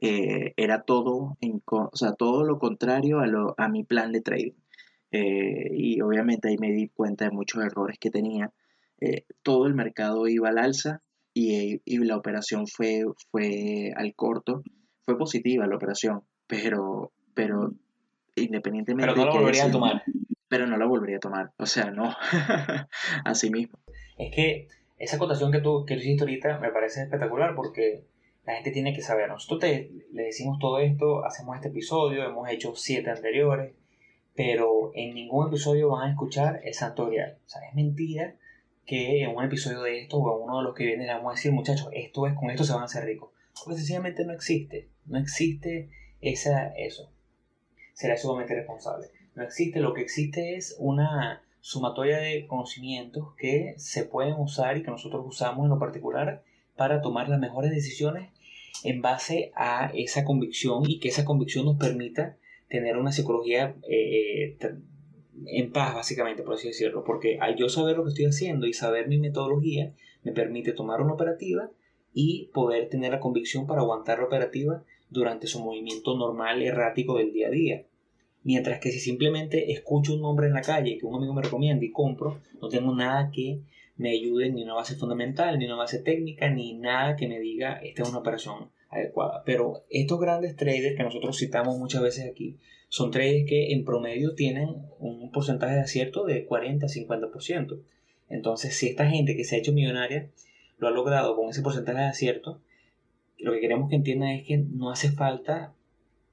eh, 0.00 0.54
era 0.56 0.82
todo, 0.82 1.36
en, 1.40 1.62
o 1.66 1.90
sea, 1.94 2.12
todo 2.12 2.44
lo 2.44 2.58
contrario 2.58 3.20
a, 3.20 3.26
lo, 3.26 3.54
a 3.58 3.68
mi 3.68 3.84
plan 3.84 4.12
de 4.12 4.20
trading. 4.20 4.52
Eh, 5.10 5.70
y 5.72 6.00
obviamente 6.02 6.48
ahí 6.48 6.58
me 6.58 6.70
di 6.70 6.88
cuenta 6.88 7.24
de 7.24 7.30
muchos 7.30 7.64
errores 7.64 7.98
que 7.98 8.10
tenía. 8.10 8.52
Eh, 9.00 9.24
todo 9.42 9.66
el 9.66 9.74
mercado 9.74 10.28
iba 10.28 10.50
al 10.50 10.58
alza 10.58 11.02
y, 11.32 11.80
y, 11.84 11.98
la 11.98 12.16
operación 12.16 12.66
fue, 12.66 13.04
fue 13.30 13.92
al 13.96 14.14
corto. 14.14 14.62
Fue 15.06 15.16
positiva 15.16 15.66
la 15.66 15.76
operación, 15.76 16.22
pero, 16.46 17.12
pero 17.34 17.72
independientemente... 18.36 19.12
Pero 19.12 19.16
no 19.16 19.32
la 19.32 19.38
volvería 19.38 19.64
a 19.64 19.70
tomar. 19.70 20.02
Pero 20.48 20.66
no 20.66 20.76
la 20.76 20.86
volvería 20.86 21.18
a 21.18 21.20
tomar. 21.20 21.52
O 21.58 21.66
sea, 21.66 21.90
no. 21.90 22.14
Así 23.24 23.50
mismo. 23.50 23.78
Es 24.16 24.34
que 24.34 24.68
esa 24.98 25.16
acotación 25.16 25.52
que 25.52 25.60
tú, 25.60 25.84
que 25.84 25.94
hiciste 25.94 26.24
ahorita 26.24 26.58
me 26.58 26.70
parece 26.70 27.02
espectacular 27.02 27.54
porque 27.54 28.04
la 28.44 28.54
gente 28.54 28.70
tiene 28.70 28.94
que 28.94 29.02
saber. 29.02 29.28
Nosotros 29.28 29.60
te, 29.60 29.90
le 30.12 30.22
decimos 30.24 30.58
todo 30.58 30.80
esto, 30.80 31.24
hacemos 31.24 31.56
este 31.56 31.68
episodio, 31.68 32.24
hemos 32.24 32.48
hecho 32.50 32.74
siete 32.74 33.10
anteriores, 33.10 33.74
pero 34.34 34.90
en 34.94 35.14
ningún 35.14 35.48
episodio 35.48 35.90
van 35.90 36.08
a 36.08 36.10
escuchar 36.10 36.60
el 36.64 36.72
santo. 36.72 37.04
O 37.04 37.10
sea, 37.10 37.68
es 37.68 37.74
mentira 37.74 38.36
que 38.86 39.22
en 39.22 39.36
un 39.36 39.44
episodio 39.44 39.82
de 39.82 40.00
esto 40.00 40.16
o 40.16 40.36
en 40.36 40.44
uno 40.44 40.58
de 40.58 40.64
los 40.64 40.74
que 40.74 40.86
viene 40.86 41.04
le 41.04 41.12
vamos 41.12 41.32
a 41.32 41.34
decir, 41.34 41.52
muchachos, 41.52 41.90
esto 41.92 42.26
es, 42.26 42.34
con 42.34 42.50
esto 42.50 42.64
se 42.64 42.72
van 42.72 42.82
a 42.82 42.86
hacer 42.86 43.04
ricos. 43.04 43.30
Porque 43.62 43.76
sencillamente 43.76 44.24
no 44.24 44.32
existe. 44.32 44.88
No 45.04 45.18
existe 45.18 45.90
esa, 46.20 46.68
eso. 46.68 47.12
Será 47.92 48.16
sumamente 48.16 48.54
responsable. 48.54 49.08
No 49.38 49.44
existe, 49.44 49.78
lo 49.78 49.94
que 49.94 50.00
existe 50.00 50.56
es 50.56 50.74
una 50.80 51.44
sumatoria 51.60 52.18
de 52.18 52.48
conocimientos 52.48 53.34
que 53.38 53.74
se 53.76 54.02
pueden 54.02 54.34
usar 54.34 54.76
y 54.76 54.82
que 54.82 54.90
nosotros 54.90 55.24
usamos 55.24 55.64
en 55.64 55.70
lo 55.70 55.78
particular 55.78 56.42
para 56.74 57.02
tomar 57.02 57.28
las 57.28 57.38
mejores 57.38 57.70
decisiones 57.70 58.32
en 58.82 59.00
base 59.00 59.52
a 59.54 59.92
esa 59.94 60.24
convicción 60.24 60.82
y 60.88 60.98
que 60.98 61.06
esa 61.06 61.24
convicción 61.24 61.66
nos 61.66 61.76
permita 61.76 62.36
tener 62.68 62.96
una 62.96 63.12
psicología 63.12 63.76
eh, 63.88 64.56
en 65.46 65.70
paz, 65.70 65.94
básicamente, 65.94 66.42
por 66.42 66.54
así 66.54 66.66
decirlo, 66.66 67.04
porque 67.04 67.38
al 67.38 67.54
yo 67.54 67.68
saber 67.68 67.96
lo 67.96 68.02
que 68.02 68.10
estoy 68.10 68.24
haciendo 68.24 68.66
y 68.66 68.72
saber 68.72 69.06
mi 69.06 69.18
metodología, 69.18 69.94
me 70.24 70.32
permite 70.32 70.72
tomar 70.72 71.00
una 71.00 71.14
operativa 71.14 71.70
y 72.12 72.50
poder 72.52 72.88
tener 72.88 73.12
la 73.12 73.20
convicción 73.20 73.68
para 73.68 73.82
aguantar 73.82 74.18
la 74.18 74.24
operativa 74.24 74.82
durante 75.10 75.46
su 75.46 75.60
movimiento 75.60 76.16
normal, 76.16 76.60
errático 76.60 77.18
del 77.18 77.32
día 77.32 77.46
a 77.46 77.52
día. 77.52 77.84
Mientras 78.44 78.78
que 78.80 78.90
si 78.90 79.00
simplemente 79.00 79.72
escucho 79.72 80.14
un 80.14 80.22
nombre 80.22 80.46
en 80.46 80.54
la 80.54 80.62
calle 80.62 80.96
que 80.98 81.06
un 81.06 81.16
amigo 81.16 81.34
me 81.34 81.42
recomienda 81.42 81.84
y 81.84 81.90
compro, 81.90 82.40
no 82.60 82.68
tengo 82.68 82.94
nada 82.94 83.30
que 83.32 83.60
me 83.96 84.10
ayude, 84.10 84.50
ni 84.50 84.62
una 84.62 84.74
base 84.74 84.94
fundamental, 84.94 85.58
ni 85.58 85.66
una 85.66 85.74
base 85.74 85.98
técnica, 85.98 86.48
ni 86.48 86.74
nada 86.74 87.16
que 87.16 87.26
me 87.26 87.40
diga 87.40 87.80
esta 87.82 88.02
es 88.02 88.08
una 88.08 88.18
operación 88.18 88.70
adecuada. 88.90 89.42
Pero 89.44 89.84
estos 89.90 90.20
grandes 90.20 90.56
traders 90.56 90.96
que 90.96 91.02
nosotros 91.02 91.36
citamos 91.36 91.78
muchas 91.78 92.00
veces 92.00 92.30
aquí, 92.30 92.56
son 92.88 93.10
traders 93.10 93.46
que 93.46 93.72
en 93.72 93.84
promedio 93.84 94.34
tienen 94.34 94.68
un 94.98 95.30
porcentaje 95.30 95.74
de 95.74 95.80
acierto 95.80 96.24
de 96.24 96.48
40-50%. 96.48 97.80
Entonces, 98.30 98.76
si 98.76 98.88
esta 98.88 99.08
gente 99.08 99.36
que 99.36 99.44
se 99.44 99.56
ha 99.56 99.58
hecho 99.58 99.72
millonaria 99.72 100.30
lo 100.78 100.88
ha 100.88 100.90
logrado 100.90 101.36
con 101.36 101.50
ese 101.50 101.62
porcentaje 101.62 101.98
de 101.98 102.06
acierto, 102.06 102.60
lo 103.38 103.52
que 103.52 103.60
queremos 103.60 103.90
que 103.90 103.96
entiendan 103.96 104.30
es 104.30 104.46
que 104.46 104.58
no 104.58 104.90
hace 104.90 105.10
falta 105.10 105.74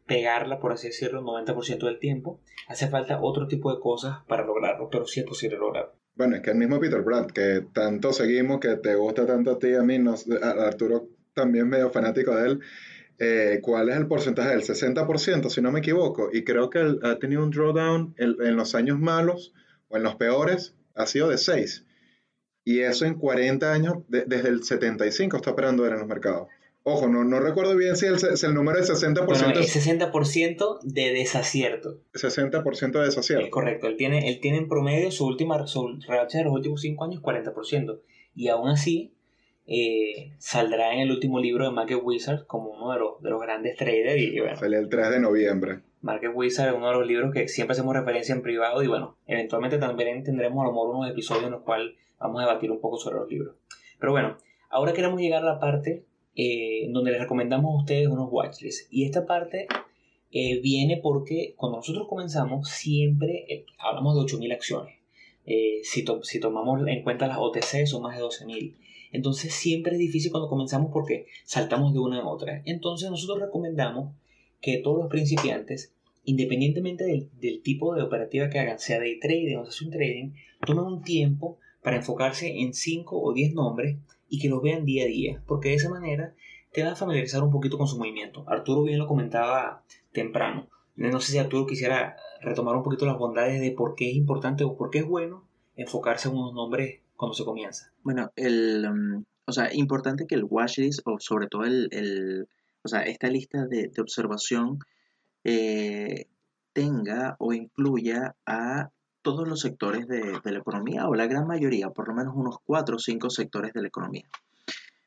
pegarla, 0.06 0.60
por 0.60 0.72
así 0.72 0.88
decirlo, 0.88 1.20
el 1.20 1.46
90% 1.46 1.86
del 1.86 2.00
tiempo. 2.00 2.40
Hace 2.68 2.88
falta 2.88 3.22
otro 3.22 3.48
tipo 3.48 3.74
de 3.74 3.80
cosas 3.80 4.20
para 4.28 4.46
lograrlo, 4.46 4.90
pero 4.90 5.06
sí 5.06 5.20
es 5.20 5.26
posible 5.26 5.58
lograrlo. 5.58 5.94
Bueno, 6.16 6.38
es 6.38 6.42
que 6.42 6.52
el 6.52 6.58
mismo 6.58 6.80
Peter 6.80 7.02
Brandt, 7.02 7.32
que 7.32 7.66
tanto 7.74 8.14
seguimos, 8.14 8.60
que 8.60 8.78
te 8.78 8.96
gusta 8.96 9.26
tanto 9.26 9.52
a 9.52 9.60
ti, 9.60 9.74
a 9.74 9.82
mí, 9.82 9.98
Arturo 10.42 11.10
también 11.34 11.68
medio 11.68 11.90
fanático 11.90 12.34
de 12.36 12.48
él, 12.48 12.62
eh, 13.18 13.60
¿cuál 13.62 13.90
es 13.90 13.98
el 13.98 14.08
porcentaje? 14.08 14.54
El 14.54 14.62
60%, 14.62 15.50
si 15.50 15.62
no 15.62 15.72
me 15.72 15.80
equivoco. 15.80 16.30
Y 16.32 16.44
creo 16.44 16.70
que 16.70 16.98
ha 17.04 17.20
tenido 17.20 17.44
un 17.44 17.52
drawdown 17.52 18.16
en, 18.18 18.56
los 18.56 18.76
años 18.76 19.00
malos 19.00 19.54
o 19.90 19.98
en 19.98 20.04
los 20.04 20.16
peores, 20.16 20.74
ha 20.96 21.06
sido 21.06 21.30
de 21.30 21.38
6. 21.38 21.86
Y 22.64 22.80
eso 22.80 23.06
en 23.06 23.16
40 23.16 23.72
años, 23.72 23.98
desde 24.08 24.50
el 24.50 24.64
75 24.64 25.38
está 25.38 25.52
operando 25.52 25.86
en 25.86 25.94
los 25.94 26.08
mercados. 26.08 26.48
Ojo, 26.88 27.08
no, 27.08 27.24
no 27.24 27.40
recuerdo 27.40 27.76
bien 27.76 27.96
si 27.96 28.06
el, 28.06 28.14
el 28.16 28.54
número 28.54 28.78
es 28.78 28.88
60%. 28.88 29.26
Bueno, 29.26 29.60
es 29.60 29.76
60% 29.76 30.82
de 30.84 31.14
desacierto. 31.14 31.98
60% 32.14 32.92
de 32.92 33.06
desacierto. 33.06 33.44
Es 33.44 33.52
correcto. 33.52 33.88
Él 33.88 33.98
tiene, 33.98 34.30
él 34.30 34.40
tiene 34.40 34.60
en 34.60 34.70
promedio 34.70 35.10
su 35.10 35.26
última 35.26 35.66
su 35.66 35.98
racha 36.08 36.38
de 36.38 36.44
los 36.44 36.54
últimos 36.54 36.82
5 36.82 37.04
años 37.04 37.24
40%. 37.24 38.02
Y 38.36 38.50
aún 38.50 38.70
así, 38.70 39.16
eh, 39.66 40.34
saldrá 40.38 40.94
en 40.94 41.00
el 41.00 41.12
último 41.12 41.40
libro 41.40 41.66
de 41.66 41.72
Market 41.72 42.00
Wizard 42.04 42.46
como 42.46 42.70
uno 42.70 42.94
de 42.94 43.00
los, 43.00 43.20
de 43.20 43.32
los 43.32 43.42
grandes 43.42 43.76
traders. 43.78 44.22
Y, 44.22 44.40
bueno, 44.40 44.56
Sale 44.56 44.78
el 44.78 44.88
3 44.88 45.10
de 45.10 45.20
noviembre. 45.20 45.80
Market 46.02 46.34
Wizard 46.36 46.70
es 46.70 46.76
uno 46.76 46.90
de 46.90 46.98
los 47.00 47.08
libros 47.08 47.34
que 47.34 47.48
siempre 47.48 47.74
hacemos 47.74 47.96
referencia 47.96 48.36
en 48.36 48.44
privado 48.44 48.84
y 48.84 48.88
bueno, 48.88 49.18
eventualmente 49.26 49.80
también 49.80 50.24
tendremos 50.24 50.62
a 50.62 50.68
lo 50.68 50.72
mejor 50.72 50.96
unos 50.96 51.10
episodios 51.10 51.46
en 51.46 51.52
los 51.54 51.64
cuales 51.64 51.96
vamos 52.20 52.44
a 52.44 52.46
debatir 52.46 52.70
un 52.70 52.80
poco 52.80 53.00
sobre 53.00 53.18
los 53.18 53.28
libros. 53.28 53.56
Pero 54.00 54.12
bueno, 54.12 54.38
ahora 54.70 54.94
queremos 54.94 55.20
llegar 55.20 55.42
a 55.42 55.54
la 55.54 55.60
parte 55.60 56.06
eh, 56.38 56.90
donde 56.92 57.12
les 57.12 57.22
recomendamos 57.22 57.74
a 57.74 57.78
ustedes 57.78 58.08
unos 58.10 58.28
watchlists. 58.30 58.88
Y 58.92 59.06
esta 59.06 59.26
parte 59.26 59.68
eh, 60.32 60.60
viene 60.60 60.98
porque 61.02 61.54
cuando 61.56 61.78
nosotros 61.78 62.08
comenzamos 62.10 62.68
siempre 62.70 63.46
eh, 63.48 63.66
hablamos 63.80 64.16
de 64.16 64.38
8.000 64.38 64.54
acciones. 64.54 64.96
Si, 65.84 66.04
si, 66.24 66.40
tomamos 66.40 66.88
en 66.88 67.04
cuenta 67.04 67.28
las 67.28 67.38
OTC 67.38 67.86
son 67.86 68.02
más 68.02 68.18
de 68.18 68.24
12.000. 68.24 68.76
Entonces 69.12 69.54
siempre 69.54 69.94
es 69.94 70.00
difícil 70.00 70.32
cuando 70.32 70.50
comenzamos 70.50 70.92
porque 70.92 71.28
saltamos 71.46 71.94
de 71.94 72.00
una 72.00 72.20
a 72.20 72.28
otra. 72.28 72.64
Entonces 72.66 73.10
nosotros 73.12 73.40
recomendamos 73.40 74.14
que 74.60 74.80
todos 74.80 74.98
los 74.98 75.08
principiantes, 75.08 75.94
independientemente 76.26 77.06
del, 77.06 77.30
del 77.40 77.62
tipo 77.62 77.94
de 77.96 78.02
operativa 78.02 78.50
que 78.50 78.60
hagan, 78.60 78.80
sea 78.80 79.00
de 79.00 79.18
trading 79.22 79.58
o 79.58 79.72
sea 79.72 79.88
un 79.88 79.94
trading, 79.94 80.32
tomen 80.66 80.84
un 80.86 81.04
tiempo 81.04 81.60
para 81.84 81.98
enfocarse 81.98 82.60
en 82.60 82.74
5 82.74 83.22
o 83.22 83.32
10 83.32 83.54
nombres 83.54 83.98
y 84.30 84.40
que 84.40 84.50
los 84.50 84.62
vean 84.62 84.86
día 84.86 85.04
a 85.04 85.08
día, 85.08 85.44
porque 85.48 85.70
de 85.70 85.76
esa 85.76 85.90
manera 85.90 86.34
te 86.72 86.84
vas 86.84 86.94
a 86.94 86.96
familiarizar 86.96 87.44
un 87.44 87.52
poquito 87.52 87.78
con 87.78 87.88
su 87.88 87.98
movimiento. 87.98 88.44
Arturo 88.48 88.84
bien 88.84 89.00
lo 89.00 89.08
comentaba 89.08 89.84
temprano. 90.12 90.68
No 90.96 91.20
sé 91.20 91.32
si 91.34 91.38
Arturo 91.38 91.66
quisiera 91.66 92.18
retomar 92.42 92.76
un 92.76 92.84
poquito 92.84 93.06
las 93.06 93.18
bondades 93.18 93.62
de 93.62 93.72
por 93.72 93.96
qué 93.96 94.10
es 94.10 94.16
importante 94.16 94.64
o 94.64 94.76
por 94.76 94.90
qué 94.90 95.00
es 95.00 95.06
bueno 95.06 95.48
enfocarse 95.76 96.30
en 96.30 96.36
unos 96.36 96.54
nombres 96.54 97.02
cuando 97.16 97.34
se 97.34 97.46
comienza. 97.46 97.92
Bueno, 98.04 98.32
el, 98.36 98.86
um, 98.90 99.24
o 99.46 99.52
sea, 99.52 99.74
importante 99.74 100.26
que 100.28 100.36
el 100.36 100.46
watchlist 100.46 101.02
o 101.06 101.20
sobre 101.20 101.48
todo 101.48 101.64
el, 101.64 101.90
el 101.92 102.48
o 102.84 102.88
sea, 102.88 103.02
esta 103.02 103.28
lista 103.28 103.66
de, 103.66 103.90
de 103.90 104.02
observación 104.02 104.80
eh, 105.44 106.28
tenga 106.74 107.36
o 107.40 107.54
incluya 107.54 108.36
a 108.46 108.92
todos 109.26 109.48
los 109.48 109.62
sectores 109.62 110.08
de, 110.08 110.40
la 110.44 110.60
economía, 110.60 111.08
o 111.08 111.16
la 111.16 111.26
gran 111.26 111.48
mayoría, 111.48 111.90
por 111.90 112.08
lo 112.08 112.14
menos 112.14 112.36
unos 112.36 112.58
cuatro 112.64 112.98
o 112.98 113.00
cinco 113.00 113.32
sectores 113.32 113.74
de 113.74 113.82
la 113.82 113.88
economía. 113.88 114.30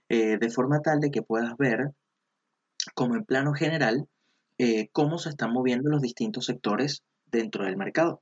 Eh, 0.08 0.38
de 0.38 0.50
forma 0.50 0.80
tal 0.80 0.98
de 0.98 1.12
que 1.12 1.22
puedas 1.22 1.56
ver, 1.56 1.92
como 2.94 3.14
en 3.14 3.24
plano 3.24 3.52
general, 3.52 4.08
eh, 4.58 4.88
cómo 4.90 5.18
se 5.18 5.28
están 5.28 5.52
moviendo 5.52 5.88
los 5.88 6.02
distintos 6.02 6.46
sectores 6.46 7.04
dentro 7.26 7.64
del 7.64 7.76
mercado. 7.76 8.20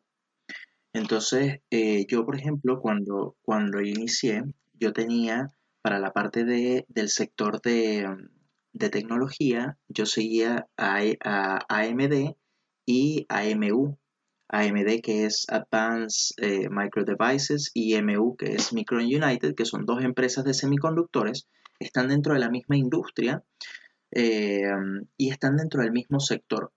Entonces, 0.93 1.61
eh, 1.71 2.05
yo, 2.07 2.27
por 2.27 2.37
ejemplo, 2.37 2.79
cuando, 2.83 3.35
cuando 3.41 3.81
inicié, 3.81 4.43
yo 4.75 4.93
tenía 4.93 5.49
para 5.81 5.99
la 5.99 6.13
parte 6.13 6.45
de, 6.45 6.85
del 6.89 7.09
sector 7.09 7.63
de, 7.63 8.07
tecnología, 8.91 9.79
yo 9.89 10.05
seguía 10.05 10.67
a, 10.77 10.99
a 11.25 11.65
AMD 11.71 12.35
y 12.85 13.25
AMU, 13.31 13.97
AMD 14.49 15.01
que 15.03 15.27
es 15.27 15.47
Advanced 15.49 16.37
eh, 16.39 16.69
Micro 16.71 17.05
Devices 17.05 17.71
y 17.75 18.01
MU 18.01 18.37
que 18.37 18.55
es 18.55 18.73
Micron 18.73 19.05
United, 19.05 19.55
que 19.55 19.65
son 19.65 19.85
dos 19.87 20.03
empresas 20.05 20.45
de 20.45 20.55
semiconductores, 20.55 21.49
están 21.81 22.09
dentro 22.09 22.35
de 22.35 22.41
la 22.41 22.51
misma 22.51 22.77
industria 22.77 23.43
eh, 24.13 24.63
y 25.17 25.31
están 25.31 25.57
dentro 25.57 25.83
del 25.83 25.93
mismo 25.93 26.21
sector. 26.21 26.73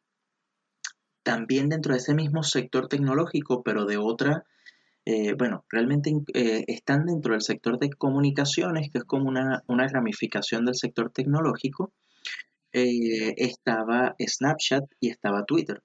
También 1.23 1.69
dentro 1.69 1.93
de 1.93 1.99
ese 1.99 2.15
mismo 2.15 2.43
sector 2.43 2.87
tecnológico, 2.87 3.61
pero 3.61 3.85
de 3.85 3.97
otra, 3.97 4.45
eh, 5.05 5.33
bueno, 5.33 5.63
realmente 5.69 6.11
están 6.33 7.05
dentro 7.05 7.33
del 7.33 7.41
sector 7.41 7.77
de 7.77 7.91
comunicaciones, 7.91 8.89
que 8.91 8.99
es 8.99 9.03
como 9.03 9.29
una, 9.29 9.63
una 9.67 9.87
ramificación 9.87 10.65
del 10.65 10.75
sector 10.75 11.11
tecnológico. 11.11 11.93
estaba 12.71 14.15
Snapchat 14.19 14.85
y 14.99 15.09
estaba 15.09 15.45
Twitter. 15.45 15.83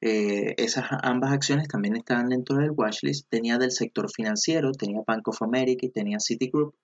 Eh, 0.00 0.54
esas 0.58 0.86
ambas 1.02 1.32
acciones 1.32 1.66
también 1.66 1.96
estaban 1.96 2.28
dentro 2.28 2.56
del 2.56 2.70
watchlist. 2.70 3.28
Tenía 3.28 3.58
del 3.58 3.72
sector 3.72 4.10
financiero, 4.10 4.72
tenía 4.72 5.02
Bank 5.06 5.26
of 5.28 5.42
America 5.42 5.86
y 5.86 5.90
tenía 5.90 6.20
Citigroup. 6.20 6.74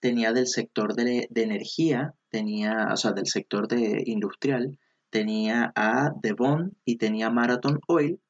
Tenía 0.00 0.32
del 0.32 0.46
sector 0.46 0.94
de, 0.94 1.28
energía, 1.34 2.14
tenía, 2.30 2.88
o 2.92 2.96
sea, 2.96 3.12
del 3.12 3.26
sector 3.26 3.66
de 3.66 4.02
industrial, 4.06 4.78
tenía 5.10 5.72
a 5.74 6.12
Devon 6.22 6.76
y 6.84 6.96
tenía 6.98 7.30
Marathon 7.30 7.80
Oil. 7.88 8.20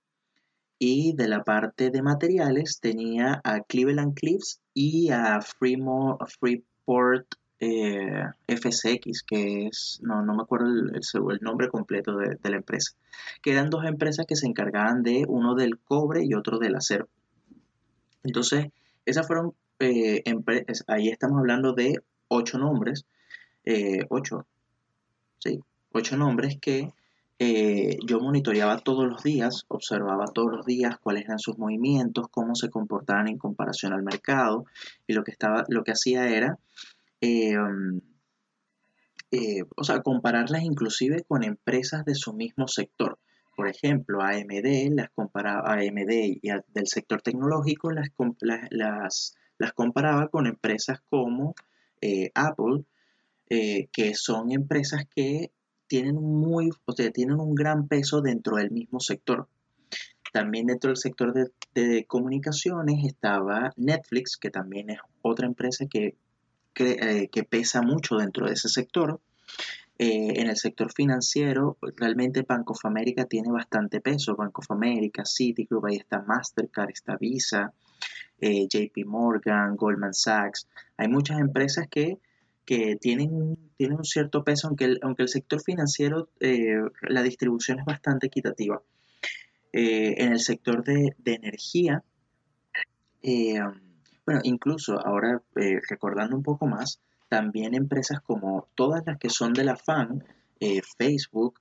Y 0.81 1.15
de 1.15 1.29
la 1.29 1.45
parte 1.45 1.91
de 1.91 2.03
materiales 2.03 2.79
tenía 2.81 3.41
a 3.45 3.61
Cleveland 3.61 4.15
Cliffs 4.15 4.61
y 4.73 5.11
a 5.11 5.41
Freeport 5.41 7.27
eh, 7.61 8.23
FCX, 8.47 9.23
que 9.25 9.67
es, 9.67 10.01
no, 10.03 10.23
no 10.23 10.35
me 10.35 10.43
acuerdo 10.43 10.67
el, 10.69 11.41
nombre 11.41 11.69
completo 11.69 12.17
de, 12.17 12.39
la 12.51 12.57
empresa, 12.57 12.93
que 13.43 13.53
eran 13.53 13.71
dos 13.71 13.85
empresas 13.85 14.27
que 14.27 14.37
se 14.37 14.47
encargaban 14.47 15.03
de 15.03 15.25
uno 15.27 15.55
del 15.55 15.79
cobre 15.79 16.25
y 16.25 16.35
otro 16.35 16.59
del 16.59 16.77
acero. 16.77 17.09
Entonces, 18.23 18.67
esas 19.07 19.27
fueron 19.27 19.55
eh, 19.81 20.23
ahí 20.87 21.09
estamos 21.09 21.39
hablando 21.39 21.73
de 21.73 22.01
ocho 22.29 22.59
nombres, 22.59 23.07
eh, 23.65 24.05
ocho, 24.09 24.47
sí, 25.39 25.61
ocho 25.93 26.17
nombres 26.17 26.59
que 26.61 26.93
yo 28.05 28.19
monitoreaba 28.19 28.79
todos 28.79 29.07
los 29.07 29.23
días, 29.23 29.65
observaba 29.69 30.27
todos 30.27 30.51
los 30.51 30.67
días 30.67 30.99
cuáles 31.01 31.25
eran 31.25 31.39
sus 31.39 31.57
movimientos, 31.57 32.27
cómo 32.31 32.57
se 32.57 32.69
comportaban 32.69 33.29
en 33.29 33.39
comparación 33.39 33.93
al 33.93 34.03
mercado, 34.03 34.65
y 35.07 35.13
lo 35.13 35.23
que, 35.23 35.31
estaba, 35.31 35.65
lo 35.69 35.85
que 35.85 35.93
hacía 35.93 36.29
era 36.29 36.59
eh, 37.21 37.57
eh, 39.31 39.63
o 39.77 39.85
sea, 39.85 40.03
compararlas 40.03 40.63
inclusive 40.63 41.25
con 41.25 41.45
empresas 41.45 42.05
de 42.05 42.15
su 42.15 42.33
mismo 42.33 42.69
sector. 42.69 43.19
Por 43.57 43.69
ejemplo, 43.69 44.23
AMD, 44.23 44.95
las 44.95 45.11
comparaba, 45.11 45.73
AMD 45.73 46.11
y 46.11 46.41
del 46.69 46.87
sector 46.87 47.21
tecnológico 47.23 47.91
las, 47.91 48.09
las, 48.71 49.35
las 49.59 49.73
comparaba 49.73 50.29
con 50.29 50.47
empresas 50.47 51.01
como 51.11 51.55
eh, 52.01 52.31
Apple, 52.35 52.85
que 53.49 54.15
son 54.15 54.53
empresas 54.53 55.07
que 55.15 55.51
tienen, 55.89 56.17
muy, 56.17 56.71
o 56.85 56.93
sea, 56.93 57.11
tienen 57.11 57.41
un 57.41 57.55
gran 57.55 57.89
peso 57.89 58.21
dentro 58.21 58.57
del 58.57 58.71
mismo 58.71 59.01
sector. 59.01 59.49
También 60.33 60.67
dentro 60.67 60.91
del 60.91 60.99
sector 60.99 61.33
de, 61.75 62.05
comunicaciones 62.07 63.05
estaba 63.05 63.73
Netflix, 63.77 64.37
que 64.37 64.51
también 64.51 64.91
es 64.91 64.99
otra 65.23 65.47
empresa 65.47 65.87
que 65.91 66.17
eh, 66.75 67.29
que, 67.31 67.45
pesa 67.45 67.83
mucho 67.83 68.17
dentro 68.17 68.47
de 68.47 68.53
ese 68.53 68.69
sector. 68.69 69.21
Eh, 69.99 70.41
en 70.41 70.49
el 70.49 70.57
sector 70.57 70.93
financiero, 70.93 71.77
realmente 71.97 72.43
Bank 72.43 72.71
of 72.71 72.85
America 72.85 73.25
tiene 73.25 73.51
bastante 73.51 74.01
peso. 74.01 74.37
Bank 74.37 74.59
of 74.59 74.71
America, 74.71 75.25
Citigroup, 75.25 75.87
ahí 75.87 75.97
está 75.97 76.23
Mastercard, 76.23 76.91
está 76.91 77.17
Visa, 77.17 77.73
eh, 78.41 78.69
JP 78.69 79.07
Morgan, 79.07 79.77
Goldman 79.77 80.15
Sachs. 80.15 80.69
Hay 80.97 81.09
muchas 81.09 81.41
empresas 81.41 81.89
que, 81.89 82.19
tienen, 83.01 83.57
tienen 83.77 83.97
un 83.97 84.05
cierto 84.05 84.45
peso, 84.45 84.69
aunque 84.69 84.85
el, 84.85 85.01
aunque 85.03 85.23
el 85.23 85.29
sector 85.31 85.63
financiero, 85.63 86.29
la 86.39 87.23
distribución 87.23 87.79
es 87.81 87.87
bastante 87.87 88.27
equitativa. 88.27 88.83
en 89.73 90.33
el 90.33 90.41
sector 90.41 90.85
de, 90.85 91.15
de 91.19 91.35
energía, 91.35 92.05
bueno, 94.29 94.43
incluso 94.45 95.01
ahora 95.07 95.41
eh, 95.57 95.81
recordando 95.89 96.37
un 96.37 96.43
poco 96.43 96.67
más, 96.67 97.01
también 97.31 97.73
empresas 97.73 98.21
como 98.21 98.69
todas 98.75 99.03
las 99.07 99.17
que 99.17 99.31
son 99.31 99.55
de 99.55 99.65
la 99.65 99.75
FAN, 99.75 100.23
eh, 100.61 100.83
Facebook, 100.99 101.59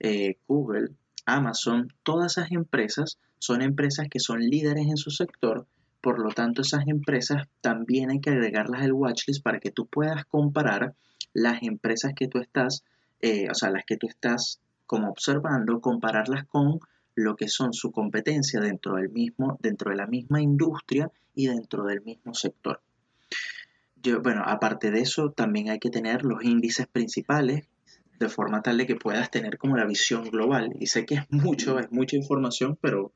eh, 0.00 0.36
Google, 0.48 0.96
Amazon, 1.26 1.92
todas 2.02 2.36
esas 2.36 2.50
empresas 2.50 3.18
son 3.38 3.62
empresas 3.62 4.08
que 4.10 4.18
son 4.18 4.40
líderes 4.40 4.88
en 4.88 4.96
su 4.96 5.12
sector, 5.12 5.68
por 6.00 6.18
lo 6.18 6.30
tanto 6.30 6.62
esas 6.62 6.88
empresas 6.88 7.46
también 7.60 8.10
hay 8.10 8.18
que 8.18 8.30
agregarlas 8.30 8.82
al 8.82 8.94
watchlist 8.94 9.44
para 9.44 9.60
que 9.60 9.70
tú 9.70 9.86
puedas 9.86 10.24
comparar 10.24 10.96
las 11.34 11.62
empresas 11.62 12.14
que 12.16 12.26
tú 12.26 12.38
estás, 12.40 12.82
o 13.22 13.54
sea, 13.54 13.70
las 13.70 13.84
que 13.84 13.96
tú 13.96 14.08
estás 14.08 14.58
como 14.86 15.08
observando, 15.08 15.80
compararlas 15.80 16.46
con 16.48 16.80
lo 17.18 17.34
que 17.34 17.48
son 17.48 17.72
su 17.72 17.90
competencia 17.90 18.60
dentro 18.60 18.94
del 18.94 19.08
mismo, 19.10 19.58
dentro 19.60 19.90
de 19.90 19.96
la 19.96 20.06
misma 20.06 20.40
industria 20.40 21.10
y 21.34 21.48
dentro 21.48 21.84
del 21.84 22.00
mismo 22.02 22.32
sector. 22.32 22.80
Yo, 24.00 24.22
bueno, 24.22 24.42
aparte 24.46 24.92
de 24.92 25.00
eso, 25.00 25.32
también 25.32 25.68
hay 25.68 25.80
que 25.80 25.90
tener 25.90 26.24
los 26.24 26.44
índices 26.44 26.86
principales 26.86 27.66
de 28.20 28.28
forma 28.28 28.62
tal 28.62 28.78
de 28.78 28.86
que 28.86 28.94
puedas 28.94 29.30
tener 29.32 29.58
como 29.58 29.76
la 29.76 29.84
visión 29.84 30.30
global. 30.30 30.76
Y 30.78 30.86
sé 30.86 31.04
que 31.06 31.16
es 31.16 31.22
mucho, 31.30 31.80
es 31.80 31.90
mucha 31.90 32.16
información, 32.16 32.78
pero, 32.80 33.12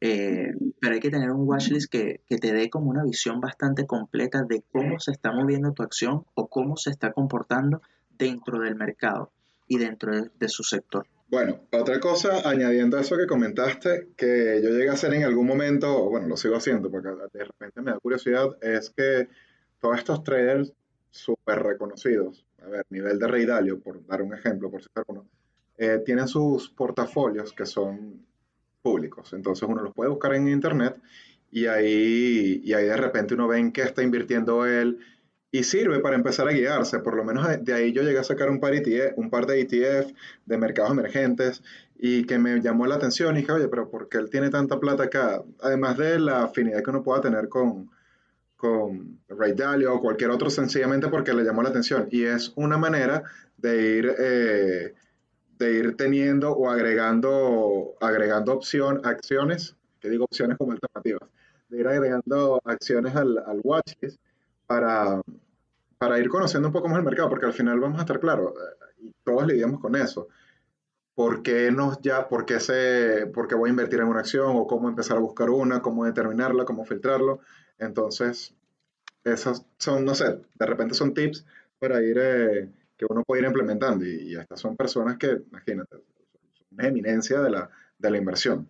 eh, 0.00 0.52
pero 0.80 0.94
hay 0.94 1.00
que 1.00 1.10
tener 1.10 1.30
un 1.30 1.48
watchlist 1.48 1.90
que, 1.90 2.20
que 2.28 2.38
te 2.38 2.52
dé 2.52 2.70
como 2.70 2.90
una 2.90 3.04
visión 3.04 3.40
bastante 3.40 3.84
completa 3.84 4.44
de 4.44 4.62
cómo 4.70 5.00
se 5.00 5.10
está 5.10 5.32
moviendo 5.32 5.72
tu 5.72 5.82
acción 5.82 6.24
o 6.34 6.46
cómo 6.46 6.76
se 6.76 6.90
está 6.90 7.12
comportando 7.12 7.82
dentro 8.16 8.60
del 8.60 8.76
mercado 8.76 9.32
y 9.66 9.78
dentro 9.78 10.12
de 10.12 10.48
su 10.48 10.62
sector. 10.62 11.08
Bueno, 11.34 11.58
otra 11.72 11.98
cosa, 11.98 12.48
añadiendo 12.48 12.96
a 12.96 13.00
eso 13.00 13.16
que 13.16 13.26
comentaste, 13.26 14.10
que 14.16 14.60
yo 14.62 14.70
llegué 14.70 14.88
a 14.88 14.92
hacer 14.92 15.12
en 15.14 15.24
algún 15.24 15.48
momento, 15.48 16.08
bueno, 16.08 16.28
lo 16.28 16.36
sigo 16.36 16.54
haciendo 16.54 16.92
porque 16.92 17.08
de 17.08 17.44
repente 17.44 17.82
me 17.82 17.90
da 17.90 17.98
curiosidad, 17.98 18.56
es 18.62 18.90
que 18.90 19.26
todos 19.80 19.98
estos 19.98 20.22
traders 20.22 20.72
súper 21.10 21.60
reconocidos, 21.60 22.46
a 22.62 22.68
ver, 22.68 22.86
nivel 22.88 23.18
de 23.18 23.26
Rey 23.26 23.46
Dalio, 23.46 23.80
por 23.80 24.06
dar 24.06 24.22
un 24.22 24.32
ejemplo, 24.32 24.70
por 24.70 24.84
citar 24.84 25.02
uno, 25.08 25.26
eh, 25.76 26.00
tienen 26.06 26.28
sus 26.28 26.70
portafolios 26.70 27.52
que 27.52 27.66
son 27.66 28.24
públicos. 28.80 29.32
Entonces 29.32 29.68
uno 29.68 29.82
los 29.82 29.92
puede 29.92 30.10
buscar 30.10 30.36
en 30.36 30.46
internet 30.46 31.00
y 31.50 31.66
ahí, 31.66 32.60
y 32.62 32.74
ahí 32.74 32.84
de 32.84 32.96
repente 32.96 33.34
uno 33.34 33.48
ve 33.48 33.58
en 33.58 33.72
qué 33.72 33.82
está 33.82 34.04
invirtiendo 34.04 34.66
él, 34.66 35.00
y 35.54 35.62
sirve 35.62 36.00
para 36.00 36.16
empezar 36.16 36.48
a 36.48 36.50
guiarse. 36.50 36.98
Por 36.98 37.14
lo 37.14 37.22
menos 37.22 37.46
de 37.60 37.72
ahí 37.72 37.92
yo 37.92 38.02
llegué 38.02 38.18
a 38.18 38.24
sacar 38.24 38.50
un 38.50 38.58
par, 38.58 38.74
ETF, 38.74 39.16
un 39.16 39.30
par 39.30 39.46
de 39.46 39.60
ETF 39.60 40.10
de 40.46 40.58
mercados 40.58 40.90
emergentes 40.90 41.62
y 41.96 42.24
que 42.24 42.40
me 42.40 42.60
llamó 42.60 42.88
la 42.88 42.96
atención 42.96 43.36
y 43.36 43.42
dije, 43.42 43.52
oye, 43.52 43.68
pero 43.68 43.88
¿por 43.88 44.08
qué 44.08 44.18
él 44.18 44.30
tiene 44.30 44.50
tanta 44.50 44.80
plata 44.80 45.04
acá? 45.04 45.44
Además 45.60 45.96
de 45.96 46.18
la 46.18 46.42
afinidad 46.42 46.82
que 46.82 46.90
uno 46.90 47.04
pueda 47.04 47.20
tener 47.20 47.48
con, 47.48 47.88
con 48.56 49.20
Ray 49.28 49.52
Dalio 49.52 49.94
o 49.94 50.00
cualquier 50.00 50.30
otro, 50.30 50.50
sencillamente 50.50 51.06
porque 51.06 51.32
le 51.32 51.44
llamó 51.44 51.62
la 51.62 51.68
atención. 51.68 52.08
Y 52.10 52.24
es 52.24 52.52
una 52.56 52.76
manera 52.76 53.22
de 53.56 53.96
ir, 53.96 54.12
eh, 54.18 54.94
de 55.56 55.72
ir 55.72 55.96
teniendo 55.96 56.50
o 56.50 56.68
agregando, 56.68 57.94
agregando 58.00 58.54
opción, 58.54 59.02
acciones, 59.04 59.76
que 60.00 60.10
digo 60.10 60.24
opciones 60.24 60.58
como 60.58 60.72
alternativas, 60.72 61.30
de 61.68 61.78
ir 61.78 61.86
agregando 61.86 62.60
acciones 62.64 63.14
al, 63.14 63.38
al 63.38 63.60
watchlist 63.62 64.18
para, 64.66 65.20
para 65.98 66.18
ir 66.18 66.28
conociendo 66.28 66.68
un 66.68 66.72
poco 66.72 66.88
más 66.88 66.98
el 66.98 67.04
mercado, 67.04 67.28
porque 67.28 67.46
al 67.46 67.52
final 67.52 67.80
vamos 67.80 67.98
a 67.98 68.02
estar 68.02 68.20
claros, 68.20 68.52
eh, 68.52 69.06
y 69.06 69.12
todos 69.24 69.46
lidiamos 69.46 69.80
con 69.80 69.96
eso. 69.96 70.28
¿Por 71.14 71.42
qué, 71.42 71.70
nos 71.70 72.00
ya, 72.00 72.28
por, 72.28 72.44
qué 72.44 72.58
se, 72.58 73.26
por 73.32 73.46
qué 73.46 73.54
voy 73.54 73.68
a 73.68 73.70
invertir 73.70 74.00
en 74.00 74.08
una 74.08 74.20
acción 74.20 74.56
o 74.56 74.66
cómo 74.66 74.88
empezar 74.88 75.16
a 75.16 75.20
buscar 75.20 75.48
una, 75.50 75.80
cómo 75.80 76.04
determinarla, 76.04 76.64
cómo 76.64 76.84
filtrarlo? 76.84 77.40
Entonces, 77.78 78.52
esos 79.22 79.64
son, 79.78 80.04
no 80.04 80.14
sé, 80.14 80.40
de 80.54 80.66
repente 80.66 80.94
son 80.94 81.14
tips 81.14 81.46
para 81.78 82.02
ir, 82.02 82.18
eh, 82.20 82.68
que 82.96 83.06
uno 83.08 83.22
puede 83.24 83.42
ir 83.42 83.46
implementando. 83.46 84.04
Y, 84.04 84.36
estas 84.36 84.60
son 84.60 84.76
personas 84.76 85.16
que, 85.16 85.42
imagínate, 85.50 85.96
son 86.52 86.66
una 86.72 86.88
eminencia 86.88 87.40
de 87.40 87.50
la, 87.50 87.70
de 87.98 88.10
la 88.10 88.18
inversión. 88.18 88.68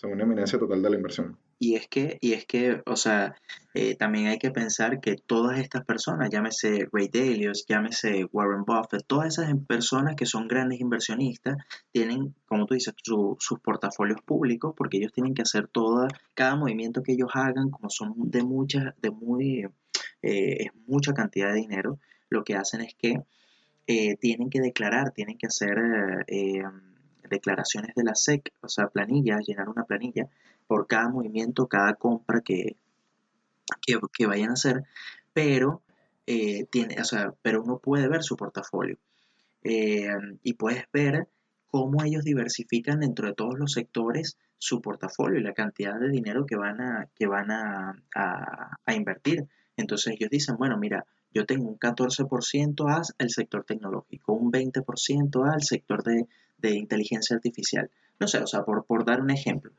Son 0.00 0.12
una 0.12 0.22
eminencia 0.22 0.60
total 0.60 0.80
de 0.80 0.90
la 0.90 0.96
inversión. 0.96 1.36
Y 1.58 1.74
es 1.74 1.88
que, 1.88 2.18
y 2.20 2.34
es 2.34 2.46
que, 2.46 2.82
o 2.86 2.94
sea, 2.94 3.34
eh, 3.74 3.96
también 3.96 4.28
hay 4.28 4.38
que 4.38 4.52
pensar 4.52 5.00
que 5.00 5.16
todas 5.16 5.58
estas 5.58 5.84
personas, 5.84 6.30
llámese 6.30 6.86
Ray 6.92 7.08
Dalio, 7.08 7.50
llámese 7.68 8.24
Warren 8.30 8.64
Buffett, 8.64 9.04
todas 9.08 9.26
esas 9.26 9.50
em, 9.50 9.64
personas 9.64 10.14
que 10.14 10.24
son 10.24 10.46
grandes 10.46 10.80
inversionistas, 10.80 11.56
tienen, 11.90 12.32
como 12.46 12.66
tú 12.66 12.74
dices, 12.74 12.94
sus 13.02 13.58
portafolios 13.60 14.20
públicos, 14.22 14.72
porque 14.76 14.98
ellos 14.98 15.12
tienen 15.12 15.34
que 15.34 15.42
hacer 15.42 15.66
toda, 15.66 16.06
cada 16.34 16.54
movimiento 16.54 17.02
que 17.02 17.14
ellos 17.14 17.30
hagan, 17.34 17.70
como 17.70 17.90
son 17.90 18.14
de 18.16 18.44
mucha, 18.44 18.94
de 19.02 19.10
muy, 19.10 19.64
eh, 20.22 20.56
es 20.60 20.70
mucha 20.86 21.12
cantidad 21.12 21.48
de 21.48 21.58
dinero, 21.58 21.98
lo 22.30 22.44
que 22.44 22.54
hacen 22.54 22.82
es 22.82 22.94
que 22.94 23.16
eh, 23.88 24.16
tienen 24.18 24.48
que 24.48 24.60
declarar, 24.60 25.10
tienen 25.10 25.38
que 25.38 25.48
hacer 25.48 25.76
declaraciones 27.28 27.94
de 27.94 28.04
la 28.04 28.14
SEC, 28.14 28.52
o 28.60 28.68
sea, 28.68 28.88
planillas, 28.88 29.46
llenar 29.46 29.68
una 29.68 29.84
planilla 29.84 30.28
por 30.66 30.86
cada 30.86 31.08
movimiento, 31.08 31.66
cada 31.66 31.94
compra 31.94 32.40
que, 32.40 32.76
que, 34.12 34.26
vayan 34.26 34.50
a 34.50 34.54
hacer, 34.54 34.84
pero, 35.32 35.82
eh, 36.26 36.66
tiene, 36.70 37.00
o 37.00 37.04
sea, 37.04 37.34
pero 37.42 37.62
uno 37.62 37.78
puede 37.78 38.08
ver 38.08 38.22
su 38.22 38.36
portafolio 38.36 38.98
eh, 39.64 40.08
y 40.42 40.54
puedes 40.54 40.84
ver 40.92 41.28
cómo 41.68 42.02
ellos 42.04 42.24
diversifican 42.24 43.00
dentro 43.00 43.28
de 43.28 43.34
todos 43.34 43.58
los 43.58 43.72
sectores 43.72 44.38
su 44.58 44.80
portafolio 44.80 45.38
y 45.38 45.42
la 45.42 45.54
cantidad 45.54 45.98
de 45.98 46.08
dinero 46.08 46.44
que 46.44 46.56
van 46.56 46.80
a, 46.80 47.08
que 47.14 47.26
van 47.26 47.50
a, 47.50 48.02
a, 48.14 48.94
invertir. 48.94 49.46
Entonces 49.76 50.14
ellos 50.14 50.30
dicen, 50.30 50.56
bueno, 50.56 50.76
mira, 50.76 51.06
yo 51.34 51.46
tengo 51.46 51.68
un 51.68 51.78
14% 51.78 53.04
al 53.18 53.30
sector 53.30 53.64
tecnológico, 53.64 54.32
un 54.32 54.50
20% 54.50 55.52
al 55.52 55.62
sector 55.62 56.02
de, 56.02 56.26
de, 56.58 56.70
inteligencia 56.74 57.36
artificial. 57.36 57.90
No 58.18 58.26
sé, 58.26 58.38
o 58.38 58.46
sea, 58.46 58.64
por, 58.64 58.84
por 58.84 59.04
dar 59.04 59.20
un 59.20 59.30
ejemplo. 59.30 59.72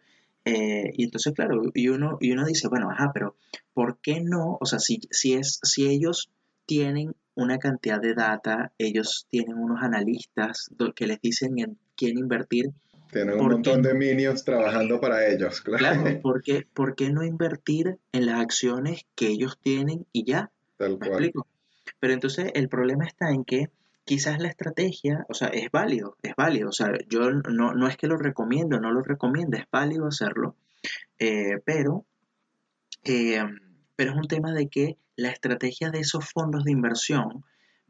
Eh, 0.46 0.92
y 0.96 1.04
entonces, 1.04 1.34
claro, 1.34 1.62
y 1.74 1.90
uno, 1.90 2.18
y 2.22 2.32
uno 2.32 2.46
dice, 2.46 2.68
bueno, 2.70 2.90
ajá, 2.90 3.12
pero 3.14 3.36
¿por 3.74 3.98
qué 3.98 4.22
no? 4.22 4.58
O 4.62 4.66
sea, 4.66 4.80
si, 4.80 5.02
si, 5.12 5.34
es, 5.34 5.60
si 5.64 5.88
ellos 5.88 6.30
tienen 6.66 7.14
una 7.36 7.58
cantidad 7.58 8.00
de 8.00 8.14
data, 8.14 8.72
ellos 8.78 9.28
tienen 9.30 9.58
unos 9.58 9.82
analistas 9.82 10.70
que 10.96 11.08
les 11.08 11.22
dicen 11.22 11.58
en 11.60 11.78
quién 11.96 12.18
invertir, 12.18 12.72
Tienen 13.12 13.40
un 13.40 13.48
montón 13.48 13.82
de 13.82 13.94
minions 13.94 14.44
trabajando 14.44 15.00
para 15.00 15.28
ellos, 15.28 15.62
claro. 15.62 16.04
Claro, 16.04 16.20
porque, 16.22 16.68
¿por 16.74 16.96
qué 16.96 17.10
no 17.10 17.24
invertir 17.24 17.98
en 18.12 18.26
las 18.26 18.40
acciones 18.40 19.06
que 19.16 19.28
ellos 19.28 19.58
tienen 19.62 20.06
y 20.12 20.26
ya? 20.26 20.52
Tal 20.80 20.98
cual. 20.98 21.32
Pero 22.00 22.14
entonces 22.14 22.52
el 22.56 22.70
problema 22.70 23.06
está 23.06 23.32
en 23.32 23.44
que 23.44 23.70
quizás 24.06 24.40
la 24.40 24.48
estrategia, 24.48 25.26
o 25.28 25.34
sea, 25.34 25.50
es 25.50 25.70
válido, 25.72 26.16
es 26.24 26.34
válido. 26.36 26.70
O 26.70 26.72
sea, 26.72 26.94
yo 27.10 27.30
no, 27.32 27.74
no 27.74 27.88
es 27.88 27.98
que 27.98 28.08
lo 28.08 28.18
recomiendo, 28.18 28.80
no 28.80 28.92
lo 28.92 29.04
recomiendo, 29.04 29.58
es 29.58 29.66
válido 29.70 30.08
hacerlo, 30.08 30.56
eh, 31.20 31.60
pero, 31.66 32.06
eh, 33.04 33.44
pero 33.98 34.12
es 34.12 34.18
un 34.18 34.28
tema 34.28 34.54
de 34.54 34.70
que 34.70 34.98
la 35.18 35.30
estrategia 35.30 35.92
de 35.92 36.00
esos 36.00 36.32
fondos 36.32 36.64
de 36.64 36.72
inversión 36.72 37.44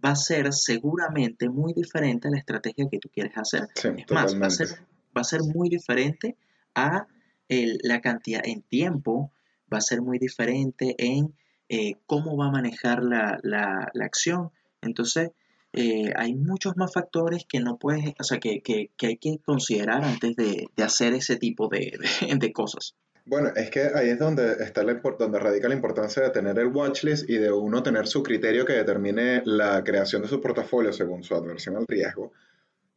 va 0.04 0.12
a 0.12 0.16
ser 0.16 0.52
seguramente 0.52 1.48
muy 1.48 1.74
diferente 1.74 2.28
a 2.28 2.32
la 2.32 2.40
estrategia 2.40 2.90
que 2.90 2.98
tú 2.98 3.10
quieres 3.10 3.38
hacer. 3.38 3.68
es 3.76 4.12
más, 4.12 4.42
va 4.42 4.48
a, 4.48 4.50
ser, 4.50 4.68
va 5.16 5.22
a 5.22 5.24
ser 5.24 5.42
muy 5.44 5.70
diferente 5.70 6.36
a 6.74 7.06
la 7.48 8.02
cantidad 8.02 8.42
en 8.44 8.64
tiempo, 8.64 9.32
va 9.72 9.78
a 9.78 9.82
ser 9.82 10.02
muy 10.02 10.18
diferente 10.18 10.96
en 10.98 11.36
eh, 11.70 11.96
cómo 12.06 12.36
va 12.36 12.48
a 12.48 12.52
manejar 12.52 13.04
la, 13.04 13.40
la, 13.44 13.90
la 13.94 14.06
acción. 14.06 14.52
Entonces, 14.82 15.32
eh, 15.72 16.12
hay 16.16 16.34
muchos 16.34 16.76
más 16.78 16.92
factores 16.94 17.46
que 17.48 17.60
no 17.60 17.78
puedes, 17.78 18.16
o 18.20 18.24
sea, 18.24 18.40
que, 18.40 18.62
que, 18.62 18.90
que 18.98 19.08
hay 19.08 19.18
que 19.18 19.38
considerar 19.46 20.04
antes 20.04 20.36
de, 20.36 20.68
de 20.76 20.84
hacer 20.84 21.14
ese 21.14 21.36
tipo 21.36 21.68
de, 21.68 21.98
de, 22.40 22.54
cosas. 22.54 22.96
Bueno, 23.26 23.52
es 23.56 23.70
que 23.70 23.82
ahí 23.94 24.10
es 24.10 24.18
donde 24.18 24.54
está 24.64 24.84
la, 24.84 24.96
donde 24.96 25.40
radica 25.40 25.70
la 25.70 25.76
importancia 25.76 26.24
de 26.24 26.32
tener 26.32 26.58
el 26.58 26.68
watchlist 26.68 27.30
y 27.30 27.38
de 27.38 27.52
uno 27.52 27.84
tener 27.84 28.08
su 28.08 28.24
criterio 28.24 28.66
que 28.66 28.74
determine 28.74 29.44
la 29.46 29.84
creación 29.84 30.24
de 30.24 30.28
su 30.28 30.42
portafolio 30.42 30.92
según 30.92 31.24
su 31.24 31.36
adversión 31.36 31.76
al 31.78 31.86
riesgo. 31.88 32.32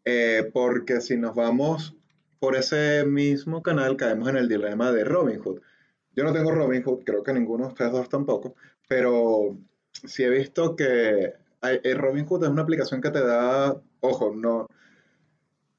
Eh, 0.06 0.50
porque 0.52 1.02
si 1.02 1.18
nos 1.18 1.34
vamos 1.34 1.94
por 2.38 2.56
ese 2.56 3.04
mismo 3.04 3.62
canal, 3.62 3.96
caemos 3.96 4.30
en 4.30 4.38
el 4.38 4.48
dilema 4.48 4.90
de 4.90 5.04
Robinhood. 5.04 5.60
Yo 6.14 6.24
no 6.24 6.32
tengo 6.32 6.50
Robinhood, 6.52 7.04
creo 7.04 7.22
que 7.22 7.32
ninguno 7.32 7.64
de 7.64 7.72
ustedes 7.72 7.92
dos 7.92 8.08
tampoco, 8.08 8.54
pero 8.88 9.56
sí 9.92 10.24
he 10.24 10.30
visto 10.30 10.76
que 10.76 11.34
eh, 11.62 11.94
Robinhood 11.94 12.44
es 12.44 12.50
una 12.50 12.62
aplicación 12.62 13.00
que 13.00 13.10
te 13.10 13.24
da, 13.24 13.80
ojo, 14.00 14.34
no, 14.34 14.66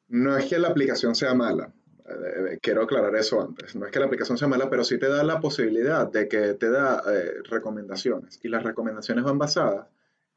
no 0.10 0.38
es 0.38 0.46
que 0.46 0.58
la 0.58 0.70
aplicación 0.70 1.16
sea 1.16 1.34
mala, 1.34 1.74
eh, 2.06 2.58
quiero 2.62 2.84
aclarar 2.84 3.16
eso 3.16 3.42
antes, 3.42 3.76
no 3.76 3.86
es 3.86 3.92
que 3.92 4.00
la 4.00 4.06
aplicación 4.06 4.38
sea 4.38 4.48
mala, 4.48 4.70
pero 4.70 4.84
sí 4.84 4.98
te 4.98 5.08
da 5.08 5.24
la 5.24 5.40
posibilidad 5.40 6.12
de 6.12 6.28
que 6.28 6.54
te 6.56 6.70
da 6.70 7.04
eh, 7.08 7.42
recomendaciones 7.50 8.40
y 8.44 8.50
las 8.50 8.64
recomendaciones 8.64 9.24
van 9.24 9.38
basadas 9.38 9.88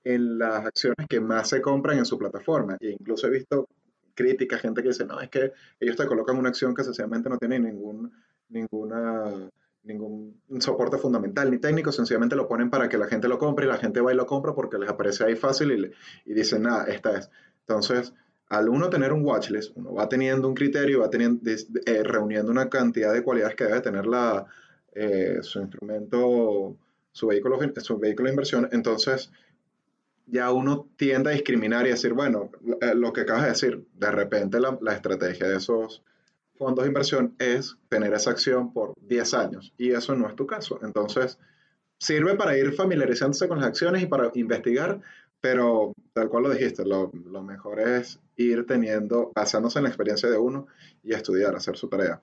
en 0.05 0.39
las 0.39 0.67
acciones 0.67 1.07
que 1.09 1.21
más 1.21 1.49
se 1.49 1.61
compran 1.61 1.99
en 1.99 2.05
su 2.05 2.19
plataforma 2.19 2.77
e 2.81 2.91
incluso 2.91 3.27
he 3.27 3.31
visto 3.31 3.69
críticas, 4.15 4.61
gente 4.61 4.83
que 4.83 4.89
dice, 4.89 5.05
no, 5.05 5.21
es 5.21 5.29
que 5.29 5.53
ellos 5.79 5.97
te 5.97 6.07
colocan 6.07 6.37
una 6.39 6.49
acción 6.49 6.75
que 6.75 6.85
sencillamente 6.85 7.29
no 7.29 7.39
tiene 7.39 7.59
ningún, 7.59 8.13
ninguna 8.49 9.51
ningún 9.87 10.41
soporte 10.61 10.99
fundamental 10.99 11.51
ni 11.51 11.59
técnico, 11.59 11.93
sencillamente 11.93 12.37
lo 12.37 12.49
ponen 12.49 12.71
para 12.71 12.89
que 12.89 12.99
la 12.99 13.07
gente 13.07 13.29
lo 13.29 13.39
compre 13.39 13.67
y 13.67 13.69
la 13.69 13.79
gente 13.79 14.01
va 14.01 14.13
y 14.13 14.17
lo 14.17 14.27
compra 14.27 14.55
porque 14.55 14.79
les 14.79 14.91
aparece 14.91 15.25
ahí 15.25 15.37
fácil 15.37 15.73
y, 15.73 16.31
y 16.31 16.35
dicen, 16.35 16.63
nada, 16.63 16.85
esta 16.85 17.19
es. 17.19 17.31
Entonces, 17.61 18.13
al 18.49 18.69
uno 18.69 18.91
tener 18.91 19.13
un 19.13 19.25
watchlist, 19.25 19.77
uno 19.77 19.95
va 19.95 20.09
teniendo 20.09 20.49
un 20.49 20.55
criterio, 20.55 21.01
va 21.01 21.11
teniendo, 21.11 21.51
eh, 21.51 22.03
reuniendo 22.03 22.51
una 22.53 22.69
cantidad 22.69 23.13
de 23.13 23.23
cualidades 23.23 23.57
que 23.57 23.65
debe 23.65 23.81
tener 23.81 24.07
la, 24.07 24.47
eh, 24.93 25.39
su 25.43 25.61
instrumento, 25.61 26.77
su 27.13 27.27
vehículo, 27.27 27.59
su 27.79 27.99
vehículo 27.99 28.27
de 28.27 28.33
inversión, 28.33 28.69
entonces 28.73 29.31
ya 30.27 30.53
uno 30.53 30.89
tiende 30.97 31.31
a 31.31 31.33
discriminar 31.33 31.87
y 31.87 31.91
decir, 31.91 32.13
bueno, 32.13 32.51
eh, 32.81 32.95
lo 32.95 33.13
que 33.13 33.23
acabas 33.23 33.45
de 33.45 33.49
decir, 33.51 33.87
de 33.95 34.11
repente 34.11 34.61
la, 34.61 34.77
la 34.81 34.93
estrategia 34.95 35.49
de 35.49 35.57
esos 35.57 36.03
fondos 36.57 36.85
de 36.85 36.89
inversión 36.89 37.35
es 37.39 37.77
tener 37.89 38.13
esa 38.13 38.31
acción 38.31 38.73
por 38.73 38.95
10 39.01 39.35
años 39.35 39.73
y 39.79 39.93
eso 39.93 40.15
no 40.15 40.29
es 40.29 40.37
tu 40.37 40.47
caso. 40.47 40.79
Entonces, 40.83 41.39
sirve 41.99 42.37
para 42.37 42.57
ir 42.59 42.73
familiarizándose 42.73 43.49
con 43.49 43.59
las 43.59 43.69
acciones 43.69 44.03
y 44.03 44.07
para 44.07 44.31
investigar, 44.35 45.01
pero 45.41 45.93
tal 46.13 46.29
cual 46.29 46.45
lo 46.45 46.51
dijiste, 46.51 46.85
lo, 46.85 47.11
lo 47.13 47.43
mejor 47.43 47.81
es 47.81 48.21
ir 48.37 48.67
teniendo, 48.67 49.33
basándose 49.35 49.79
en 49.79 49.85
la 49.85 49.89
experiencia 49.91 50.31
de 50.31 50.39
uno 50.39 50.67
y 51.03 51.13
estudiar, 51.13 51.55
hacer 51.55 51.77
su 51.77 51.89
tarea. 51.89 52.21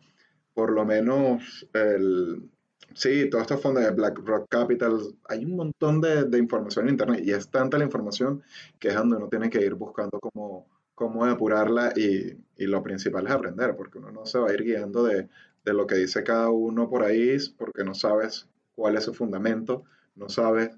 Por 0.53 0.71
lo 0.71 0.85
menos, 0.85 1.67
el, 1.73 2.49
sí, 2.93 3.29
todos 3.29 3.43
estos 3.43 3.61
fondos 3.61 3.83
de 3.83 3.91
BlackRock 3.91 4.47
Capital, 4.49 4.99
hay 5.27 5.45
un 5.45 5.55
montón 5.55 6.01
de, 6.01 6.25
de 6.25 6.37
información 6.37 6.85
en 6.85 6.91
Internet 6.91 7.21
y 7.25 7.31
es 7.31 7.49
tanta 7.49 7.77
la 7.77 7.85
información 7.85 8.43
que 8.79 8.89
es 8.89 8.95
donde 8.95 9.17
uno 9.17 9.29
tiene 9.29 9.49
que 9.49 9.61
ir 9.61 9.73
buscando 9.73 10.19
como 10.19 10.67
cómo 10.95 11.25
depurarla 11.25 11.93
y, 11.95 12.37
y, 12.55 12.65
lo 12.65 12.83
principal 12.83 13.27
es 13.27 13.33
aprender, 13.33 13.75
porque 13.75 13.97
uno 13.97 14.11
no 14.11 14.25
se 14.25 14.39
va 14.39 14.49
a 14.49 14.53
ir 14.53 14.63
guiando 14.63 15.03
de, 15.03 15.27
de, 15.65 15.73
lo 15.73 15.87
que 15.87 15.95
dice 15.95 16.23
cada 16.23 16.49
uno 16.49 16.89
por 16.89 17.03
ahí, 17.03 17.37
porque 17.57 17.83
no 17.83 17.93
sabes 17.93 18.47
cuál 18.75 18.97
es 18.97 19.03
su 19.03 19.13
fundamento, 19.13 19.83
no 20.15 20.29
sabes 20.29 20.71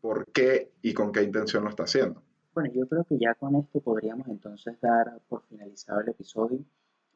por 0.00 0.26
qué 0.32 0.72
y 0.82 0.94
con 0.94 1.12
qué 1.12 1.22
intención 1.22 1.62
lo 1.64 1.70
está 1.70 1.84
haciendo. 1.84 2.22
Bueno, 2.54 2.72
yo 2.74 2.88
creo 2.88 3.04
que 3.04 3.18
ya 3.18 3.34
con 3.34 3.54
esto 3.56 3.80
podríamos 3.80 4.26
entonces 4.28 4.80
dar 4.80 5.20
por 5.28 5.42
finalizado 5.44 6.00
el 6.00 6.08
episodio. 6.08 6.64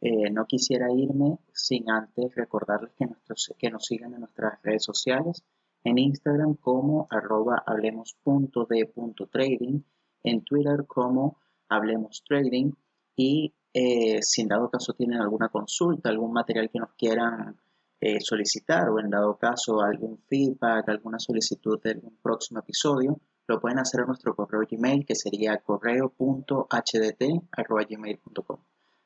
Eh, 0.01 0.31
no 0.31 0.47
quisiera 0.47 0.93
irme 0.93 1.39
sin 1.53 1.91
antes 1.91 2.35
recordarles 2.35 2.93
que, 2.99 3.07
nuestros, 3.07 3.55
que 3.59 3.71
nos 3.71 3.87
sigan 3.87 4.15
en 4.15 4.21
nuestras 4.21 4.61
redes 4.63 4.85
sociales, 4.85 5.45
en 5.85 5.99
Instagram 5.99 6.55
como 6.55 7.09
arroba 7.11 7.63
hablemos.de.trading, 7.67 9.83
en 10.25 10.45
Twitter 10.45 10.85
como 10.87 11.39
Hablemos 11.75 12.23
Trading 12.27 12.73
y 13.17 13.53
eh, 13.75 14.21
si 14.23 14.43
en 14.43 14.49
dado 14.49 14.71
caso 14.71 14.93
tienen 14.93 15.21
alguna 15.21 15.49
consulta, 15.49 16.11
algún 16.11 16.33
material 16.33 16.71
que 16.71 16.79
nos 16.79 16.93
quieran 16.93 17.57
eh, 18.01 18.21
solicitar 18.21 18.89
o 18.91 18.99
en 18.99 19.11
dado 19.11 19.37
caso 19.39 19.81
algún 19.81 20.19
feedback, 20.29 20.89
alguna 20.89 21.19
solicitud 21.19 21.81
de 21.83 21.93
algún 21.93 22.17
próximo 22.23 22.61
episodio, 22.61 23.19
lo 23.47 23.61
pueden 23.61 23.79
hacer 23.79 24.01
en 24.01 24.09
nuestro 24.09 24.35
correo 24.35 24.67
Gmail 24.71 25.07
que 25.07 25.15
sería 25.15 25.57
correo.hdt.gmail.com. 25.59 28.59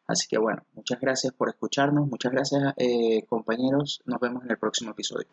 Así 0.08 0.28
que 0.28 0.38
bueno, 0.38 0.62
muchas 0.74 1.00
gracias 1.00 1.32
por 1.32 1.48
escucharnos, 1.48 2.08
muchas 2.08 2.32
gracias 2.32 2.74
eh, 2.76 3.24
compañeros, 3.26 4.02
nos 4.06 4.20
vemos 4.20 4.44
en 4.44 4.50
el 4.50 4.58
próximo 4.58 4.92
episodio. 4.92 5.26